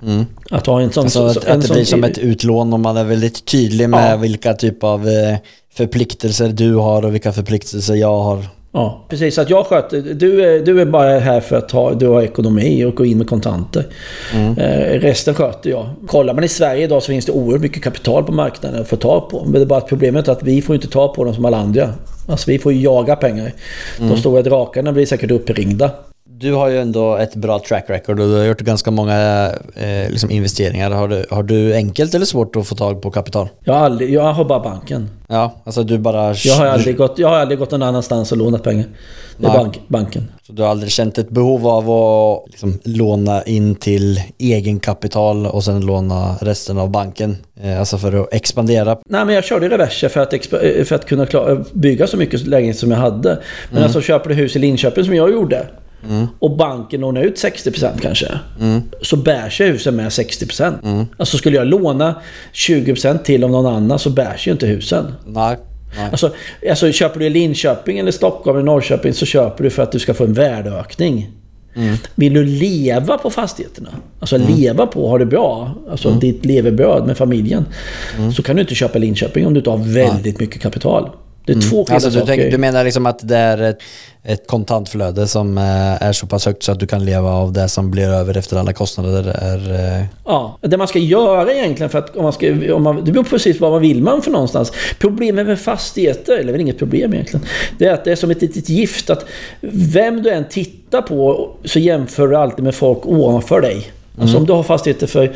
jag. 0.00 0.24
Att 0.50 0.66
ha 0.66 0.80
en 0.80 0.92
sån... 0.92 1.04
Alltså 1.04 1.32
så- 1.32 1.38
att, 1.38 1.44
en 1.44 1.58
att 1.60 1.66
det 1.68 1.72
blir 1.74 1.84
som 1.84 2.04
ett 2.04 2.18
utlån 2.18 2.72
och 2.72 2.80
man 2.80 2.96
är 2.96 3.04
väldigt 3.04 3.44
tydlig 3.44 3.90
med 3.90 4.12
Ja. 4.12 4.16
vilka 4.16 4.54
typ 4.54 4.84
av 4.84 5.08
eh, 5.08 5.36
förpliktelser 5.74 6.48
du 6.48 6.74
har 6.74 7.04
och 7.04 7.14
vilka 7.14 7.32
förpliktelser 7.32 7.94
jag 7.94 8.18
har. 8.22 8.38
Ja, 8.72 9.06
precis. 9.08 9.38
Att 9.38 9.50
jag 9.50 9.66
sköter... 9.66 10.02
Du 10.02 10.44
är, 10.44 10.60
du 10.64 10.80
är 10.80 10.86
bara 10.86 11.18
här 11.18 11.40
för 11.40 11.56
att 11.56 11.70
ha, 11.70 11.94
du 11.94 12.06
har 12.08 12.22
ekonomi 12.22 12.84
och 12.84 12.94
gå 12.94 13.04
in 13.04 13.18
med 13.18 13.28
kontanter. 13.28 13.86
Eh, 14.34 15.00
resten 15.00 15.34
sköter 15.34 15.70
jag. 15.70 15.86
Kollar 16.06 16.34
man 16.34 16.44
i 16.44 16.48
Sverige 16.48 16.84
idag 16.84 17.02
så 17.02 17.06
finns 17.06 17.26
det 17.26 17.32
oerhört 17.32 17.60
mycket 17.62 17.82
kapital 17.82 18.24
på 18.24 18.32
marknaden 18.32 18.80
att 18.80 18.88
få 18.88 18.96
tag 18.96 19.30
på. 19.30 19.42
Men 19.44 19.52
det 19.52 19.60
är 19.60 19.66
bara 19.66 19.78
att 19.78 19.88
problemet 19.88 20.28
är 20.28 20.32
att 20.32 20.42
vi 20.42 20.62
får 20.62 20.74
inte 20.74 20.88
ta 20.88 21.08
på 21.14 21.24
dem 21.24 21.34
som 21.34 21.44
alla 21.44 21.56
andra. 21.56 21.92
Alltså 22.28 22.50
vi 22.50 22.58
får 22.58 22.72
ju 22.72 22.80
jaga 22.80 23.16
pengar. 23.16 23.52
De 23.98 24.16
stora 24.16 24.42
drakarna 24.42 24.92
blir 24.92 25.06
säkert 25.06 25.30
uppringda. 25.30 25.90
Du 26.38 26.52
har 26.52 26.68
ju 26.68 26.78
ändå 26.78 27.16
ett 27.16 27.34
bra 27.34 27.58
track 27.68 27.84
record 27.90 28.20
och 28.20 28.26
du 28.28 28.36
har 28.38 28.44
gjort 28.44 28.60
ganska 28.60 28.90
många 28.90 29.50
eh, 29.74 30.10
liksom 30.10 30.30
investeringar. 30.30 30.90
Har 30.90 31.08
du, 31.08 31.26
har 31.30 31.42
du 31.42 31.74
enkelt 31.74 32.14
eller 32.14 32.24
svårt 32.26 32.56
att 32.56 32.66
få 32.66 32.74
tag 32.74 33.02
på 33.02 33.10
kapital? 33.10 33.48
Jag 33.64 33.74
har, 33.74 33.80
aldrig, 33.80 34.10
jag 34.10 34.32
har 34.32 34.44
bara 34.44 34.60
banken. 34.60 35.10
Ja, 35.28 35.54
alltså 35.64 35.82
du 35.82 35.98
bara... 35.98 36.34
Jag 36.34 36.54
har 36.54 36.66
aldrig 36.66 36.96
gått, 36.96 37.18
jag 37.18 37.28
har 37.28 37.36
aldrig 37.36 37.58
gått 37.58 37.70
någon 37.70 37.82
annanstans 37.82 38.32
och 38.32 38.38
lånat 38.38 38.62
pengar. 38.62 38.84
Det 39.38 39.46
är 39.46 39.50
bank, 39.52 39.80
banken. 39.88 40.28
Så 40.46 40.52
du 40.52 40.62
har 40.62 40.68
aldrig 40.68 40.92
känt 40.92 41.18
ett 41.18 41.30
behov 41.30 41.66
av 41.68 41.90
att 41.90 42.50
liksom, 42.50 42.78
låna 42.84 43.42
in 43.42 43.74
till 43.74 44.20
egen 44.38 44.80
kapital 44.80 45.46
och 45.46 45.64
sen 45.64 45.86
låna 45.86 46.34
resten 46.40 46.78
av 46.78 46.90
banken? 46.90 47.36
Eh, 47.62 47.78
alltså 47.78 47.98
för 47.98 48.22
att 48.22 48.34
expandera? 48.34 48.98
Nej 49.08 49.24
men 49.24 49.34
jag 49.34 49.44
körde 49.44 49.68
reverser 49.68 50.08
för 50.08 50.20
att, 50.20 50.32
exp- 50.32 50.84
för 50.84 50.94
att 50.94 51.06
kunna 51.06 51.26
bygga 51.72 52.06
så 52.06 52.16
mycket 52.16 52.46
lägenhet 52.46 52.78
som 52.78 52.90
jag 52.90 52.98
hade. 52.98 53.38
Men 53.72 53.82
alltså 53.82 54.00
köper 54.00 54.28
du 54.28 54.34
hus 54.34 54.56
i 54.56 54.58
Linköping 54.58 55.04
som 55.04 55.14
jag 55.14 55.30
gjorde. 55.32 55.66
Och 56.38 56.56
banken 56.56 57.00
lånar 57.00 57.22
ut 57.22 57.36
60% 57.36 58.00
kanske. 58.02 58.38
Så 59.02 59.16
bärs 59.16 59.60
ju 59.60 59.64
husen 59.64 59.96
med 59.96 60.08
60%. 60.08 61.06
Alltså 61.16 61.38
skulle 61.38 61.56
jag 61.56 61.66
låna 61.66 62.14
20% 62.52 63.22
till 63.22 63.44
av 63.44 63.50
någon 63.50 63.66
annan 63.74 63.98
så 63.98 64.10
bärs 64.10 64.48
ju 64.48 64.52
inte 64.52 64.66
husen. 64.66 65.14
Nej. 65.26 65.56
Nej. 65.96 66.08
Alltså, 66.10 66.32
alltså 66.70 66.92
köper 66.92 67.20
du 67.20 67.26
i 67.26 67.30
Linköping 67.30 67.98
eller 67.98 68.12
Stockholm 68.12 68.56
eller 68.56 68.66
Norrköping 68.66 69.12
så 69.12 69.26
köper 69.26 69.64
du 69.64 69.70
för 69.70 69.82
att 69.82 69.92
du 69.92 69.98
ska 69.98 70.14
få 70.14 70.24
en 70.24 70.32
värdeökning. 70.32 71.30
Vill 72.14 72.34
du 72.34 72.44
leva 72.44 73.18
på 73.18 73.30
fastigheterna? 73.30 73.88
Alltså 74.20 74.36
leva 74.38 74.86
på, 74.86 75.08
ha 75.08 75.18
det 75.18 75.26
bra. 75.26 75.74
Alltså 75.90 76.10
ditt 76.10 76.44
levebröd 76.44 77.06
med 77.06 77.16
familjen. 77.16 77.66
Så 78.36 78.42
kan 78.42 78.56
du 78.56 78.62
inte 78.62 78.74
köpa 78.74 78.98
Linköping 78.98 79.46
om 79.46 79.54
du 79.54 79.58
inte 79.58 79.70
har 79.70 79.78
väldigt 79.78 80.40
mycket 80.40 80.62
kapital. 80.62 81.10
Det 81.46 81.52
är 81.52 81.60
två 81.70 81.84
skilda 81.84 81.94
Alltså 81.94 82.10
du, 82.10 82.26
tänk, 82.26 82.50
du 82.50 82.58
menar 82.58 82.84
liksom 82.84 83.06
att 83.06 83.28
det 83.28 83.36
är 83.36 83.58
ett, 83.62 83.78
ett 84.24 84.46
kontantflöde 84.46 85.26
som 85.26 85.58
eh, 85.58 86.02
är 86.02 86.12
så 86.12 86.26
pass 86.26 86.46
högt 86.46 86.62
så 86.62 86.72
att 86.72 86.80
du 86.80 86.86
kan 86.86 87.04
leva 87.04 87.30
av 87.30 87.52
det 87.52 87.68
som 87.68 87.90
blir 87.90 88.08
över 88.08 88.36
efter 88.36 88.56
alla 88.56 88.72
kostnader 88.72 89.28
är... 89.28 89.72
eh, 89.98 90.04
Ja, 90.24 90.58
det 90.60 90.76
man 90.76 90.88
ska 90.88 90.98
göra 90.98 91.52
egentligen 91.52 91.90
för 91.90 91.98
att 91.98 92.16
om 92.16 92.22
man 92.22 92.32
ska, 92.32 92.74
om 92.74 92.82
man, 92.82 93.04
det 93.04 93.12
beror 93.12 93.24
på 93.24 93.30
precis 93.30 93.60
vad 93.60 93.70
man 93.70 93.80
vill 93.80 94.02
man 94.02 94.22
för 94.22 94.30
någonstans. 94.30 94.72
Problemet 94.98 95.46
med 95.46 95.60
fastigheter, 95.60 96.38
eller 96.38 96.52
väl 96.52 96.60
inget 96.60 96.78
problem 96.78 97.12
egentligen, 97.14 97.46
det 97.78 97.86
är 97.86 97.92
att 97.92 98.04
det 98.04 98.12
är 98.12 98.16
som 98.16 98.30
ett 98.30 98.42
litet 98.42 98.68
gift 98.68 99.10
att 99.10 99.24
vem 99.70 100.22
du 100.22 100.30
än 100.30 100.44
tittar 100.48 101.02
på 101.02 101.50
så 101.64 101.78
jämför 101.78 102.28
du 102.28 102.36
alltid 102.36 102.64
med 102.64 102.74
folk 102.74 103.06
ovanför 103.06 103.60
dig. 103.60 103.92
Alltså 104.20 104.36
om 104.36 104.46
du 104.46 104.52
har 104.52 104.62
fastigheter 104.62 105.06
för 105.06 105.32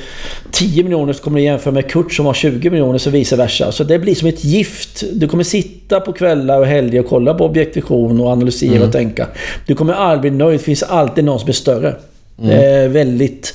10 0.51 0.83
miljoner 0.83 1.13
så 1.13 1.23
kommer 1.23 1.39
du 1.39 1.45
jämföra 1.45 1.75
med 1.75 1.91
Kurt 1.91 2.13
som 2.13 2.27
har 2.27 2.35
20 2.35 2.71
miljoner 2.71 2.99
så 2.99 3.11
vice 3.11 3.37
versa. 3.37 3.73
Så 3.73 3.85
det 3.85 3.99
blir 3.99 4.15
som 4.15 4.29
ett 4.29 4.45
gift. 4.45 5.05
Du 5.13 5.29
kommer 5.29 5.45
sitta 5.45 6.01
på 6.01 6.13
kvällar 6.13 6.61
och 6.61 6.67
helger 6.67 7.01
och 7.01 7.07
kolla 7.07 7.35
på 7.35 7.45
objektivision 7.45 8.21
och 8.21 8.27
analysera 8.31 8.85
och 8.85 8.93
tänka. 8.93 9.27
Du 9.67 9.75
kommer 9.75 9.93
aldrig 9.93 10.33
bli 10.33 10.45
nöjd. 10.45 10.61
Det 10.61 10.65
finns 10.65 10.83
alltid 10.83 11.25
någon 11.25 11.41
som 11.41 11.49
är 11.49 11.53
större. 11.53 11.95
Är 12.43 12.89
väldigt... 12.89 13.55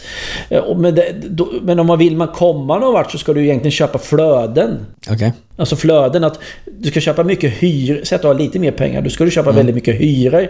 eh, 0.50 0.78
Men, 0.78 0.96
det, 0.96 1.16
då, 1.30 1.50
men 1.62 1.80
om 1.80 1.88
man 1.88 2.00
vill 2.00 2.18
man 2.18 2.28
komma 2.28 2.80
någon 2.80 2.94
vart 2.94 3.12
så 3.12 3.18
ska 3.18 3.34
du 3.34 3.44
egentligen 3.44 3.72
köpa 3.72 3.98
flöden. 3.98 4.86
Okej. 5.10 5.34
Alltså 5.58 5.76
flöden 5.76 6.24
att 6.24 6.40
du 6.80 6.90
ska 6.90 7.00
köpa 7.00 7.24
mycket 7.24 7.52
hyr. 7.54 8.02
Säg 8.04 8.16
att 8.16 8.22
du 8.22 8.28
har 8.28 8.36
lite 8.36 8.60
mer 8.60 8.72
pengar. 8.72 9.02
Då 9.02 9.10
ska 9.10 9.24
du 9.26 9.32
köpa 9.32 9.52
väldigt 9.52 9.76
mycket 9.76 9.96
hyror 9.96 10.48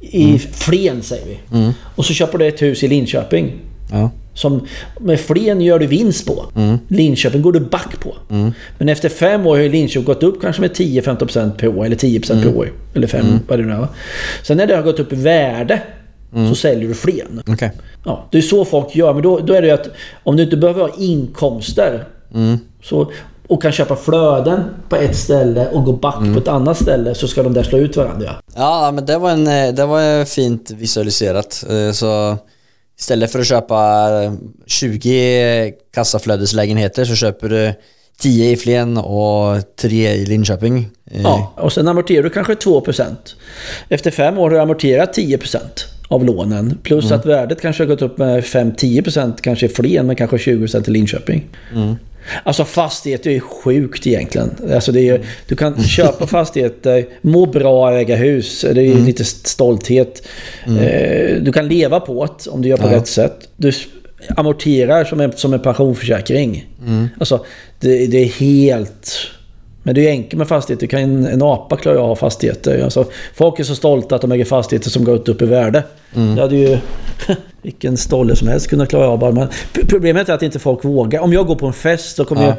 i 0.00 0.38
Flen 0.38 1.02
säger 1.02 1.26
vi. 1.26 1.38
Och 1.96 2.04
så 2.04 2.12
köper 2.14 2.38
du 2.38 2.46
ett 2.46 2.62
hus 2.62 2.82
i 2.82 2.88
Linköping. 2.88 3.52
Ja. 3.92 4.10
Som 4.34 4.66
med 5.00 5.20
Flen 5.20 5.60
gör 5.60 5.78
du 5.78 5.86
vinst 5.86 6.26
på. 6.26 6.44
Linköping 6.88 7.42
går 7.42 7.52
du 7.52 7.60
back 7.60 8.00
på. 8.00 8.14
Men 8.78 8.88
efter 8.88 9.08
fem 9.08 9.46
år 9.46 9.56
har 9.56 9.62
ju 9.62 9.68
Linköping 9.68 10.04
gått 10.04 10.22
upp 10.22 10.40
kanske 10.40 10.60
med 10.62 10.70
10-15% 10.70 11.50
per 11.56 11.68
år. 11.68 11.84
Eller 11.86 11.96
10% 11.96 12.42
per 12.42 12.56
år. 12.56 12.72
Eller 12.94 13.06
5, 13.06 13.24
vad 13.48 13.58
det 13.58 13.64
nu 13.64 13.72
är. 13.72 13.78
va? 13.78 13.88
Sen 14.42 14.56
när 14.56 14.66
det 14.66 14.76
har 14.76 14.82
gått 14.82 15.00
upp 15.00 15.12
i 15.12 15.16
värde 15.16 15.82
så 16.48 16.54
säljer 16.54 16.88
du 16.88 16.94
Flen. 16.94 17.42
Okej. 17.48 17.72
Ja, 18.04 18.28
det 18.32 18.38
är 18.38 18.42
så 18.42 18.64
folk 18.64 18.96
gör. 18.96 19.14
Men 19.14 19.22
då, 19.22 19.38
då 19.38 19.52
är 19.54 19.60
det 19.62 19.68
ju 19.68 19.74
att 19.74 19.88
om 20.22 20.36
du 20.36 20.42
inte 20.42 20.56
behöver 20.56 20.80
ha 20.82 20.90
inkomster 20.98 22.04
så, 22.82 23.10
och 23.48 23.62
kan 23.62 23.72
köpa 23.72 23.96
flöden 23.96 24.60
på 24.88 24.96
ett 24.96 25.16
ställe 25.16 25.68
och 25.68 25.84
gå 25.84 25.92
back 25.92 26.14
på 26.34 26.38
ett 26.40 26.48
annat 26.48 26.76
ställe 26.82 27.14
så 27.14 27.28
ska 27.28 27.42
de 27.42 27.52
där 27.54 27.62
slå 27.62 27.78
ut 27.78 27.96
varandra. 27.96 28.30
Ja, 28.56 28.90
men 28.94 29.06
det 29.06 29.18
var, 29.18 29.30
en, 29.30 29.46
eh, 29.46 29.74
det 29.74 29.86
var 29.86 30.24
fint 30.24 30.70
visualiserat. 30.70 31.64
Eh, 31.70 31.92
Så 31.92 32.36
istället 32.98 33.32
för 33.32 33.38
att 33.38 33.46
köpa 33.46 34.08
eh, 34.24 34.32
20 34.66 35.72
kassaflödeslägenheter 35.94 37.04
så 37.04 37.14
köper 37.14 37.48
du 37.48 37.72
10 38.20 38.50
i 38.50 38.56
Flen 38.56 38.96
och 38.96 39.76
3 39.76 40.10
i 40.12 40.26
Linköping. 40.26 40.88
Eh, 41.10 41.20
Ja, 41.22 41.52
och 41.56 41.72
sen 41.72 41.88
amorterar 41.88 42.22
du 42.22 42.30
kanske 42.30 42.54
2%. 42.54 43.16
Efter 43.88 44.10
fem 44.10 44.38
år 44.38 44.42
har 44.42 44.50
du 44.50 44.60
amorterat 44.60 45.16
10% 45.18 45.58
av 46.08 46.24
lånen. 46.24 46.78
Plus 46.82 47.12
att 47.12 47.26
värdet 47.26 47.60
kanske 47.60 47.82
har 47.82 47.88
gått 47.88 48.02
upp 48.02 48.18
med 48.18 48.44
5-10% 48.44 49.32
kanske 49.42 49.66
i 49.66 49.68
Flen 49.68 50.06
men 50.06 50.16
kanske 50.16 50.36
20% 50.36 50.88
i 50.88 50.90
Linköping. 50.92 51.44
Alltså 52.42 52.64
fastigheter 52.64 53.30
är 53.30 53.40
sjukt 53.40 54.06
egentligen. 54.06 54.50
Alltså 54.74 54.92
det 54.92 55.08
är, 55.08 55.20
du 55.46 55.56
kan 55.56 55.82
köpa 55.82 56.26
fastigheter, 56.26 57.06
må 57.20 57.46
bra, 57.46 57.92
äga 57.94 58.16
hus. 58.16 58.60
Det 58.74 58.80
är 58.80 58.84
ju 58.84 59.04
lite 59.06 59.24
stolthet. 59.24 60.22
Eh, 60.66 61.36
Du 61.42 61.52
kan 61.52 61.68
leva 61.68 62.00
på 62.00 62.26
det 62.26 62.50
om 62.50 62.62
du 62.62 62.68
gör 62.68 62.76
på 62.76 62.88
rätt 62.88 63.08
sätt. 63.08 63.48
Du 63.56 63.72
amorterar 64.36 65.04
som 65.04 65.20
en, 65.20 65.32
som 65.32 65.52
en 65.52 65.60
pensionsförsäkring. 65.60 66.66
Alltså 67.18 67.44
det, 67.80 68.06
det 68.06 68.18
är 68.18 68.26
helt... 68.26 69.16
Men 69.88 69.94
det 69.94 70.00
är 70.00 70.02
ju 70.02 70.08
enkelt 70.08 70.38
med 70.38 70.48
fastigheter. 70.48 70.86
Du 70.86 70.90
kan, 70.90 71.26
en 71.26 71.42
apa 71.42 71.76
klara 71.76 72.00
av 72.00 72.16
fastigheter. 72.16 72.82
Alltså, 72.84 73.04
folk 73.34 73.60
är 73.60 73.64
så 73.64 73.74
stolta 73.74 74.14
att 74.14 74.20
de 74.20 74.32
äger 74.32 74.44
fastigheter 74.44 74.90
som 74.90 75.04
gått 75.04 75.28
upp 75.28 75.42
i 75.42 75.46
värde. 75.46 75.82
Det 76.10 76.40
hade 76.40 76.56
ju 76.56 76.78
vilken 77.62 77.96
stolle 77.96 78.36
som 78.36 78.48
helst 78.48 78.70
kunnat 78.70 78.88
klara 78.88 79.08
av. 79.08 79.34
Men 79.34 79.48
problemet 79.88 80.28
är 80.28 80.32
att 80.34 80.42
inte 80.42 80.58
folk 80.58 80.84
vågar. 80.84 81.20
Om 81.20 81.32
jag 81.32 81.46
går 81.46 81.54
på 81.54 81.66
en 81.66 81.72
fest 81.72 82.16
så 82.16 82.24
kommer 82.24 82.42
Ja. 82.42 82.48
jag, 82.48 82.56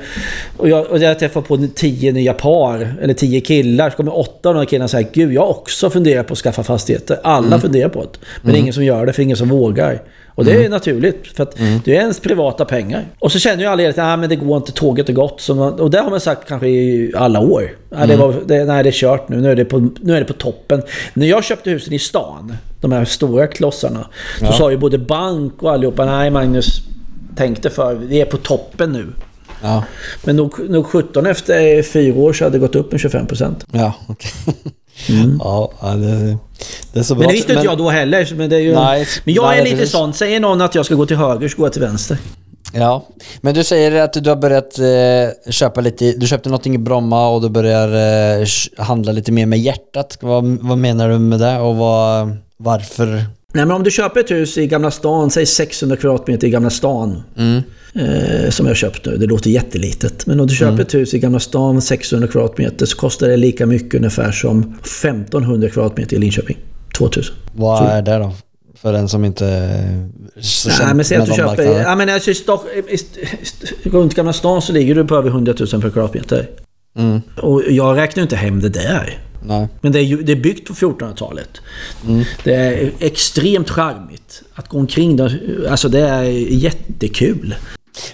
och 0.58 0.70
jag, 0.70 0.88
och 0.92 1.00
jag 1.00 1.20
träffar 1.20 1.42
på 1.42 1.68
tio 1.76 2.12
nya 2.12 2.34
par, 2.34 2.96
eller 3.02 3.14
tio 3.14 3.42
killar, 3.42 3.90
så 3.90 3.96
kommer 3.96 4.18
åtta 4.18 4.50
av 4.50 4.56
de 4.56 4.60
här 4.60 4.66
killarna 4.66 4.88
säga 4.88 5.08
Gud, 5.14 5.34
jag 5.34 5.50
också 5.50 5.90
funderat 5.90 6.28
på 6.28 6.34
att 6.34 6.40
skaffa 6.40 6.64
fastigheter. 6.64 7.20
Alla 7.24 7.60
funderar 7.60 7.90
på 7.90 8.02
det. 8.02 8.20
Men 8.42 8.52
det 8.54 8.58
är 8.58 8.62
ingen 8.62 8.74
som 8.74 8.84
gör 8.84 9.06
det, 9.06 9.14
för 9.14 9.24
ingen 9.24 9.38
som 9.38 9.50
vågar. 9.50 10.02
Och 10.40 10.46
det 10.46 10.66
är 10.66 10.70
naturligt, 10.70 11.28
för 11.36 11.44
att 11.44 11.56
det 11.86 11.92
är 11.98 12.02
ens 12.02 12.20
privata 12.20 12.66
pengar. 12.66 13.06
Och 13.20 13.32
så 13.32 13.40
känner 13.40 13.64
ju 13.64 13.70
alla 13.70 13.90
att 13.90 13.98
ah, 13.98 14.18
men 14.18 14.30
det 14.30 14.36
går 14.36 14.58
inte, 14.58 14.72
tåget 14.72 15.10
är 15.10 15.14
gått. 15.14 15.42
Så 15.42 15.56
man, 15.56 15.74
och 15.74 15.90
det 15.90 16.00
har 16.00 16.10
man 16.10 16.20
sagt 16.20 16.48
kanske 16.48 16.68
i 16.68 17.14
alla 17.16 17.40
år. 17.40 17.72
Nej, 17.90 18.08
det, 18.08 18.16
var, 18.16 18.36
det, 18.46 18.66
nej, 18.66 18.84
det 18.84 18.90
är 18.90 18.92
kört 18.92 19.30
nu, 19.30 19.42
nu 19.42 19.52
är 19.52 19.56
det, 19.56 19.66
på, 19.66 19.90
nu 20.02 20.16
är 20.16 20.20
det 20.20 20.26
på 20.26 20.34
toppen. 20.34 20.82
När 21.14 21.28
jag 21.28 21.44
köpte 21.44 21.70
husen 21.70 21.94
i 21.94 22.00
stan, 22.00 22.54
de 22.82 22.92
här 22.92 23.06
stora 23.06 23.48
klossarna, 23.48 24.08
så 24.40 24.52
sa 24.52 24.72
ju 24.72 24.78
både 24.78 24.98
bank 24.98 25.64
och 25.64 25.72
allihopa, 25.72 26.06
nej 26.06 26.30
Magnus, 26.30 26.82
tänk 27.36 27.64
dig 27.64 27.72
för, 27.72 27.96
vi 27.96 28.22
är 28.22 28.26
på 28.26 28.38
toppen 28.38 28.92
nu. 28.92 29.08
Ja, 29.62 29.84
Men 30.24 30.36
nog, 30.36 30.70
nog 30.70 30.86
17 30.86 31.26
efter 31.26 31.84
fyra 31.84 32.20
år 32.20 32.34
så 32.34 32.44
hade 32.44 32.56
det 32.56 32.60
gått 32.60 32.76
upp 32.76 32.92
med 32.92 33.02
25%. 33.02 33.54
ja 33.72 33.94
okej. 34.08 34.32
Ja, 35.40 35.72
ja, 35.82 35.88
det, 35.88 36.38
det 36.94 37.00
är 37.00 37.04
så 37.04 37.16
bra. 37.16 37.20
Men 37.20 37.28
det 37.28 37.34
visste 37.34 37.54
inte 37.54 37.66
jag 37.66 37.78
då 37.78 37.90
heller. 37.90 38.34
Men, 38.36 38.50
det 38.50 38.56
är 38.56 38.60
ju, 38.60 38.74
Nej, 38.74 39.08
men 39.24 39.34
jag 39.34 39.48
nej, 39.48 39.60
är 39.60 39.64
lite 39.64 39.76
precis. 39.76 39.92
sån. 39.92 40.14
Säger 40.14 40.40
någon 40.40 40.62
att 40.62 40.76
jag 40.76 40.86
ska 40.86 40.96
gå 40.96 41.06
till 41.06 41.18
höger 41.18 41.48
så 41.48 41.58
går 41.58 41.66
jag 41.66 41.74
till 41.74 41.82
vänster. 41.82 42.18
Ja, 42.74 43.08
men 43.42 43.54
du 43.54 43.64
säger 43.64 44.02
att 44.04 44.14
du 44.14 44.30
har 44.30 44.36
börjat 44.36 44.80
eh, 44.80 45.52
köpa 45.52 45.82
lite, 45.82 46.12
du 46.12 46.28
köpte 46.28 46.50
någonting 46.50 46.76
i 46.76 46.78
Bromma 46.78 47.30
och 47.30 47.42
du 47.42 47.50
börjar 47.50 47.88
eh, 48.42 48.48
handla 48.78 49.12
lite 49.12 49.32
mer 49.32 49.46
med 49.46 49.60
hjärtat. 49.60 50.18
Vad, 50.22 50.46
vad 50.62 50.78
menar 50.78 51.10
du 51.10 51.20
med 51.20 51.40
det 51.40 51.60
och 51.60 51.76
vad, 51.76 52.38
varför? 52.58 53.08
Nej 53.54 53.66
men 53.66 53.72
om 53.72 53.84
du 53.84 53.92
köper 53.92 54.20
ett 54.20 54.32
hus 54.32 54.58
i 54.58 54.68
Gamla 54.68 54.92
stan, 54.92 55.32
säg 55.32 55.46
600 55.46 55.98
kvadratmeter 55.98 56.48
i 56.48 56.50
Gamla 56.50 56.70
stan. 56.70 57.24
Eh, 57.94 58.50
som 58.50 58.66
jag 58.66 58.70
har 58.70 58.76
köpt 58.76 59.06
nu, 59.06 59.18
det 59.18 59.26
låter 59.26 59.50
jättelitet. 59.50 60.26
Men 60.26 60.40
om 60.40 60.48
du 60.48 60.56
köper 60.56 60.82
ett 60.82 60.94
hus 60.94 61.14
i 61.14 61.20
Gamla 61.20 61.40
stan, 61.40 61.82
600 61.82 62.28
kvadratmeter, 62.28 62.86
så 62.86 62.98
kostar 62.98 63.28
det 63.28 63.38
lika 63.38 63.66
mycket 63.66 63.94
ungefär 63.94 64.32
som 64.32 64.60
1500 64.84 65.70
kvadratmeter 65.70 66.16
i 66.16 66.20
Linköping. 66.20 66.58
2000. 66.98 67.36
Vad 67.54 67.78
Så- 67.78 67.84
är 67.86 68.02
det 68.02 68.18
då? 68.18 68.34
För 68.82 68.94
den 68.94 69.10
som 69.10 69.26
inte 69.26 69.46
så 70.40 70.70
Nej 70.84 70.94
men 70.96 71.06
säg 71.06 71.18
att 71.18 71.26
du 71.26 71.34
köper... 71.34 71.82
Ja, 71.82 71.96
men 71.96 72.10
alltså, 72.10 72.32
i 72.32 72.36
Stock, 72.36 72.66
i, 72.90 72.94
i, 72.94 73.90
runt 73.90 74.16
Gamla 74.16 74.34
stan 74.34 74.62
så 74.62 74.74
ligger 74.74 74.96
du 74.96 75.06
på 75.06 75.16
över 75.16 75.30
100 75.30 75.54
000 75.60 75.82
per 75.82 75.90
kvadratmeter. 75.90 76.50
Mm, 76.98 77.22
Och 77.42 77.64
jag 77.70 77.98
räknar 77.98 78.24
inte 78.24 78.36
hem 78.36 78.60
det 78.60 78.70
där. 78.70 79.20
nej. 79.44 79.68
Men 79.82 79.92
det 79.92 80.00
är, 80.00 80.04
ju, 80.04 80.22
det 80.24 80.32
är 80.32 80.36
byggt 80.36 80.68
på 80.68 80.74
1400-talet. 80.74 81.50
Det 82.44 82.54
är 82.56 82.92
extremt 83.00 83.70
charmigt 83.70 84.44
att 84.54 84.68
gå 84.68 84.78
omkring 84.78 85.16
där. 85.16 85.66
Alltså 85.70 85.90
det 85.90 86.00
är 86.00 86.24
jättekul. 86.54 87.56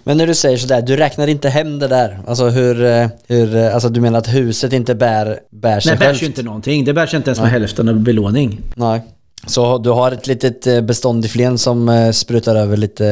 Men 0.08 0.18
när 0.18 0.28
du 0.28 0.34
säger 0.36 0.58
sådär, 0.58 0.82
du 0.82 0.96
räknar 0.96 1.28
inte 1.28 1.50
hem 1.50 1.80
det 1.80 1.88
där? 1.88 2.20
Alltså 2.28 2.46
hur, 2.50 2.84
eh, 2.86 3.08
hur 3.28 3.56
eh, 3.56 3.74
alltså 3.74 3.90
du 3.90 4.02
menar 4.02 4.20
att 4.20 4.28
huset 4.28 4.74
inte 4.74 4.96
bär, 4.96 5.40
bär 5.52 5.80
sig 5.80 5.90
Nej, 5.92 6.00
det 6.00 6.06
bärs 6.14 6.22
ju 6.22 6.26
inte 6.26 6.44
någonting. 6.44 6.86
Det 6.86 6.94
bärs 6.94 7.14
inte 7.14 7.30
ens 7.30 7.40
med 7.42 7.50
hälften 7.50 7.90
av 7.90 8.00
belåning. 8.00 8.60
Nej. 8.76 9.02
Så 9.48 9.78
du 9.78 9.90
har 9.90 10.12
ett 10.12 10.28
litet 10.28 10.68
eh, 10.68 10.82
bestånd 10.82 11.26
i 11.26 11.28
Flen 11.28 11.58
som 11.58 12.12
sprutar 12.14 12.56
över 12.56 12.78
lite... 12.78 13.08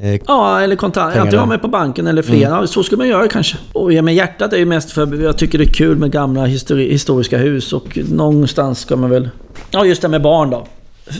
Eh, 0.00 0.20
Ja, 0.26 0.60
eller 0.60 0.76
kontant. 0.76 1.06
Antingen 1.06 1.30
där. 1.30 1.38
ha 1.38 1.46
med 1.46 1.62
på 1.62 1.68
banken 1.68 2.06
eller 2.06 2.22
fler. 2.22 2.40
Ja, 2.40 2.66
så 2.66 2.82
ska 2.82 2.96
man 2.96 3.08
göra 3.08 3.28
kanske. 3.28 3.56
Och 3.72 3.92
ja, 3.92 4.02
men 4.02 4.14
hjärtat 4.14 4.52
är 4.52 4.56
ju 4.58 4.64
mest 4.66 4.90
för 4.90 5.22
jag 5.22 5.38
tycker 5.38 5.58
det 5.58 5.64
är 5.64 5.72
kul 5.72 5.96
med 5.98 6.10
gamla 6.10 6.46
histori- 6.46 6.90
historiska 6.90 7.38
hus. 7.38 7.72
Och 7.72 7.98
någonstans 8.10 8.78
ska 8.80 8.96
man 8.96 9.10
väl... 9.10 9.28
Ja, 9.70 9.84
just 9.86 10.02
det 10.02 10.08
med 10.08 10.22
barn 10.22 10.50
då. 10.50 10.66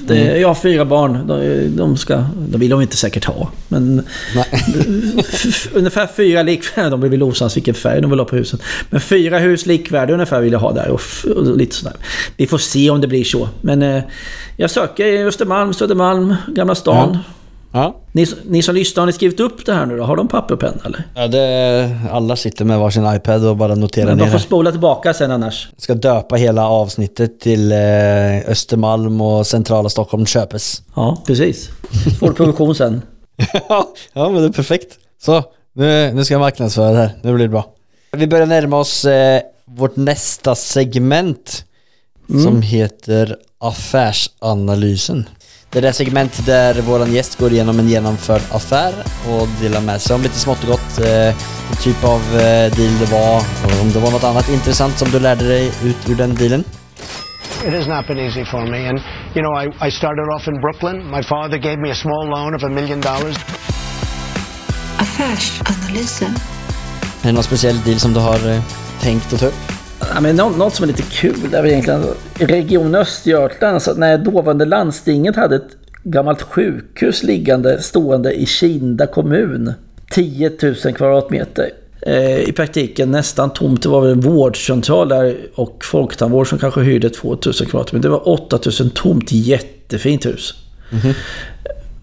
Det, 0.06 0.38
Jag 0.38 0.48
har 0.48 0.54
fyra 0.54 0.84
barn. 0.84 1.26
De, 1.26 1.66
de, 1.76 1.96
ska, 1.96 2.24
de 2.48 2.60
vill 2.60 2.70
de 2.70 2.80
inte 2.80 2.96
säkert 2.96 3.24
ha. 3.24 3.50
Men 3.68 3.98
ungefär 5.72 6.08
fyra 6.16 6.42
likvärdiga, 6.42 6.90
de 6.90 7.00
blir 7.00 7.10
väl 7.10 7.22
osams 7.22 7.56
vilken 7.56 7.74
färg 7.74 8.00
de 8.00 8.10
vill 8.10 8.20
ha 8.20 8.26
på 8.26 8.36
husen. 8.36 8.58
Men 8.90 9.00
fyra 9.00 9.38
hus 9.38 9.66
likvärdiga 9.66 10.14
ungefär 10.14 10.40
vill 10.40 10.52
jag 10.52 10.60
ha 10.60 10.72
där 10.72 10.88
och, 10.88 11.00
och 11.36 11.56
lite 11.56 11.76
sådär. 11.76 11.96
Vi 12.36 12.46
får 12.46 12.58
se 12.58 12.90
om 12.90 13.00
det 13.00 13.06
blir 13.06 13.24
så. 13.24 13.48
Men 13.60 13.82
eh, 13.82 14.02
jag 14.56 14.70
söker 14.70 15.06
i 15.06 15.24
Östermalm, 15.24 15.74
Södermalm, 15.74 16.34
Gamla 16.48 16.74
stan. 16.74 17.10
Ja. 17.12 17.32
Ni, 18.12 18.26
ni 18.44 18.62
som 18.62 18.74
lyssnar, 18.74 19.00
har 19.00 19.06
ni 19.06 19.12
skrivit 19.12 19.40
upp 19.40 19.66
det 19.66 19.74
här 19.74 19.86
nu 19.86 19.96
då? 19.96 20.04
Har 20.04 20.16
de 20.16 20.28
papper 20.28 20.54
och 20.54 20.60
penna 20.60 20.80
eller? 20.84 21.04
ja 21.14 21.28
det, 21.28 21.96
alla 22.10 22.36
sitter 22.36 22.64
med 22.64 22.78
varsin 22.78 23.14
iPad 23.14 23.44
och 23.44 23.56
bara 23.56 23.74
noterar 23.74 24.06
Men 24.06 24.16
ner 24.16 24.24
de 24.24 24.30
får 24.30 24.38
spola 24.38 24.70
tillbaka 24.70 25.14
sen 25.14 25.30
annars. 25.30 25.68
Ska 25.76 25.94
döpa 25.94 26.36
hela 26.36 26.68
avsnittet 26.68 27.40
till 27.40 27.72
eh, 27.72 27.78
Östermalm 28.46 29.20
och 29.20 29.46
centrala 29.46 29.88
Stockholm 29.88 30.26
köpes. 30.26 30.82
Ja, 30.94 31.22
precis. 31.26 31.68
Får 32.18 32.28
du 32.28 32.34
provision 32.34 32.74
sen. 32.74 33.02
ja 33.68 33.94
men 34.14 34.34
det 34.34 34.44
är 34.44 34.52
perfekt. 34.52 34.98
Så, 35.22 35.42
nu, 35.72 36.12
nu 36.12 36.24
ska 36.24 36.34
jag 36.34 36.40
marknadsföra 36.40 36.90
det 36.90 36.98
här. 36.98 37.10
Nu 37.22 37.34
blir 37.34 37.44
det 37.44 37.50
bra. 37.50 37.66
Vi 38.12 38.26
börjar 38.26 38.46
närma 38.46 38.78
oss 38.78 39.04
eh, 39.04 39.40
vårt 39.64 39.96
nästa 39.96 40.54
segment 40.54 41.64
som 42.42 42.62
heter 42.62 43.36
affärsanalysen. 43.58 45.28
Det 45.72 45.78
är 45.78 45.82
det 45.82 45.92
segment 45.92 46.46
där 46.46 46.82
våran 46.82 47.12
gäst 47.12 47.38
går 47.38 47.52
igenom 47.52 47.78
en 47.78 47.88
genomförd 47.88 48.42
affär 48.52 48.92
och 49.28 49.48
delar 49.60 49.80
med 49.80 50.00
sig 50.00 50.16
om 50.16 50.22
lite 50.22 50.38
smått 50.38 50.62
och 50.62 50.68
gott. 50.68 50.98
Eh, 50.98 51.34
typ 51.82 52.04
av 52.04 52.20
eh, 52.20 52.74
deal 52.76 52.98
det 53.00 53.10
var 53.12 53.36
och 53.36 53.82
om 53.82 53.92
det 53.92 53.98
var 53.98 54.10
något 54.10 54.24
annat 54.24 54.48
intressant 54.48 54.98
som 54.98 55.10
du 55.10 55.18
lärde 55.20 55.48
dig 55.48 55.66
ut 55.84 56.08
ur 56.08 56.14
den 56.14 56.34
dealen. 56.34 56.64
It 57.66 57.74
has 57.74 57.86
not 57.86 58.06
been 58.06 58.18
easy 58.18 58.44
for 58.44 58.66
me. 58.66 58.88
And, 58.88 58.98
you 59.34 59.42
know, 59.42 59.54
I, 59.62 59.88
I 59.88 59.90
started 59.90 60.26
off 60.34 60.48
in 60.48 60.54
Brooklyn. 60.60 61.10
My 61.10 61.22
father 61.22 61.58
gave 61.58 61.76
me 61.76 61.90
a 61.90 61.94
small 61.94 62.28
loan 62.28 62.54
of 62.54 62.62
a 62.64 62.68
million 62.68 63.00
dollars. 63.00 63.36
Affärsanalysen. 64.98 66.34
Är 67.22 67.26
det 67.26 67.32
någon 67.32 67.44
speciell 67.44 67.80
deal 67.80 67.98
som 67.98 68.14
du 68.14 68.20
har 68.20 68.50
eh, 68.50 68.62
tänkt 69.00 69.32
att 69.32 69.40
ta 69.40 69.46
upp? 69.46 69.79
Ja, 70.14 70.20
men 70.20 70.36
något, 70.36 70.58
något 70.58 70.74
som 70.74 70.82
är 70.82 70.86
lite 70.86 71.02
kul 71.02 71.54
är 71.54 71.62
väl 71.62 71.70
egentligen 71.70 72.04
Region 72.34 72.94
Östergötland, 72.94 73.82
så 73.82 73.94
när 73.94 74.18
dåvarande 74.18 74.64
landstinget 74.64 75.36
hade 75.36 75.56
ett 75.56 75.76
gammalt 76.02 76.42
sjukhus 76.42 77.22
liggande 77.22 77.82
stående 77.82 78.32
i 78.32 78.46
Kinda 78.46 79.06
kommun. 79.06 79.72
10 80.10 80.52
000 80.62 80.74
kvadratmeter. 80.74 81.70
Eh, 82.02 82.38
I 82.40 82.52
praktiken 82.52 83.10
nästan 83.10 83.52
tomt. 83.52 83.82
Det 83.82 83.88
var 83.88 84.00
väl 84.00 84.12
en 84.12 84.20
vårdcentral 84.20 85.08
där 85.08 85.36
och 85.54 85.84
folktandvård 85.84 86.48
som 86.48 86.58
kanske 86.58 86.80
hyrde 86.80 87.10
2 87.10 87.28
000 87.28 87.38
kvadratmeter. 87.54 88.08
Det 88.08 88.12
var 88.12 88.28
8 88.28 88.58
000 88.80 88.90
tomt. 88.90 89.32
Jättefint 89.32 90.26
hus. 90.26 90.54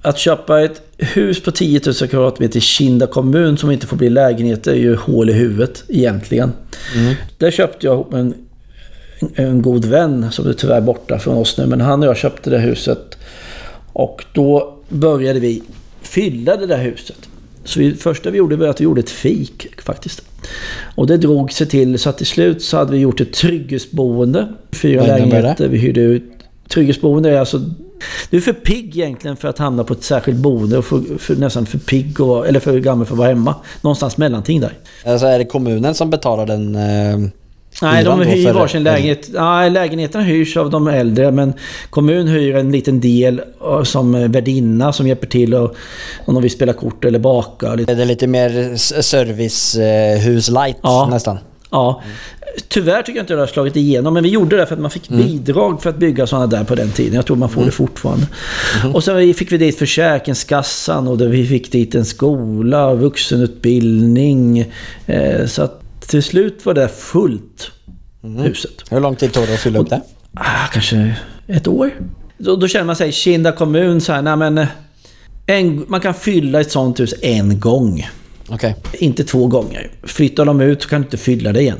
Att 0.01 0.17
köpa 0.17 0.61
ett 0.61 0.81
hus 0.97 1.43
på 1.43 1.51
10 1.51 1.81
000 1.85 1.93
kvadratmeter 2.09 2.57
i 2.57 2.61
Kinda 2.61 3.07
kommun 3.07 3.57
som 3.57 3.71
inte 3.71 3.87
får 3.87 3.97
bli 3.97 4.09
lägenhet 4.09 4.67
är 4.67 4.75
ju 4.75 4.95
hål 4.95 5.29
i 5.29 5.33
huvudet 5.33 5.83
egentligen. 5.87 6.51
Där 7.37 7.51
köpte 7.51 7.87
jag 7.87 7.93
ihop 7.93 8.11
med 8.11 8.19
en, 8.19 8.33
en 9.35 9.61
god 9.61 9.85
vän 9.85 10.31
som 10.31 10.47
är 10.47 10.53
tyvärr 10.53 10.81
borta 10.81 11.19
från 11.19 11.37
oss 11.37 11.57
nu. 11.57 11.65
Men 11.65 11.81
han 11.81 12.01
och 12.03 12.07
jag 12.09 12.17
köpte 12.17 12.49
det 12.49 12.59
huset. 12.59 13.17
Och 13.93 14.25
då 14.33 14.77
började 14.89 15.39
vi 15.39 15.63
fylla 16.01 16.57
det 16.57 16.65
där 16.65 16.77
huset. 16.77 17.29
Så 17.63 17.79
vi, 17.79 17.93
första 17.93 18.29
vi 18.29 18.37
gjorde 18.37 18.55
var 18.55 18.67
att 18.67 18.79
vi 18.79 18.83
gjorde 18.83 18.99
ett 18.99 19.09
fik 19.09 19.67
faktiskt. 19.83 20.21
Och 20.95 21.07
det 21.07 21.17
drog 21.17 21.53
sig 21.53 21.67
till 21.67 21.99
så 21.99 22.09
att 22.09 22.17
till 22.17 22.27
slut 22.27 22.61
så 22.61 22.77
hade 22.77 22.91
vi 22.91 22.97
gjort 22.97 23.21
ett 23.21 23.33
trygghetsboende. 23.33 24.47
Fyra 24.71 25.05
lägenheter. 25.05 25.67
Vi 25.67 25.77
hyrde 25.77 26.01
ut. 26.01 26.23
Trygghetsboende 26.69 27.29
är 27.29 27.39
alltså... 27.39 27.61
Du 28.29 28.37
är 28.37 28.41
för 28.41 28.53
pigg 28.53 28.97
egentligen 28.97 29.37
för 29.37 29.47
att 29.47 29.57
hamna 29.57 29.83
på 29.83 29.93
ett 29.93 30.03
särskilt 30.03 30.37
boende 30.37 30.77
och 30.77 30.85
för, 30.85 31.17
för, 31.17 31.35
nästan 31.35 31.65
för 31.65 31.77
pigg 31.77 32.21
och, 32.21 32.47
eller 32.47 32.59
för 32.59 32.79
gammal 32.79 33.05
för 33.05 33.13
att 33.13 33.19
vara 33.19 33.29
hemma. 33.29 33.55
Någonstans 33.81 34.17
mellanting 34.17 34.61
där. 34.61 34.73
Alltså 35.05 35.25
är 35.25 35.39
det 35.39 35.45
kommunen 35.45 35.95
som 35.95 36.09
betalar 36.09 36.45
den 36.45 36.75
eh, 36.75 37.29
Nej, 37.81 38.03
de 38.03 38.21
hyr 38.21 38.53
varsin 38.53 38.83
lägenhet. 38.83 39.29
Nej, 39.33 39.69
lägenheterna 39.69 40.23
hyrs 40.23 40.57
av 40.57 40.69
de 40.69 40.87
äldre 40.87 41.31
men 41.31 41.53
kommun 41.89 42.27
hyr 42.27 42.55
en 42.55 42.71
liten 42.71 42.99
del 42.99 43.41
eh, 43.61 43.83
som 43.83 44.15
eh, 44.15 44.29
värdinna 44.29 44.93
som 44.93 45.07
hjälper 45.07 45.27
till 45.27 45.53
och, 45.53 45.75
om 46.25 46.33
de 46.33 46.43
vill 46.43 46.51
spela 46.51 46.73
kort 46.73 47.05
eller 47.05 47.19
baka. 47.19 47.75
Lite. 47.75 47.91
Är 47.91 47.95
det 47.95 48.05
lite 48.05 48.27
mer 48.27 48.75
servicehus 49.01 50.49
light 50.49 50.77
Ja. 50.81 51.07
nästan? 51.11 51.37
Ja. 51.69 52.01
Tyvärr 52.67 53.01
tycker 53.03 53.19
jag 53.19 53.23
inte 53.23 53.33
det 53.33 53.39
har 53.39 53.47
slagit 53.47 53.75
igenom, 53.75 54.13
men 54.13 54.23
vi 54.23 54.29
gjorde 54.29 54.57
det 54.57 54.65
för 54.65 54.73
att 54.75 54.81
man 54.81 54.91
fick 54.91 55.09
bidrag 55.09 55.81
för 55.83 55.89
att 55.89 55.97
bygga 55.97 56.27
sådana 56.27 56.47
där 56.47 56.63
på 56.63 56.75
den 56.75 56.91
tiden. 56.91 57.13
Jag 57.15 57.25
tror 57.25 57.37
man 57.37 57.49
får 57.49 57.65
det 57.65 57.71
fortfarande. 57.71 58.27
Och 58.93 59.03
sen 59.03 59.33
fick 59.33 59.51
vi 59.51 59.57
dit 59.57 59.77
Försäkringskassan 59.77 61.07
och 61.07 61.21
vi 61.21 61.47
fick 61.47 61.71
dit 61.71 61.95
en 61.95 62.05
skola, 62.05 62.93
vuxenutbildning. 62.93 64.71
Eh, 65.05 65.45
så 65.45 65.61
att 65.63 65.81
till 66.07 66.23
slut 66.23 66.65
var 66.65 66.73
det 66.73 66.87
fullt, 66.87 67.71
huset. 68.43 68.71
Hur 68.89 68.99
lång 68.99 69.15
tid 69.15 69.33
tog 69.33 69.47
det 69.47 69.53
att 69.53 69.59
fylla 69.59 69.79
upp 69.79 69.89
det? 69.89 70.01
Ah, 70.33 70.67
kanske 70.73 71.15
ett 71.47 71.67
år. 71.67 71.91
Då, 72.37 72.55
då 72.55 72.67
känner 72.67 72.85
man 72.85 72.95
sig, 72.95 73.11
Kinda 73.11 73.51
kommun, 73.51 74.01
så 74.01 74.13
här, 74.13 74.21
nej 74.21 74.35
men... 74.35 74.57
eh, 74.57 74.67
En, 75.49 75.85
man 75.87 75.99
kan 76.01 76.13
fylla 76.13 76.61
ett 76.61 76.71
sånt 76.71 76.99
hus 76.99 77.13
en 77.21 77.59
gång. 77.59 78.07
Okej. 78.49 78.75
Inte 78.93 79.23
två 79.23 79.47
gånger. 79.47 79.89
Flyttar 80.03 80.45
de 80.45 80.61
ut 80.61 80.81
så 80.81 80.89
kan 80.89 81.01
du 81.01 81.05
inte 81.05 81.17
fylla 81.17 81.53
det 81.53 81.61
igen. 81.61 81.77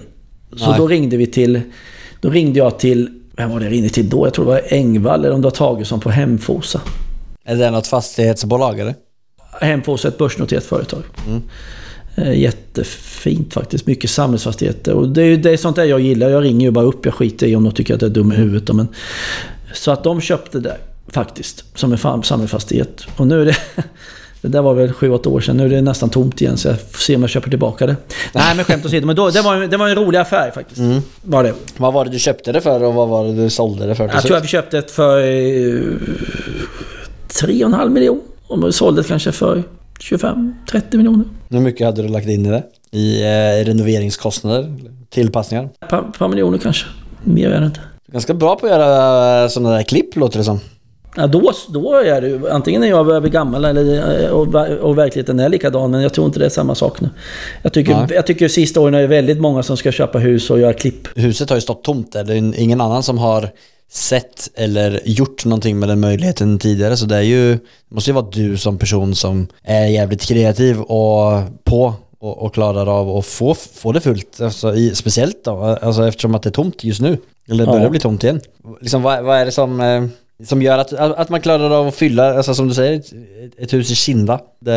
Så 0.55 0.70
Nej. 0.70 0.78
då 0.80 0.88
ringde 0.88 1.18
vi 1.18 1.28
till... 1.28 1.61
Då 2.22 2.30
ringde 2.30 2.59
jag 2.59 2.80
till... 2.80 3.09
Vem 3.38 3.49
var 3.49 3.59
det 3.59 3.65
jag 3.65 3.72
ringde 3.74 3.89
till 3.89 4.09
då? 4.09 4.26
Jag 4.28 4.34
tror 4.34 4.45
det 4.45 4.51
var 4.51 4.61
Engvall 4.70 5.26
eller 5.26 5.34
om 5.36 5.41
det 5.41 5.45
var 5.45 5.51
Tagesson 5.51 5.99
på 5.99 6.09
Hemfosa. 6.09 6.82
Är 7.43 7.55
det 7.55 7.72
något 7.72 7.88
fastighetsbolag 7.88 8.80
eller? 8.80 8.95
Hemfosa 9.61 10.07
är 10.07 10.11
ett 10.11 10.18
börsnoterat 10.18 10.63
företag. 10.63 11.03
Eh, 12.15 12.39
Jättefint 12.39 13.53
faktiskt. 13.53 13.88
Mycket 13.88 14.09
samhällsfastigheter. 14.09 14.93
Och 14.93 15.09
det 15.09 15.22
är, 15.22 15.26
ju- 15.26 15.38
det 15.38 15.51
är 15.51 15.57
sånt 15.57 15.76
där 15.76 15.84
jag 15.84 15.99
gillar. 15.99 16.30
Jag 16.30 16.43
ringer 16.43 16.65
ju 16.68 16.72
bara 16.72 16.86
upp. 16.86 17.05
Jag 17.05 17.13
skiter 17.13 17.47
i 17.47 17.55
om 17.55 17.63
de 17.63 17.74
tycker 17.74 17.95
att 17.95 18.01
jag 18.01 18.09
är 18.09 18.13
dum 18.13 18.32
i 18.32 18.36
huvudet. 18.36 18.76
Men, 18.76 18.88
så 19.74 19.91
att 19.91 20.03
de 20.03 20.22
köpte 20.22 20.59
det 20.59 20.78
faktiskt. 21.07 21.65
Som 21.76 21.91
en 21.93 22.24
samhällsfastighet. 22.24 23.03
Och 23.18 23.28
nu 23.28 23.41
är 23.41 23.45
det... 23.45 23.57
Det 24.42 24.48
där 24.48 24.62
var 24.62 24.74
väl 24.74 24.92
7-8 24.92 25.28
år 25.28 25.40
sedan. 25.42 25.58
Nu 25.58 25.66
är 25.66 25.70
det 25.70 25.82
nästan 25.82 26.10
tomt 26.10 26.42
igen. 26.42 26.58
Så 26.58 26.68
jag 26.68 26.82
får 26.82 27.00
se 27.00 27.16
om 27.16 27.22
jag 27.22 27.30
köper 27.30 27.50
tillbaka 27.50 27.86
det. 27.86 27.96
Nej 28.34 28.56
men 28.56 28.66
skämt 28.66 28.86
åsido. 28.86 29.06
Men 29.08 29.16
då, 29.16 29.30
det, 29.30 29.42
var, 29.42 29.56
det 29.68 29.78
var 29.78 29.88
en 29.88 29.96
rolig 29.96 30.20
affär 30.20 30.52
faktiskt. 30.52 30.82
Var 31.22 31.44
det. 31.44 31.54
Vad 31.78 31.94
var 31.94 32.06
det 32.06 32.12
du 32.12 32.20
köpte 32.20 32.52
det 32.52 32.62
för 32.62 32.84
och 32.84 32.94
vad 32.94 33.08
var 33.08 33.26
det 33.26 33.34
du 33.34 33.50
sålde 33.50 33.86
det 33.88 33.96
för? 33.96 34.04
Jag 34.14 34.24
tror 34.24 34.38
att 34.38 34.44
vi 34.44 34.48
köpte 34.48 34.78
ett 34.78 34.92
för... 34.92 35.20
eh, 35.20 35.82
3,5 37.30 37.90
miljoner. 37.90 38.22
Och 38.48 38.76
sålde 38.76 39.02
det 39.02 39.08
kanske 39.08 39.32
för 39.32 39.64
25-30 40.00 40.98
miljoner. 40.98 41.26
Hur 41.50 41.60
mycket 41.60 41.86
hade 41.86 42.02
du 42.02 42.08
lagt 42.08 42.28
in 42.28 42.46
i 42.46 42.50
det? 42.50 42.64
I 42.92 43.22
eh, 43.24 43.66
renoveringskostnader? 43.66 44.76
Tillpassningar? 45.10 45.70
Ett 45.82 45.90
par, 45.90 46.02
par 46.18 46.28
miljoner 46.28 46.58
kanske. 46.58 46.86
Mer 47.24 47.50
är 47.50 47.60
det 47.60 47.66
inte. 47.66 47.80
Ganska 48.12 48.34
bra 48.34 48.56
på 48.56 48.66
att 48.66 48.72
göra 48.72 49.50
sådana 49.50 49.76
där 49.76 49.84
klipp 49.84 50.16
låter 50.16 50.38
det 50.38 50.44
som. 50.44 50.60
Ja, 51.18 51.28
då, 51.28 51.51
då 51.70 51.93
är 51.95 52.22
det 52.22 52.51
antingen 52.51 52.84
är 52.84 52.88
jag 52.88 53.22
bli 53.22 53.30
gammal 53.30 53.65
eller, 53.65 54.24
eh, 54.24 54.30
och, 54.30 54.55
och 54.82 54.97
verkligheten 54.97 55.39
är 55.39 55.49
likadan, 55.49 55.91
men 55.91 56.01
jag 56.01 56.13
tror 56.13 56.28
inte 56.28 56.39
det 56.39 56.45
är 56.45 56.49
samma 56.49 56.76
sak 56.76 57.01
nu. 57.01 57.09
Jag 57.61 57.74
tycker, 57.74 57.93
Nej. 57.95 58.07
jag 58.09 58.28
tycker 58.28 58.47
sista 58.47 58.80
åren 58.82 58.93
är 58.93 59.01
det 59.01 59.07
väldigt 59.07 59.39
många 59.39 59.63
som 59.63 59.78
ska 59.78 59.91
köpa 59.91 60.20
hus 60.20 60.49
och 60.49 60.59
göra 60.59 60.74
klipp. 60.74 61.07
Huset 61.15 61.49
har 61.49 61.57
ju 61.57 61.61
stått 61.61 61.84
tomt 61.84 62.11
där. 62.11 62.24
Det 62.24 62.34
är 62.34 62.59
ingen 62.59 62.82
annan 62.82 63.03
som 63.03 63.18
har 63.18 63.49
sett 63.91 64.49
eller 64.55 65.01
gjort 65.05 65.45
någonting 65.45 65.80
med 65.80 65.89
den 65.89 65.99
möjligheten 65.99 66.59
tidigare. 66.59 66.97
Så 66.97 67.05
det 67.05 67.15
är 67.15 67.22
ju, 67.22 67.51
det 67.53 67.59
måste 67.95 68.09
ju 68.09 68.15
vara 68.15 68.26
du 68.32 68.57
som 68.57 68.78
person 68.78 69.15
som 69.15 69.47
är 69.63 69.86
jävligt 69.86 70.22
kreativ 70.22 70.82
och 70.82 71.41
på 71.63 71.93
och, 72.20 72.38
och 72.38 72.53
klarar 72.53 72.99
av 72.99 73.18
att 73.18 73.26
få, 73.26 73.53
få 73.53 73.91
det 73.91 73.99
fullt. 74.01 74.41
Alltså, 74.41 74.76
i, 74.76 74.95
speciellt 74.95 75.43
då, 75.43 75.78
alltså 75.82 76.07
eftersom 76.07 76.36
att 76.36 76.43
det 76.43 76.49
är 76.49 76.51
tomt 76.51 76.84
just 76.84 77.01
nu. 77.01 77.18
Eller 77.49 77.65
det 77.65 77.72
börjar 77.72 77.84
Ja. 77.84 77.89
bli 77.89 77.99
tomt 77.99 78.24
igen. 78.24 78.41
Liksom, 78.82 79.01
vad, 79.01 79.24
vad 79.24 79.38
är 79.38 79.45
det 79.45 79.51
som, 79.51 79.82
eh, 79.82 80.03
som 80.46 80.62
gör 80.62 80.78
att, 80.78 80.94
att 80.94 81.30
man 81.30 81.42
klarar 81.42 81.70
av 81.72 81.88
att 81.88 81.96
fylla, 81.96 82.34
alltså 82.38 82.54
som 82.54 82.68
du 82.68 82.74
säger, 82.74 83.00
ett, 83.00 83.14
ett 83.58 83.74
hus 83.74 83.92
i 83.92 83.96
Kinda. 83.96 84.40
Det 84.60 84.74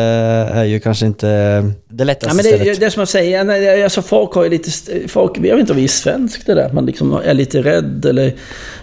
är 0.53 0.63
ju 0.63 0.79
kanske 0.79 1.05
inte 1.05 1.27
det 1.89 2.03
lättaste 2.03 2.27
Ja, 2.29 2.33
men 2.33 2.43
det, 2.45 2.57
stället. 2.57 2.79
det 2.79 2.85
är 2.85 2.89
som 2.89 3.01
jag 3.01 3.07
säger, 3.07 3.43
nej, 3.43 3.83
alltså 3.83 4.01
folk 4.01 4.33
har 4.33 4.43
ju 4.43 4.49
lite... 4.49 4.71
Folk, 5.07 5.37
jag 5.37 5.41
vet 5.41 5.59
inte 5.59 5.73
om 5.73 5.77
vi 5.77 5.83
är 5.83 5.87
svensk 5.87 6.45
det 6.45 6.53
där. 6.53 6.65
att 6.65 6.73
Man 6.73 6.85
liksom 6.85 7.13
är 7.25 7.33
lite 7.33 7.61
rädd 7.61 8.05
eller 8.05 8.33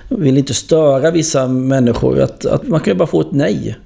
vill 0.08 0.38
inte 0.38 0.54
störa 0.54 1.10
vissa 1.10 1.48
människor. 1.48 2.20
Att, 2.20 2.46
att 2.46 2.66
man 2.68 2.80
kan 2.80 2.92
ju 2.92 2.98
bara 2.98 3.08
få 3.08 3.20
ett 3.20 3.32
nej. 3.32 3.76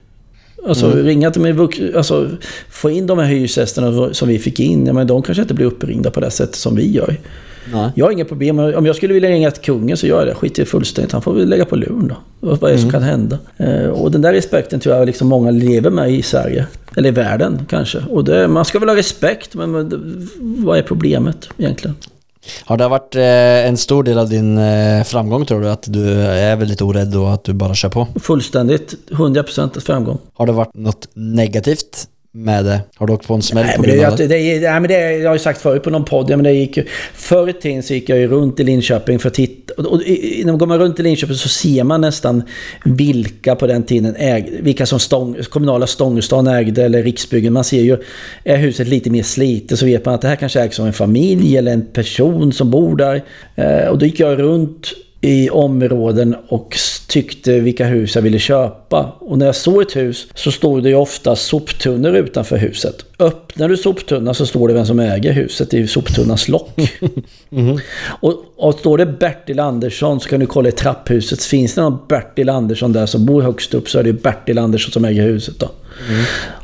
Alltså 0.68 0.90
ringa 0.90 1.30
till 1.30 1.42
mig, 1.42 1.52
vux- 1.52 1.96
alltså 1.96 2.30
få 2.70 2.90
in 2.90 3.06
de 3.06 3.18
här 3.18 3.26
hyresgästerna 3.26 4.14
som 4.14 4.28
vi 4.28 4.38
fick 4.38 4.60
in. 4.60 4.86
Ja, 4.86 4.92
men 4.92 5.06
de 5.06 5.22
kanske 5.22 5.42
inte 5.42 5.54
blir 5.54 5.66
uppringda 5.66 6.10
på 6.10 6.20
det 6.20 6.30
sättet 6.30 6.54
som 6.56 6.76
vi 6.76 6.90
gör. 6.90 7.16
Nej. 7.72 7.90
Jag 7.94 8.06
har 8.06 8.12
inga 8.12 8.24
problem. 8.24 8.58
Om 8.58 8.86
jag 8.86 8.96
skulle 8.96 9.14
vilja 9.14 9.30
ringa 9.30 9.50
till 9.50 9.62
kungen 9.62 9.96
så 9.96 10.06
gör 10.06 10.18
jag 10.18 10.26
det. 10.26 10.34
Skit 10.34 10.58
i 10.58 10.64
fullständigt. 10.64 11.12
Han 11.12 11.22
får 11.22 11.34
väl 11.34 11.48
lägga 11.48 11.64
på 11.64 11.76
luren 11.76 12.08
då. 12.08 12.16
Vad 12.56 12.70
är 12.70 12.74
det 12.74 12.80
som 12.80 12.90
kan 12.90 13.02
hända? 13.02 13.38
Eh, 13.56 13.86
Och 13.86 14.10
den 14.10 14.22
där 14.22 14.32
respekten 14.32 14.80
tror 14.80 14.94
jag 14.96 15.06
liksom 15.06 15.28
många 15.28 15.50
lever 15.50 15.90
med 15.90 16.10
i 16.12 16.22
Sverige. 16.22 16.66
Eller 16.96 17.08
i 17.08 17.12
världen 17.12 17.66
kanske. 17.70 17.98
Och 18.10 18.24
det, 18.24 18.48
man 18.48 18.64
ska 18.64 18.78
väl 18.78 18.88
ha 18.88 18.96
respekt, 18.96 19.54
men 19.54 19.70
men 19.72 20.28
vad 20.40 20.78
är 20.78 20.82
problemet 20.82 21.48
egentligen? 21.58 21.96
Har 22.64 22.76
det 22.76 22.88
varit 22.88 23.14
eh, 23.16 23.22
en 23.68 23.76
stor 23.76 24.02
del 24.02 24.18
av 24.18 24.28
din 24.28 24.58
eh, 24.58 25.02
framgång 25.04 25.46
tror 25.46 25.60
du? 25.60 25.68
Att 25.70 25.84
du 25.92 26.20
är 26.22 26.56
väldigt 26.56 26.82
orädd 26.82 27.16
och 27.16 27.32
att 27.34 27.44
du 27.44 27.52
bara 27.52 27.74
kör 27.74 27.88
på? 27.88 28.06
Fullständigt 28.22 28.94
100% 29.10 29.80
framgång. 29.80 30.18
Har 30.34 30.46
det 30.46 30.52
varit 30.52 30.74
något 30.74 31.08
negativt 31.14 32.08
med 32.34 32.64
det? 32.64 32.80
Har 32.96 33.06
du 33.06 33.12
åkt 33.12 33.26
på 33.26 33.34
en 33.34 33.42
smäll 33.42 33.66
Nej, 33.66 33.76
på 33.76 33.82
grund 33.82 34.04
av 34.04 34.16
det? 34.16 34.26
det, 34.26 34.60
nej, 34.60 34.80
men 34.80 34.88
det, 34.88 35.12
jag 35.18 35.28
har 35.30 35.34
ju 35.34 35.38
sagt 35.38 35.60
förut 35.60 35.82
på 35.82 35.90
någon 35.90 36.04
podd, 36.04 36.30
ja, 36.30 36.36
men 36.36 36.44
det 36.44 36.52
gick 36.52 36.76
ju, 36.76 36.84
förr 37.14 37.48
i 37.48 37.52
tiden 37.52 37.82
så 37.82 37.94
gick 37.94 38.08
jag 38.08 38.18
ju 38.18 38.28
runt 38.28 38.60
i 38.60 38.64
Linköping 38.64 39.18
för 39.18 39.28
att 39.28 39.34
titta. 39.34 39.74
Och, 39.78 39.86
och, 39.86 40.02
i- 40.02 40.42
när 40.44 40.52
man 40.56 40.68
går 40.68 40.78
runt 40.78 41.00
i 41.00 41.02
Linköping 41.02 41.36
så 41.36 41.48
ser 41.48 41.84
man 41.84 42.00
nästan 42.00 42.42
vilka 42.84 43.54
på 43.56 43.66
den 43.66 43.82
tiden 43.82 44.16
ägde, 44.18 44.50
vilka 44.60 44.86
som 44.86 44.98
stång, 44.98 45.36
kommunala 45.50 45.86
Stångestan 45.86 46.46
ägde 46.46 46.84
eller 46.84 47.02
Riksbyggen. 47.02 47.52
Man 47.52 47.64
ser 47.64 47.80
ju, 47.82 47.96
är 48.44 48.56
huset 48.56 48.88
lite 48.88 49.10
mer 49.10 49.22
slitet 49.22 49.78
så 49.78 49.84
vet 49.86 50.04
man 50.04 50.14
att 50.14 50.20
det 50.20 50.28
här 50.28 50.36
kanske 50.36 50.60
ägs 50.60 50.80
av 50.80 50.86
en 50.86 50.92
familj 50.92 51.56
eller 51.56 51.72
en 51.72 51.86
person 51.92 52.52
som 52.52 52.70
bor 52.70 52.96
där. 52.96 53.22
Eh, 53.54 53.88
och 53.88 53.98
då 53.98 54.06
gick 54.06 54.20
jag 54.20 54.38
runt 54.38 54.92
i 55.24 55.50
områden 55.50 56.36
och 56.48 56.76
tyckte 57.08 57.60
vilka 57.60 57.86
hus 57.86 58.14
jag 58.14 58.22
ville 58.22 58.38
köpa. 58.38 59.16
Och 59.18 59.38
när 59.38 59.46
jag 59.46 59.54
såg 59.54 59.82
ett 59.82 59.96
hus 59.96 60.26
så 60.34 60.52
stod 60.52 60.82
det 60.82 60.88
ju 60.88 60.94
ofta 60.94 61.36
soptunnor 61.36 62.16
utanför 62.16 62.56
huset. 62.56 63.04
Öppnar 63.18 63.68
du 63.68 63.76
soptunnan 63.76 64.34
så 64.34 64.46
står 64.46 64.68
det 64.68 64.74
vem 64.74 64.86
som 64.86 65.00
äger 65.00 65.32
huset 65.32 65.74
i 65.74 65.86
soptunnans 65.86 66.48
lock. 66.48 66.80
och, 68.20 68.44
och 68.56 68.74
står 68.74 68.98
det 68.98 69.06
Bertil 69.06 69.60
Andersson 69.60 70.20
så 70.20 70.28
kan 70.28 70.40
du 70.40 70.46
kolla 70.46 70.68
i 70.68 70.72
trapphuset. 70.72 71.42
Finns 71.42 71.74
det 71.74 71.80
någon 71.80 71.98
Bertil 72.08 72.48
Andersson 72.48 72.92
där 72.92 73.06
som 73.06 73.26
bor 73.26 73.42
högst 73.42 73.74
upp 73.74 73.88
så 73.88 73.98
är 73.98 74.02
det 74.02 74.12
Bertil 74.12 74.58
Andersson 74.58 74.92
som 74.92 75.04
äger 75.04 75.22
huset 75.22 75.58
då. 75.58 75.68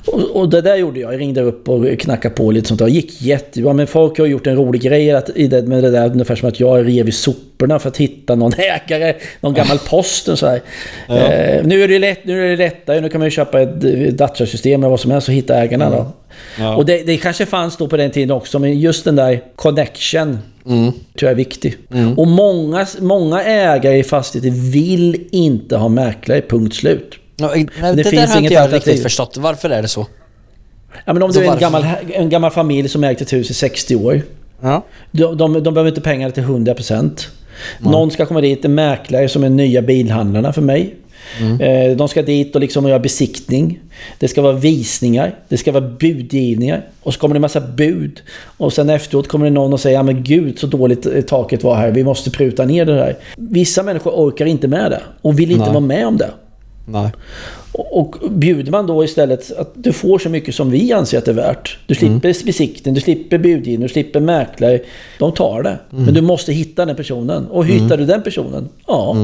Och, 0.07 0.37
och 0.37 0.49
det 0.49 0.61
där 0.61 0.77
gjorde 0.77 1.01
jag. 1.01 1.13
Jag 1.13 1.21
ringde 1.21 1.41
upp 1.41 1.69
och 1.69 1.99
knackade 1.99 2.35
på 2.35 2.51
lite 2.51 2.69
sånt 2.69 2.79
där. 2.79 2.87
Det 2.87 2.93
gick 2.93 3.23
jättebra. 3.23 3.73
Men 3.73 3.87
folk 3.87 4.19
har 4.19 4.27
gjort 4.27 4.47
en 4.47 4.57
rolig 4.57 4.83
grej 4.83 5.11
att, 5.11 5.31
i 5.35 5.47
det, 5.47 5.63
med 5.63 5.83
det 5.83 5.91
där. 5.91 6.11
Ungefär 6.11 6.35
som 6.35 6.49
att 6.49 6.61
jag 6.61 6.89
rev 6.89 7.09
i 7.09 7.13
soporna 7.13 7.79
för 7.79 7.89
att 7.89 7.97
hitta 7.97 8.35
någon 8.35 8.53
ägare. 8.59 9.15
Någon 9.41 9.55
gammal 9.55 9.79
post 9.79 10.29
och 10.29 10.39
så 10.39 10.47
här. 10.47 10.61
Eh, 11.09 11.67
nu 11.67 11.83
är 11.83 11.89
det 11.89 11.99
lätt, 11.99 12.25
nu 12.25 12.45
är 12.45 12.51
det 12.51 12.57
lättare. 12.57 13.01
Nu 13.01 13.09
kan 13.09 13.19
man 13.21 13.27
ju 13.27 13.31
köpa 13.31 13.61
ett 13.61 13.81
datasystem 14.19 14.81
eller 14.81 14.91
vad 14.91 15.01
som 15.01 15.11
helst 15.11 15.29
och 15.29 15.35
hitta 15.35 15.55
ägarna 15.55 15.91
då. 15.91 16.13
Och 16.77 16.87
det, 16.87 17.03
det 17.03 17.17
kanske 17.17 17.47
fanns 17.47 17.77
då 17.77 17.89
på 17.89 17.97
den 17.97 18.11
tiden 18.11 18.31
också. 18.31 18.59
Men 18.59 18.81
just 18.81 19.05
den 19.05 19.17
där 19.17 19.43
connection. 19.57 20.39
Tror 21.19 21.29
jag 21.29 21.31
är 21.31 21.35
viktig. 21.35 21.77
Och 22.17 22.27
många, 22.27 22.87
många 23.01 23.43
ägare 23.45 23.99
i 23.99 24.05
fastigheter 24.05 24.71
vill 24.73 25.29
inte 25.31 25.77
ha 25.77 25.89
mäklare, 25.89 26.41
punkt 26.41 26.75
slut. 26.75 27.15
Ja, 27.41 27.51
nej, 27.55 27.67
det, 27.81 27.91
Det 27.95 28.03
där 28.03 28.11
finns 28.11 28.15
har 28.15 28.21
inget 28.23 28.37
inte 28.43 28.55
jag 28.55 28.63
alternativ. 28.63 28.89
riktigt 28.89 29.03
förstått. 29.03 29.37
Varför 29.37 29.71
är 29.71 29.83
det 29.83 29.89
så? 29.89 30.07
Ja, 31.05 31.13
men 31.13 31.23
om 31.23 31.33
Så 31.33 31.41
du 31.41 31.47
är 31.47 31.53
en 31.53 31.59
gammal, 31.59 31.85
en 32.15 32.29
gammal 32.31 32.51
familj 32.51 32.89
som 32.89 33.05
ägt 33.05 33.21
ett 33.21 33.33
hus 33.33 33.51
i 33.51 33.55
60 33.55 33.97
år. 33.97 34.23
Ja. 34.61 34.85
De, 35.13 35.37
de, 35.37 35.63
de 35.63 35.75
behöver 35.75 35.89
inte 35.89 36.01
pengar 36.01 36.31
till 36.31 36.43
100%. 36.43 37.27
Någon 37.79 38.11
ska 38.11 38.27
komma 38.27 38.41
dit, 38.41 38.65
en 38.65 38.75
mäklare 38.75 39.29
som 39.29 39.45
är 39.45 39.49
nya 39.49 39.83
bilhandlarna 39.83 40.53
för 40.53 40.63
mig. 40.63 40.95
Eh, 41.61 41.97
De 41.97 42.09
ska 42.09 42.23
dit 42.23 42.55
och 42.55 42.61
liksom 42.61 42.89
göra 42.89 42.99
besiktning. 42.99 43.79
Det 44.19 44.29
ska 44.29 44.43
vara 44.43 44.53
visningar. 44.53 45.35
Det 45.49 45.57
ska 45.57 45.73
vara 45.73 45.85
budgivningar. 45.89 46.87
Och 47.03 47.15
så 47.15 47.21
kommer 47.21 47.35
det 47.35 47.39
en 47.39 47.43
massa 47.43 47.61
bud. 47.61 48.21
Och 48.57 48.73
sen 48.73 48.91
efteråt 48.91 49.29
kommer 49.29 49.45
det 49.47 49.51
någon 49.51 49.73
och 49.73 49.81
säger 49.81 49.97
ja 49.97 50.03
men 50.03 50.23
gud 50.25 50.59
så 50.59 50.67
dåligt 50.67 51.07
eh, 51.07 51.21
taket 51.21 51.63
var 51.65 51.75
här. 51.77 51.91
Vi 51.91 52.05
måste 52.05 52.31
pruta 52.31 52.65
ner 52.65 52.85
det 52.85 52.95
där. 52.95 53.17
Vissa 53.37 53.83
människor 53.83 54.11
orkar 54.11 54.47
inte 54.47 54.69
med 54.69 54.91
det. 54.91 55.01
Och 55.23 55.39
vill 55.39 55.51
inte 55.51 55.65
Nej. 55.65 55.71
vara 55.71 55.81
med 55.81 56.07
om 56.07 56.17
det. 56.17 56.31
Nej. 56.89 57.11
Och 57.73 58.17
bjuder 58.31 58.73
man 58.73 58.87
då 58.87 59.05
istället 59.05 59.59
att 59.59 59.73
du 59.75 59.93
får 59.93 60.19
så 60.19 60.29
mycket 60.29 60.55
som 60.55 60.71
vi 60.71 60.93
anser 60.93 61.19
att 61.19 61.25
det 61.25 61.31
är 61.31 61.35
värt. 61.35 61.79
Du 61.87 61.95
slipper 61.95 62.45
besiktning, 62.45 62.95
du 62.95 63.01
slipper 63.01 63.39
budgivning, 63.39 63.81
du 63.81 63.89
slipper 63.89 64.21
mäklare. 64.21 64.81
De 65.19 65.33
tar 65.33 65.63
det. 65.63 65.79
Men 65.91 66.15
du 66.15 66.21
måste 66.21 66.53
hitta 66.53 66.85
den 66.85 66.97
personen. 66.97 67.47
Och 67.47 67.67
hittar 67.67 67.97
du 67.97 68.05
den 68.05 68.23
personen, 68.23 68.69
ja, 68.87 69.17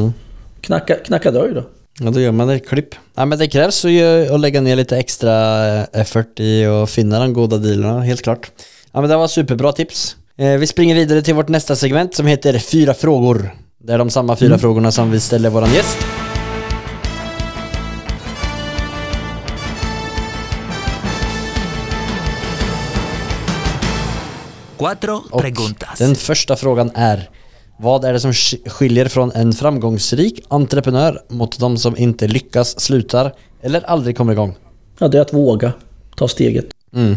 knacka, 0.61 0.95
knacka 0.95 1.31
dörr 1.31 1.53
då. 1.55 1.63
Ja, 2.01 2.11
då 2.11 2.21
gör 2.21 2.33
man 2.33 2.51
ett 2.51 2.69
klipp. 2.69 2.95
Ja, 3.15 3.25
men 3.25 3.39
det 3.39 3.47
krävs 3.47 3.85
ju 3.85 4.35
att 4.35 4.41
lägga 4.41 4.61
ner 4.61 4.77
lite 4.77 4.99
extra 4.99 5.67
eh, 5.67 5.85
effort 5.93 6.41
i 6.41 6.65
att 6.65 6.91
finna 6.91 7.19
de 7.19 7.33
goda 7.33 7.57
dealarna, 7.57 8.01
helt 8.01 8.23
klart. 8.23 8.51
Ja, 8.93 9.01
men 9.01 9.11
det 9.11 9.17
var 9.17 9.29
superbra 9.29 9.73
tips. 9.73 10.17
Eh, 10.37 10.53
vi 10.53 10.67
springer 10.67 10.95
vidare 10.95 11.23
till 11.23 11.35
vårt 11.35 11.49
nästa 11.49 11.77
segment 11.77 12.15
som 12.15 12.27
heter 12.27 12.59
Fyra 12.59 12.95
frågor. 12.95 13.51
Det 13.79 13.93
är 13.93 13.99
de 13.99 14.11
samma 14.11 14.37
fyra 14.37 14.59
frågorna 14.59 14.93
som 14.93 15.11
vi 15.11 15.21
ställer 15.21 15.51
våran 15.51 15.73
gäst. 15.75 15.99
Cuatro 24.79 25.23
Och 25.31 25.41
preguntas. 25.41 25.99
den 25.99 26.15
första 26.15 26.57
frågan 26.57 26.91
är 26.95 27.31
Vad 27.79 28.05
är 28.05 28.13
det 28.13 28.21
som 28.21 28.33
sk- 28.33 28.69
skiljer 28.69 29.09
från 29.09 29.33
en 29.33 29.53
framgångsrik 29.53 30.45
entreprenör 30.49 31.23
mot 31.29 31.59
de 31.59 31.77
som 31.77 31.97
inte 31.97 32.27
lyckas, 32.29 32.81
slutar 32.81 33.33
eller 33.63 33.81
aldrig 33.91 34.17
kommer 34.17 34.33
igång? 34.33 34.55
Ja, 34.99 35.09
det 35.09 35.19
är 35.19 35.23
att 35.23 35.33
våga 35.35 35.73
ta 36.17 36.29
steget. 36.29 36.67
Mm. 36.95 37.17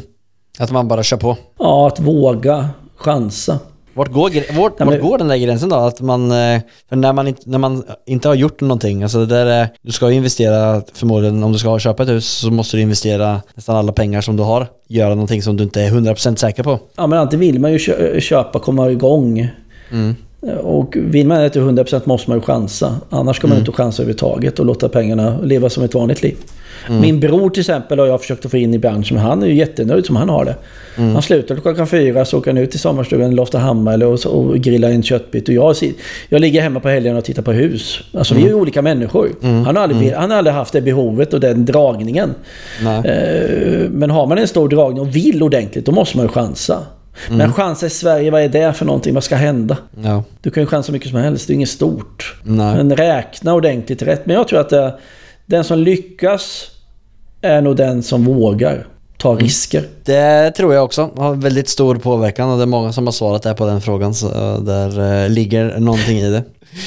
Att 0.60 0.72
man 0.72 0.88
bara 0.88 1.03
kör 1.03 1.18
på. 1.18 1.38
Ja, 1.60 1.88
att 1.88 1.99
våga 1.99 2.70
chansa. 2.95 3.60
Vart 3.98 4.12
går, 4.12 4.54
vart, 4.58 4.80
vart 4.80 5.02
går 5.02 5.18
den 5.18 5.28
där 5.28 5.38
gränsen 5.38 5.70
då? 5.70 5.76
Att 5.76 6.02
man, 6.02 6.32
eh, 6.32 6.62
för 6.89 6.95
när 6.95 7.14
man, 7.14 7.28
inte, 7.28 7.41
när 7.45 7.58
man 7.58 7.84
inte 8.06 8.28
har 8.28 8.36
gjort 8.36 8.62
någonting, 8.62 9.04
alltså 9.04 9.20
det 9.20 9.26
där 9.26 9.45
är, 9.45 9.68
du 9.82 9.91
ska 9.91 10.10
ju 10.10 10.16
investera 10.16 10.82
förmodligen, 10.93 11.43
om 11.43 11.52
du 11.52 11.60
ska 11.60 11.80
köpa 11.80 12.04
ett 12.04 12.10
hus 12.10 12.26
så 12.28 12.52
måste 12.52 12.78
du 12.78 12.82
investera 12.82 13.41
nästan 13.56 13.76
alla 13.76 13.91
pengar 13.91 14.22
som 14.22 14.36
du 14.38 14.43
har, 14.43 14.68
göra 14.88 15.10
någonting 15.10 15.41
som 15.41 15.58
du 15.58 15.64
inte 15.64 15.82
är 15.82 15.89
100% 15.91 16.36
säker 16.36 16.64
på. 16.64 16.80
Ja, 16.95 17.08
men 17.08 17.20
alltid 17.20 17.39
vill 17.39 17.60
man 17.60 17.72
ju 17.72 17.80
kö- 17.80 18.20
köpa, 18.20 18.60
komma 18.60 18.91
igång. 18.91 19.48
Och 20.62 20.95
vill 21.00 21.28
man 21.28 21.38
det 21.41 21.50
till 21.50 21.62
100% 21.62 22.02
måste 22.06 22.30
man 22.30 22.38
ju 22.38 22.41
chansa. 22.41 22.95
Annars 23.10 23.36
ska 23.38 23.48
man 23.48 23.58
inte 23.58 23.72
chansa 23.72 24.02
överhuvudtaget 24.04 24.60
och 24.60 24.66
låta 24.66 24.89
pengarna 24.89 25.39
leva 25.43 25.70
som 25.70 25.84
ett 25.84 25.93
vanligt 25.93 26.24
liv. 26.24 26.36
Min 26.90 27.20
bror 27.20 27.50
till 27.50 27.60
exempel 27.62 28.00
har 28.00 28.06
jag 28.08 28.22
försökt 28.22 28.46
att 28.46 28.52
få 28.52 28.58
in 28.58 28.74
i 28.74 28.78
branschen, 28.78 29.16
men 29.18 29.26
han 29.26 29.44
är 29.44 29.48
ju 29.48 29.54
jättenöjd 29.54 30.06
som 30.06 30.16
han 30.16 30.30
har 30.30 30.46
det. 30.46 30.56
Han 30.96 31.22
slutar 31.22 31.56
klockan 31.56 31.88
fyra, 31.88 32.26
så 32.26 32.38
åker 32.38 32.52
han 32.52 32.58
ut 32.58 32.72
till 32.72 32.80
sommarstugan 32.80 33.32
i 33.32 33.36
Loftahammar 33.36 33.94
eller 33.94 34.06
och, 34.06 34.26
och 34.26 34.56
grillar 34.56 34.90
en 34.90 35.04
köttbit. 35.04 35.48
Och 35.48 35.54
jag, 35.54 35.76
jag 36.30 36.42
ligger 36.42 36.62
hemma 36.62 36.80
på 36.80 36.90
helgen 36.90 37.18
och 37.18 37.24
tittar 37.24 37.42
på 37.42 37.52
hus. 37.52 38.00
Alltså 38.14 38.36
vi 38.36 38.44
är 38.44 38.48
ju 38.48 38.54
olika 38.54 38.82
människor. 38.82 39.30
Han, 39.42 39.66
har 39.66 39.84
aldrig, 39.84 40.14
han 40.14 40.32
har 40.32 40.38
aldrig 40.38 40.54
haft 40.56 40.74
det 40.74 40.82
behovet 40.82 41.34
och 41.34 41.40
den 41.40 41.66
dragningen. 41.66 42.36
Eh, 43.06 43.90
Men 43.90 44.10
har 44.10 44.28
man 44.28 44.38
en 44.38 44.48
stor 44.48 44.70
dragning 44.70 45.02
och 45.02 45.16
vill 45.16 45.44
ordentligt, 45.44 45.86
då 45.86 45.92
måste 45.92 46.18
man 46.18 46.26
ju 46.26 46.30
chansa. 46.32 46.80
Men 47.30 47.54
chansa 47.54 47.86
i 47.86 47.90
Sverige, 47.90 48.32
vad 48.32 48.42
är 48.42 48.50
det 48.50 48.74
för 48.74 48.86
någonting? 48.86 49.14
Vad 49.14 49.24
ska 49.24 49.36
hända? 49.36 49.78
Ja. 50.04 50.24
Du 50.42 50.50
kan 50.52 50.64
ju 50.64 50.68
chansa 50.68 50.92
mycket 50.92 51.10
som 51.10 51.20
helst, 51.20 51.48
det 51.48 51.54
är 51.54 51.56
inget 51.56 51.70
stort. 51.70 52.36
Nej. 52.44 52.76
Men 52.76 52.96
räkna 52.96 53.54
ordentligt 53.54 54.02
rätt. 54.02 54.26
Men 54.26 54.36
jag 54.36 54.48
tror 54.48 54.60
att 54.60 54.70
det, 54.70 54.94
den 55.46 55.64
som 55.64 55.80
lyckas 55.80 56.68
är 57.42 57.62
nog 57.62 57.76
den 57.76 58.04
som 58.04 58.26
vågar 58.26 58.88
ta 59.18 59.36
risker. 59.36 59.88
Det 60.04 60.52
tror 60.52 60.74
jag 60.74 60.84
också 60.84 61.10
har 61.18 61.34
väldigt 61.36 61.70
stor 61.70 61.96
påverkan 61.96 62.50
och 62.50 62.58
det 62.58 62.64
är 62.64 62.68
många 62.68 62.94
som 62.94 63.06
har 63.08 63.12
svarat 63.12 63.44
där 63.44 63.54
på 63.54 63.66
den 63.66 63.82
frågan 63.82 64.14
så 64.14 64.28
eh, 64.28 64.60
där 64.62 65.24
eh, 65.24 65.30
ligger 65.30 65.80
någonting 65.80 66.18
i 66.18 66.30
det. 66.30 66.44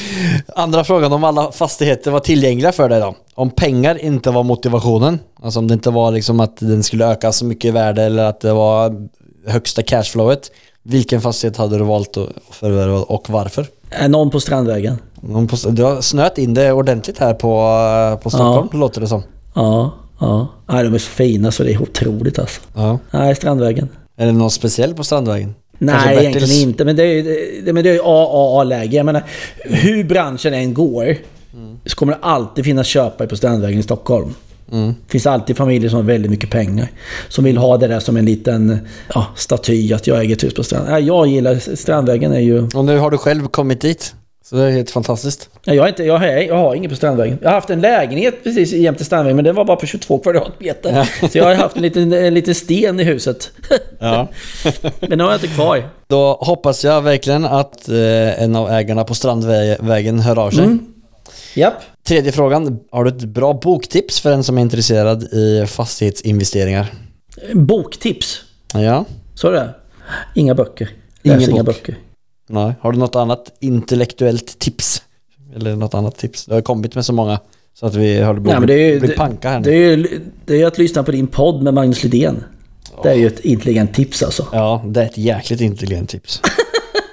Andra 0.56 0.84
frågan 0.84 1.12
om 1.12 1.24
alla 1.24 1.52
fastigheter 1.52 2.10
var 2.10 2.20
tillgängliga 2.20 2.72
för 2.72 2.88
dig 2.88 3.00
då? 3.00 3.14
Om 3.34 3.50
pengar 3.50 4.04
inte 4.04 4.30
var 4.30 4.42
motivationen, 4.42 5.18
alltså 5.42 5.58
om 5.58 5.68
det 5.68 5.74
inte 5.74 5.90
var 5.90 6.10
liksom 6.10 6.40
att 6.40 6.56
den 6.56 6.82
skulle 6.82 7.06
öka 7.06 7.32
så 7.32 7.44
mycket 7.44 7.68
i 7.68 7.70
värde 7.70 8.02
eller 8.02 8.24
att 8.24 8.40
det 8.40 8.52
var 8.52 9.08
högsta 9.46 9.82
cashflowet. 9.82 10.50
Vilken 10.82 11.20
fastighet 11.20 11.56
hade 11.56 11.78
du 11.78 11.84
valt 11.84 12.16
att 12.16 12.28
förvärva 12.50 12.98
och 12.98 13.30
varför? 13.30 13.66
Är 13.90 14.08
någon 14.08 14.30
på 14.30 14.40
Strandvägen? 14.40 14.98
Någon 15.20 15.48
på- 15.48 15.56
Du 15.70 15.82
har 15.82 16.00
snöat 16.00 16.38
in 16.38 16.54
det 16.54 16.72
ordentligt 16.72 17.18
här 17.18 17.34
på, 17.34 17.48
eh, 18.12 18.22
på 18.22 18.30
Stockholm 18.30 18.68
låter 18.72 19.00
det 19.00 19.06
som. 19.06 19.22
Ja, 19.54 19.90
ja. 20.20 20.48
Nej, 20.66 20.84
de 20.84 20.94
är 20.94 20.98
så 20.98 21.10
fina 21.10 21.50
så 21.50 21.62
det 21.62 21.72
är 21.72 21.82
otroligt 21.82 22.38
alltså. 22.38 22.60
Ja. 22.74 22.98
Nej, 23.10 23.34
Strandvägen. 23.34 23.88
Är 24.16 24.26
det 24.26 24.32
någon 24.32 24.50
speciell 24.50 24.94
på 24.94 25.04
Strandvägen? 25.04 25.54
Nej, 25.78 26.18
egentligen 26.18 26.68
inte. 26.68 26.84
Men 26.84 26.96
det 26.96 27.02
är 27.02 27.06
ju 27.06 27.22
det, 27.64 27.72
men 27.72 27.84
det 27.84 27.90
är 27.90 27.94
ju 27.94 28.02
AAA-läge. 28.02 28.96
Jag 28.96 29.06
menar, 29.06 29.22
hur 29.64 30.04
branschen 30.04 30.54
än 30.54 30.74
går 30.74 31.16
så 31.86 31.96
kommer 31.96 32.12
det 32.12 32.18
alltid 32.22 32.64
finnas 32.64 32.86
köpare 32.86 33.28
på 33.28 33.36
Strandvägen 33.36 33.78
i 33.78 33.82
Stockholm. 33.82 34.34
Det 34.70 34.94
finns 35.08 35.26
alltid 35.26 35.56
familjer 35.56 35.90
som 35.90 35.96
har 35.96 36.04
väldigt 36.04 36.30
mycket 36.30 36.50
pengar. 36.50 36.88
Som 37.28 37.44
vill 37.44 37.56
ha 37.56 37.76
det 37.76 37.86
där 37.86 38.00
som 38.00 38.16
en 38.16 38.24
liten 38.24 38.78
ja, 39.14 39.26
staty 39.36 39.92
att 39.92 40.06
jag 40.06 40.20
äger 40.20 40.36
ett 40.36 40.44
hus 40.44 40.54
på 40.54 40.62
Strandvägen. 40.62 41.06
Jag 41.06 41.26
gillar 41.26 41.76
Strandvägen 41.76 42.32
är 42.32 42.40
ju... 42.40 42.68
Och 42.74 42.84
nu 42.84 42.98
har 42.98 43.10
du 43.10 43.18
själv 43.18 43.48
kommit 43.48 43.80
dit. 43.80 44.14
Så 44.44 44.56
det 44.56 44.62
är 44.62 44.70
helt 44.70 44.90
fantastiskt. 44.90 45.48
Nej, 45.66 45.76
Jag, 45.76 45.84
är 45.84 45.88
inte, 45.88 46.04
jag, 46.04 46.18
har, 46.18 46.26
jag 46.26 46.54
har 46.56 46.74
inget 46.74 46.90
på 46.90 46.96
Strandvägen. 46.96 47.38
Jag 47.42 47.48
har 47.48 47.54
haft 47.54 47.70
en 47.70 47.80
lägenhet 47.80 48.44
precis 48.44 48.72
jämte 48.72 49.04
Strandvägen 49.04 49.36
men 49.36 49.44
den 49.44 49.54
var 49.54 49.64
bara 49.64 49.76
på 49.76 49.86
22 49.86 50.18
kvadratmeter. 50.18 51.08
Så 51.32 51.38
jag 51.38 51.44
har 51.44 51.54
haft 51.54 51.76
en 51.76 51.82
liten, 51.82 52.12
en 52.12 52.34
liten 52.34 52.54
sten 52.54 53.00
i 53.00 53.04
huset. 53.04 53.50
Ja. 53.98 54.28
men 55.00 55.10
den 55.10 55.20
har 55.20 55.26
jag 55.26 55.36
inte 55.36 55.46
kvar. 55.54 55.88
Då 56.06 56.38
hoppas 56.40 56.84
jag 56.84 57.02
verkligen 57.02 57.44
att 57.44 57.88
eh, 57.88 58.42
en 58.42 58.56
av 58.56 58.70
ägarna 58.70 59.04
på 59.04 59.14
Strandvägen 59.14 60.20
hör 60.20 60.38
av 60.38 60.50
sig. 60.50 60.78
Japp. 61.54 61.74
Tredje 62.06 62.32
frågan. 62.32 62.78
Har 62.90 63.04
du 63.04 63.10
ett 63.10 63.24
bra 63.24 63.52
boktips 63.52 64.20
för 64.20 64.32
en 64.32 64.44
som 64.44 64.58
är 64.58 64.62
intresserad 64.62 65.22
i 65.22 65.66
fastighetsinvesteringar? 65.66 66.86
Boktips. 67.54 68.40
Ja. 68.74 69.04
Så 69.34 69.48
är 69.48 69.52
det? 69.52 69.74
Inga 70.34 70.54
böcker. 70.54 70.90
Ingen 71.22 71.38
Läs 71.38 71.48
inga 71.48 71.62
bok. 71.62 71.66
böcker. 71.66 71.98
Nej. 72.50 72.74
Har 72.80 72.92
du 72.92 72.98
något 72.98 73.16
annat 73.16 73.52
intellektuellt 73.60 74.58
tips? 74.58 75.02
Eller 75.56 75.76
något 75.76 75.94
annat 75.94 76.16
tips? 76.16 76.44
Du 76.46 76.54
har 76.54 76.60
kommit 76.60 76.94
med 76.94 77.04
så 77.04 77.12
många 77.12 77.38
så 77.74 77.86
att 77.86 77.94
vi 77.94 78.22
håller 78.22 78.40
på 78.40 78.50
att 78.50 78.66
det 78.66 78.76
ju, 78.78 79.00
bli 79.00 79.08
det, 79.08 79.14
panka 79.16 79.48
här 79.50 79.60
det, 79.60 79.70
nu. 79.70 79.92
är 79.92 79.96
ju, 79.96 80.20
det 80.44 80.62
är 80.62 80.66
att 80.66 80.78
lyssna 80.78 81.02
på 81.02 81.10
din 81.10 81.26
podd 81.26 81.62
med 81.62 81.74
Magnus 81.74 82.02
Lidén. 82.02 82.44
Det 83.02 83.10
är 83.10 83.14
ju 83.14 83.26
ett 83.26 83.40
intelligent 83.40 83.94
tips 83.94 84.22
alltså. 84.22 84.46
Ja, 84.52 84.82
det 84.86 85.00
är 85.02 85.06
ett 85.06 85.18
jäkligt 85.18 85.60
intelligent 85.60 86.08
tips. 86.10 86.40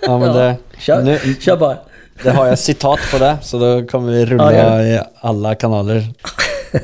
Ja, 0.02 0.20
men 0.20 0.34
det, 0.34 0.56
Kör, 0.80 1.04
nu, 1.04 1.36
kör 1.40 1.58
bara. 1.58 1.78
det 2.24 2.30
har 2.30 2.46
jag 2.48 2.60
citat 2.60 3.00
på 3.12 3.18
det, 3.18 3.38
så 3.42 3.60
då 3.60 3.88
kommer 3.88 4.12
vi 4.12 4.26
rulla 4.26 4.54
Ja, 4.56 4.84
i 4.84 5.00
alla 5.20 5.56
kanaler. 5.56 5.96
ja, 6.72 6.80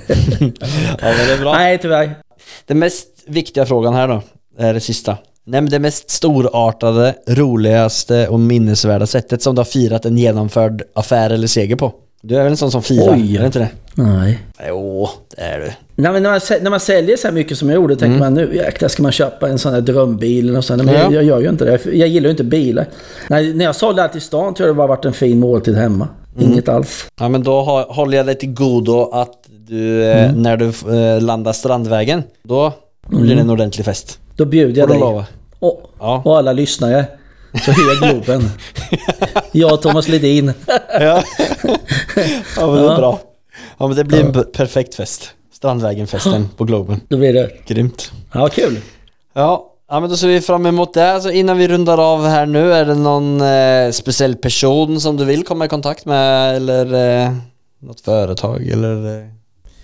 men 1.02 1.28
det 1.28 1.34
är 1.34 1.42
bra. 1.42 1.54
Nej, 1.54 1.78
tyvärr. 1.78 2.16
Den 2.66 2.80
mest 2.80 3.08
viktiga 3.28 3.66
frågan 3.66 3.94
här 3.94 4.08
då, 4.08 4.22
är 4.58 4.74
det 4.74 4.80
sista. 4.80 5.18
Nej 5.46 5.62
men 5.62 5.72
det 5.72 5.80
mest 5.80 6.10
storartade, 6.10 7.16
roligaste 7.28 8.28
och 8.28 8.40
minnesvärda 8.40 9.06
sättet 9.06 9.42
som 9.42 9.56
du 9.56 9.60
har 9.60 9.66
firat 9.66 10.06
en 10.06 10.18
genomförd 10.18 10.82
affär 10.94 11.30
eller 11.30 11.48
seger 11.48 11.76
på? 11.76 11.92
Du 12.22 12.36
är 12.36 12.44
väl 12.44 12.52
en 12.52 12.58
sån 12.58 12.72
som 12.72 12.84
firar? 12.84 13.14
Oj. 13.14 13.36
Är 13.36 13.40
det 13.40 13.46
inte 13.46 13.60
det? 13.60 13.70
Nej. 13.96 14.40
Jo, 14.68 15.10
det 15.36 15.42
är 15.42 15.60
du. 15.60 15.66
Nej, 15.96 16.12
men 16.12 16.24
när, 16.24 16.30
man, 16.30 16.40
när 16.62 16.70
man 16.70 16.80
säljer 16.80 17.18
så 17.18 17.28
här 17.28 17.34
mycket 17.34 17.58
som 17.58 17.70
jag 17.70 17.76
gjorde 17.76 17.96
tänker 17.96 18.20
man 18.20 18.34
nu 18.34 18.56
jäklar 18.56 18.90
ska 18.90 19.04
man 19.04 19.12
köpa 19.12 19.50
en 19.50 19.60
sån 19.60 19.74
här 19.74 19.82
drömbil 19.82 20.56
och 20.56 20.66
sånt. 20.66 20.84
Men 20.84 20.94
Ja. 20.96 21.02
jag, 21.02 21.14
jag 21.14 21.24
gör 21.24 21.40
ju 21.42 21.50
inte 21.50 21.66
det. 21.66 21.86
Jag 21.96 22.08
gillar 22.08 22.28
ju 22.28 22.32
inte 22.32 22.44
bilar. 22.44 22.86
Nej, 23.30 23.54
när 23.54 23.66
jag 23.66 23.76
sålde 23.76 24.04
allt 24.04 24.16
i 24.16 24.20
stan 24.20 24.54
tror 24.54 24.68
jag 24.68 24.76
det 24.76 24.78
bara 24.78 24.88
varit 24.88 25.06
en 25.06 25.14
fin 25.14 25.40
måltid 25.40 25.76
hemma. 25.76 26.08
Inget 26.40 26.70
alls. 26.70 27.06
Ja 27.20 27.30
men 27.30 27.44
då 27.44 27.62
håller 27.90 28.18
jag 28.18 28.26
dig 28.26 28.36
till 28.36 28.54
godo 28.54 29.10
att 29.14 29.34
du, 29.68 30.04
eh, 30.04 30.34
när 30.36 30.58
du 30.58 30.66
eh, 30.98 31.22
landar 31.22 31.54
Strandvägen, 31.54 32.24
då 32.44 32.74
blir 33.10 33.36
det 33.36 33.42
en 33.42 33.50
ordentlig 33.50 33.86
fest. 33.86 34.20
Då 34.36 34.46
bjuder 34.46 34.80
jag 34.82 34.90
dig. 34.90 35.00
lova. 35.00 35.26
Och, 35.60 35.90
Ja. 36.00 36.22
och 36.26 36.38
alla 36.38 36.54
lyssnare. 36.54 37.06
Så 37.66 37.72
hög 37.72 37.98
Globen. 37.98 38.50
jag 39.52 39.74
och 39.74 39.82
Thomas 39.82 40.08
Ledin. 40.08 40.54
Ja. 41.00 41.00
ja 42.58 42.68
men 42.68 42.76
det 42.84 42.92
är 42.92 42.98
bra. 42.98 43.20
Ja 43.78 43.88
men 43.88 43.98
det 43.98 44.04
blir 44.04 44.20
en 44.26 44.46
perfekt 44.54 44.96
fest. 44.96 45.30
Strandvägen-festen 45.54 46.50
på 46.58 46.64
Globen. 46.64 47.02
Då 47.08 47.18
blir 47.18 47.34
det. 47.34 47.52
Grymt. 47.68 48.12
Ja, 48.34 48.48
kul. 48.48 48.78
Ja, 49.34 49.72
ja 49.90 50.00
men 50.00 50.10
då 50.10 50.16
ser 50.18 50.28
vi 50.28 50.42
fram 50.42 50.66
emot 50.66 50.94
det. 50.94 51.22
Så 51.22 51.30
innan 51.30 51.58
vi 51.58 51.68
rundar 51.68 51.98
av 52.14 52.26
här 52.28 52.46
nu, 52.46 52.74
är 52.74 52.86
det 52.86 52.96
någon 52.96 53.42
eh, 53.42 53.92
speciell 53.92 54.36
person 54.36 55.00
som 55.00 55.18
du 55.18 55.26
vill 55.26 55.44
komma 55.46 55.66
i 55.66 55.68
kontakt 55.68 56.06
med 56.06 56.56
eller 56.56 56.94
eh, 57.26 57.32
något 57.80 58.02
företag 58.02 58.68
eller? 58.68 59.18
Eh, 59.20 59.28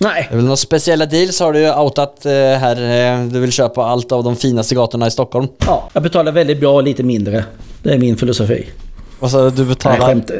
Nej. 0.01 0.27
är 0.31 0.35
väl 0.35 0.43
några 0.43 0.57
speciella 0.57 1.05
deals 1.05 1.39
har 1.39 1.53
du 1.53 1.59
ju 1.59 1.73
outat 1.75 2.25
eh, 2.25 2.31
här. 2.31 2.75
Eh, 3.15 3.25
du 3.25 3.39
vill 3.39 3.51
köpa 3.51 3.85
allt 3.85 4.11
av 4.11 4.23
de 4.23 4.35
finaste 4.35 4.75
gatorna 4.75 5.07
i 5.07 5.11
Stockholm. 5.11 5.47
Ja, 5.65 5.89
jag 5.93 6.03
betalar 6.03 6.31
väldigt 6.31 6.59
bra 6.59 6.73
och 6.73 6.83
lite 6.83 7.03
mindre. 7.03 7.45
Det 7.83 7.93
är 7.93 7.97
min 7.97 8.17
filosofi. 8.17 8.67
Vad 9.19 9.31
sa 9.31 9.43
du? 9.43 9.49
Du 9.49 9.57
Nej, 9.61 9.69
betalar? 9.69 10.07
skämt. 10.07 10.31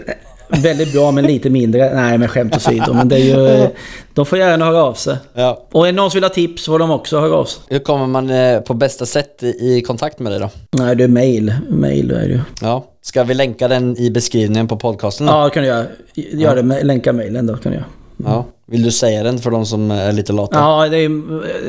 Väldigt 0.49 0.93
bra 0.93 1.12
men 1.12 1.26
lite 1.26 1.49
mindre. 1.49 1.93
Nej, 1.95 2.18
men 2.18 2.28
skämt 2.28 2.55
åsido. 2.55 2.93
Men 2.93 3.10
det 3.10 3.16
är 3.16 3.20
ju... 3.60 3.68
De 4.14 4.26
får 4.26 4.38
gärna 4.38 4.66
höra 4.66 4.84
av 4.84 4.93
sig. 4.93 5.18
Ja. 5.34 5.68
Och 5.72 5.88
är 5.88 5.91
det 5.91 5.95
någon 5.95 6.12
som 6.12 6.18
vill 6.18 6.24
ha 6.24 6.30
tips 6.30 6.66
får 6.66 6.80
de 6.80 6.91
också 6.91 7.20
höra 7.20 7.36
av 7.36 7.45
sig. 7.45 7.64
Hur 7.68 7.80
kommer 7.80 8.07
man 8.07 8.30
eh, 8.30 8.60
på 8.60 8.74
bästa 8.74 9.05
sätt 9.05 9.43
i, 9.43 9.82
kontakt 9.82 10.20
med 10.20 10.32
dig 10.32 10.39
då? 10.39 10.49
Nej, 10.72 10.95
det 10.95 11.03
är 11.03 11.07
mail. 11.07 11.53
Mail 11.70 12.12
är 12.12 12.20
det 12.28 12.34
ju. 12.34 12.39
Ja. 12.62 12.86
Ska 13.01 13.24
vi 13.24 13.34
länka 13.34 13.68
den 13.68 13.97
i 13.97 14.10
beskrivningen 14.12 14.68
på 14.68 14.78
podcasten? 14.78 15.28
då? 15.28 15.34
Ja, 15.34 15.43
det 15.43 15.49
kan 15.49 15.64
du 15.64 15.70
göra. 15.70 15.86
Gör 16.14 16.55
det 16.55 16.84
länka 16.84 17.14
mailen 17.14 17.47
då 17.47 17.57
kan 17.57 17.72
du 17.72 17.78
göra. 17.78 17.88
ja. 18.18 18.45
Vill 18.72 18.84
du 18.84 18.92
säga 18.92 19.24
den 19.24 19.40
för 19.40 19.52
de 19.52 19.66
som 19.66 19.92
är 19.92 20.12
lite 20.12 20.34
lata? 20.34 20.60
Ja, 20.60 20.88
det 20.90 20.98
är 20.98 21.12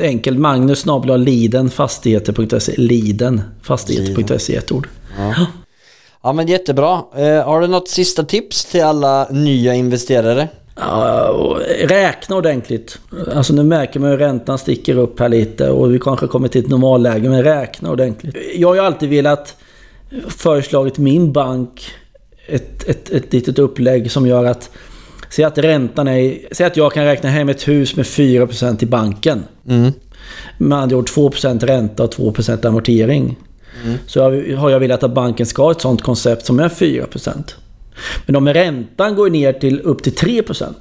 enkelt. 0.01 0.39
Magnus 0.39 0.79
snabel-a 0.79 1.17
Liden 1.17 1.69
fastigheter.se. 1.69 2.73
Liden 2.77 3.41
fastigheter.se 3.61 4.55
ett 4.55 4.71
ord. 4.71 4.87
Ja 6.23 6.33
men 6.33 6.47
jättebra. 6.47 7.01
Eh, 7.15 7.43
har 7.43 7.61
du 7.61 7.67
något 7.67 7.89
sista 7.89 8.23
tips 8.23 8.65
till 8.65 8.83
alla 8.83 9.27
nya 9.29 9.73
investerare? 9.73 10.47
Ja, 10.75 11.57
räkna 11.83 12.35
ordentligt. 12.35 12.99
Alltså 13.35 13.53
nu 13.53 13.63
märker 13.63 13.99
man 13.99 14.09
hur 14.09 14.17
räntan 14.17 14.57
sticker 14.57 14.97
upp 14.97 15.19
här 15.19 15.29
lite 15.29 15.69
och 15.69 15.93
vi 15.93 15.99
kanske 15.99 16.27
kommer 16.27 16.47
till 16.47 16.63
ett 16.63 16.69
normalläge, 16.69 17.29
men 17.29 17.43
räkna 17.43 17.91
ordentligt. 17.91 18.35
Jag 18.55 18.67
har 18.67 18.75
ju 18.75 18.81
alltid 18.81 19.09
velat 19.09 19.55
föreslagit 20.27 20.97
min 20.97 21.31
bank 21.31 21.91
ett, 22.47 22.89
ett, 22.89 23.09
ett 23.09 23.33
litet 23.33 23.59
upplägg 23.59 24.11
som 24.11 24.27
gör 24.27 24.45
att 24.45 24.69
Säg 25.31 25.45
att 25.45 25.57
räntan 25.57 26.07
är... 26.07 26.37
Säg 26.51 26.65
att 26.65 26.77
jag 26.77 26.93
kan 26.93 27.05
räkna 27.05 27.29
hem 27.29 27.49
ett 27.49 27.67
hus 27.67 27.95
med 27.95 28.05
4% 28.05 28.83
i 28.83 28.85
banken. 28.85 29.43
Mm. 29.67 29.91
Med 30.57 30.77
andra 30.77 30.97
ord 30.97 31.09
2% 31.09 31.65
ränta 31.65 32.03
och 32.03 32.13
2% 32.13 32.67
amortering. 32.67 33.37
Så 34.05 34.19
jag, 34.19 34.57
har 34.57 34.69
jag 34.69 34.79
velat 34.79 35.03
att 35.03 35.13
banken 35.13 35.45
ska 35.45 35.63
ha 35.63 35.71
ett 35.71 35.81
sånt 35.81 36.01
koncept 36.01 36.45
som 36.45 36.59
är 36.59 36.69
4%. 36.69 37.55
Men 38.25 38.35
om 38.35 38.47
räntan 38.47 39.15
går 39.15 39.29
ner 39.29 39.53
till 39.53 39.79
upp 39.79 40.03
till 40.03 40.13
3% 40.13 40.73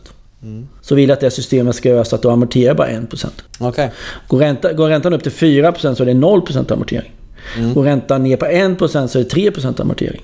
så 0.80 0.94
vill 0.94 1.08
jag 1.08 1.16
att 1.16 1.20
det 1.20 1.30
systemet 1.30 1.76
ska 1.76 1.88
göra 1.88 2.04
så 2.04 2.16
att 2.16 2.22
du 2.22 2.30
amorterar 2.30 2.74
bara 2.74 2.88
1%. 2.88 3.26
Okej. 3.58 3.92
Går, 4.28 4.38
ränta, 4.38 4.72
går 4.72 4.88
räntan 4.88 5.12
upp 5.12 5.22
till 5.22 5.32
4% 5.32 5.94
så 5.94 6.02
är 6.02 6.06
det 6.06 6.12
0% 6.12 6.72
amortering. 6.72 7.12
Går 7.74 7.84
räntan 7.84 8.22
ner 8.22 8.36
på 8.36 8.46
1% 8.46 9.06
så 9.06 9.18
är 9.18 9.24
det 9.24 9.50
3% 9.50 9.80
amortering. 9.80 10.22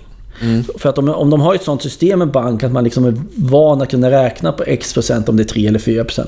För 0.78 0.88
att 0.88 0.98
om, 0.98 1.08
om 1.08 1.30
de 1.30 1.40
har 1.40 1.54
ett 1.54 1.62
sånt 1.62 1.82
system 1.82 2.18
med 2.18 2.28
bank 2.30 2.62
att 2.62 2.72
man 2.72 2.84
liksom 2.84 3.04
är 3.04 3.14
van 3.36 3.82
att 3.82 3.90
kunna 3.90 4.10
räkna 4.10 4.52
på 4.52 4.62
x 4.64 4.94
procent 4.94 5.28
om 5.28 5.36
det 5.36 5.42
är 5.42 5.44
3 5.44 5.66
eller 5.66 5.78
4% 5.78 6.26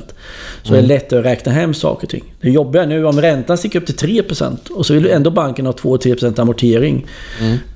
så 0.62 0.74
är 0.74 0.80
det 0.82 0.86
lättare 0.86 1.20
att 1.20 1.26
räkna 1.26 1.52
hem 1.52 1.74
saker 1.74 2.06
och 2.06 2.10
ting. 2.10 2.24
Det 2.40 2.50
jobbiga 2.50 2.86
nu 2.86 3.04
om 3.06 3.20
räntan 3.20 3.58
sticker 3.58 3.80
upp 3.80 3.86
till 3.86 4.22
3% 4.24 4.70
och 4.70 4.86
så 4.86 4.94
vill 4.94 5.06
ändå 5.06 5.30
banken 5.30 5.66
ha 5.66 5.72
2-3% 5.72 6.40
amortering 6.40 7.06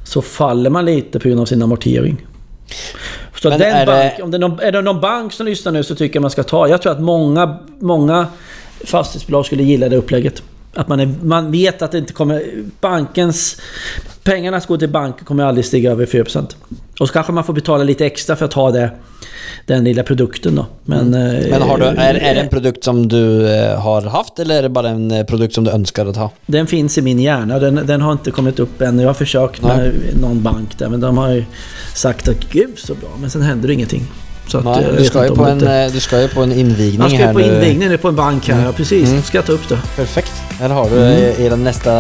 så 0.05 0.23
faller 0.23 0.71
man 0.71 0.85
lite 0.85 1.19
på 1.21 1.29
grund 1.29 1.41
av 1.41 1.45
sin 1.45 1.63
amortering. 1.63 2.27
Så 3.41 3.49
Men 3.49 3.59
den 3.59 3.73
är 3.73 3.87
det- 3.87 3.93
bank, 3.93 4.13
om 4.25 4.31
det 4.31 4.37
är, 4.37 4.39
någon, 4.41 4.61
är 4.61 4.73
det 4.73 4.83
någon 4.83 5.01
bank 5.01 5.33
som 5.33 5.47
lyssnar 5.47 5.73
nu 5.73 5.83
så 5.83 5.95
tycker 5.95 6.17
jag 6.17 6.23
man 6.23 6.31
ska 6.31 6.43
ta. 6.43 6.69
Jag 6.69 6.83
tror 6.83 6.93
att 6.93 7.01
många, 7.01 7.59
många 7.81 8.27
fastighetsbolag 8.85 9.47
skulle 9.47 9.63
gilla 9.63 9.89
det 9.89 9.97
upplägget. 9.97 10.43
Att 10.75 10.89
man, 10.89 11.01
är, 11.01 11.15
man 11.23 11.51
vet 11.53 11.83
att 11.83 11.93
det 11.93 11.99
inte 11.99 12.13
kommer... 12.13 12.43
Bankens... 12.81 13.61
Pengarna 14.25 14.61
som 14.61 14.69
går 14.69 14.79
till 14.79 14.89
banken 14.89 15.25
kommer 15.25 15.45
aldrig 15.45 15.65
stiga 15.65 15.91
över 15.91 16.07
4%. 16.07 16.47
Och 17.01 17.09
så 17.09 17.13
kanske 17.13 17.33
man 17.33 17.45
får 17.45 17.53
betala 17.53 17.85
lite 17.85 18.07
extra 18.07 18.37
för 18.37 18.45
att 18.45 18.53
ha 18.53 18.71
det, 18.71 18.91
den 19.67 19.85
lilla 19.85 20.03
produkten 20.03 20.55
då. 20.55 20.67
Men, 20.85 21.15
eh, 21.15 21.21
Mm. 21.33 21.51
Men 21.51 21.63
har 21.63 21.79
du, 21.79 21.85
är, 21.85 22.15
är 22.15 22.35
det 22.35 22.41
en 22.41 22.49
produkt 22.49 22.85
som 22.85 23.09
du 23.09 23.55
eh, 23.55 23.81
har 23.81 24.03
haft 24.03 24.39
eller 24.39 24.59
är 24.59 24.63
det 24.63 24.69
bara 24.69 24.89
en 24.89 25.11
eh, 25.11 25.25
produkt 25.25 25.55
som 25.55 25.65
du 25.65 25.71
önskar 25.71 26.07
att 26.07 26.17
ha? 26.17 26.31
Den 26.47 26.67
finns 26.67 26.99
i 26.99 27.03
min 27.03 27.19
hjärna. 27.19 27.59
Den, 27.59 27.75
den 27.87 28.01
har 28.01 28.13
inte 28.13 28.31
kommit 28.31 28.59
upp 28.59 28.81
än. 28.81 28.99
Jag 28.99 29.09
har 29.09 29.15
försökt 29.15 29.63
med 29.63 29.79
Nej. 29.79 30.15
någon 30.21 30.43
bank 30.43 30.79
där 30.79 30.89
men 30.89 31.01
de 31.01 31.19
har 31.19 31.31
ju 31.31 31.45
sagt 31.95 32.29
att 32.29 32.51
gud 32.53 32.79
så 32.79 32.95
bra. 32.95 33.11
Men 33.21 33.31
sen 33.31 33.43
händer 33.43 33.69
det 33.69 33.75
ingenting. 33.75 34.03
Så 34.49 34.59
att, 34.59 34.65
Nej, 34.65 34.87
du, 34.99 35.05
ska 35.05 35.25
ju 35.25 35.35
på 35.35 35.45
en, 35.45 35.67
eh, 35.69 35.93
du 35.93 36.01
ska 36.01 36.21
ju 36.21 36.29
på 36.29 36.43
en 36.43 36.53
invigning 36.53 37.01
Jag 37.01 37.11
ska 37.11 37.19
här 37.19 37.27
ju 37.27 37.33
på 37.33 37.39
nu. 37.39 37.55
invigningen 37.55 37.99
på 37.99 38.09
en 38.09 38.17
bank 38.17 38.49
här. 38.49 38.65
Ja, 38.65 38.73
precis. 38.73 39.27
Ska 39.27 39.39
jag 39.39 39.47
ta 39.47 39.53
upp 39.53 39.69
det. 39.69 39.79
Perfekt. 39.97 40.33
Här 40.61 40.69
har 40.69 40.91
du 40.91 40.97
Mm. 40.97 41.13
eh, 41.13 41.41
er 41.47 41.57
nästa 41.57 41.93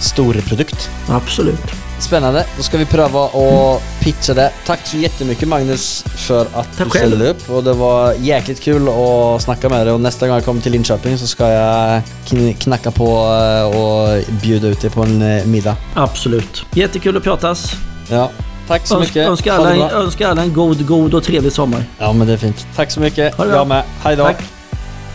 storprodukt. 0.00 0.90
Absolut. 1.08 1.60
Spännande. 1.98 2.44
Då 2.56 2.62
ska 2.62 2.78
vi 2.78 2.84
pröva 2.84 3.24
att 3.24 3.82
pitcha 4.00 4.34
det. 4.34 4.50
Tack 4.66 4.80
så 4.86 4.96
jättemycket 4.96 5.48
Magnus 5.48 6.04
för 6.06 6.42
att 6.42 6.52
Tack 6.52 6.66
du 6.78 6.90
själv. 6.90 7.06
ställde 7.08 7.28
upp. 7.30 7.50
Och 7.50 7.64
det 7.64 7.72
var 7.72 8.14
jäkligt 8.14 8.60
kul 8.60 8.88
att 8.88 9.42
snacka 9.42 9.68
med 9.68 9.86
dig. 9.86 9.92
Och 9.94 10.00
nästa 10.00 10.26
gång 10.26 10.34
jag 10.36 10.44
kommer 10.44 10.60
till 10.60 10.72
Linköping 10.72 11.18
så 11.18 11.26
ska 11.26 11.48
jag 11.48 12.02
kn- 12.28 12.54
knacka 12.54 12.90
på 12.90 13.06
eh, 13.16 13.78
och 13.80 14.22
bjuda 14.42 14.68
ut 14.68 14.80
dig 14.80 14.90
på 14.90 15.02
en 15.02 15.50
middag. 15.50 15.76
Absolut. 15.94 16.62
Jättekul 16.74 17.16
att 17.16 17.22
pratas. 17.22 17.72
Ja, 18.10 18.30
tack 18.68 18.86
så 18.86 18.94
Öns- 18.94 19.00
mycket. 19.14 19.44
det 19.44 19.50
alla, 19.50 19.74
bra. 19.74 19.90
önskar 19.90 20.30
alla 20.30 20.42
en 20.42 20.52
god, 20.52 20.86
god 20.86 21.14
och 21.14 21.24
trevlig 21.24 21.52
sommar. 21.52 21.84
Ja 21.98 22.12
men 22.12 22.26
det 22.26 22.32
är 22.32 22.36
fint. 22.36 22.66
Tack 22.76 22.90
så 22.90 23.00
mycket. 23.00 23.34
Ha 23.34 23.44
det 23.44 23.50
bra. 23.50 23.58
Jag 23.58 23.66
med. 23.68 23.84
Hej 24.02 24.16
då. 24.16 24.24
Tack. 24.24 24.42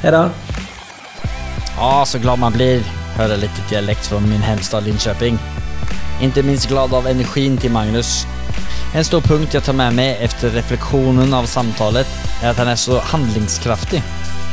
Hej 0.01 0.11
då. 0.11 0.29
Ja, 1.77 2.03
så 2.05 2.19
glad 2.19 2.39
man 2.39 2.51
blir. 2.51 2.81
Höra 3.15 3.35
lite 3.35 3.61
dialekt 3.69 4.07
från 4.07 4.29
min 4.29 4.41
hemstad 4.41 4.83
Linköping. 4.83 5.37
Inte 6.21 6.43
minst 6.43 6.67
glad 6.69 6.93
av 6.93 7.07
energin 7.07 7.57
till 7.57 7.71
Magnus. 7.71 8.27
En 8.95 9.05
stor 9.05 9.21
punkt 9.21 9.53
jag 9.53 9.63
tar 9.63 9.73
med 9.73 9.93
mig 9.93 10.17
efter 10.21 10.49
reflektionen 10.49 11.33
av 11.33 11.45
samtalet 11.45 12.07
är 12.43 12.49
att 12.49 12.57
han 12.57 12.67
är 12.67 12.75
så 12.75 12.99
handlingskraftig. 12.99 14.03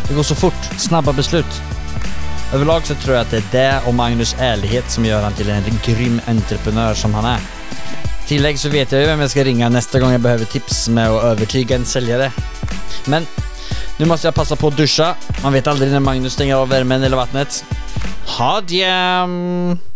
Det 0.09 0.15
går 0.15 0.23
så 0.23 0.35
fort, 0.35 0.71
snabba 0.77 1.13
beslut. 1.13 1.63
Överlag 2.55 2.87
så 2.87 2.95
tror 2.95 3.15
jag 3.17 3.23
att 3.23 3.31
det 3.31 3.37
är 3.37 3.43
det 3.53 3.81
och 3.89 3.95
Magnus 3.95 4.37
ärlighet 4.39 4.91
som 4.91 5.05
gör 5.05 5.23
han 5.23 5.33
till 5.33 5.51
en 5.51 5.63
grym 5.85 6.21
entreprenör 6.27 6.95
som 6.95 7.15
han 7.15 7.25
är. 7.25 7.39
Tillägg 8.27 8.59
så 8.59 8.69
vet 8.69 8.93
jag 8.93 9.01
ju 9.01 9.07
vem 9.07 9.21
jag 9.21 9.31
ska 9.31 9.45
ringa 9.45 9.69
nästa 9.69 10.01
gång 10.01 10.13
jag 10.13 10.21
behöver 10.21 10.45
tips 10.45 10.89
med 10.89 11.11
att 11.11 11.25
övertyga 11.25 11.77
en 11.77 11.85
säljare. 11.85 12.33
Men 13.05 13.27
nu 13.99 14.07
måste 14.07 14.27
jag 14.27 14.35
passa 14.35 14.57
på 14.57 14.69
att 14.69 14.77
duscha. 14.77 15.15
Man 15.43 15.53
vet 15.53 15.67
aldrig 15.67 15.93
när 15.93 16.01
Magnus 16.01 16.33
stänger 16.33 16.55
av 16.55 16.69
värmen 16.69 17.03
eller 17.03 17.17
vattnet. 17.17 17.65
Ha 18.39 18.61
det! 18.61 19.96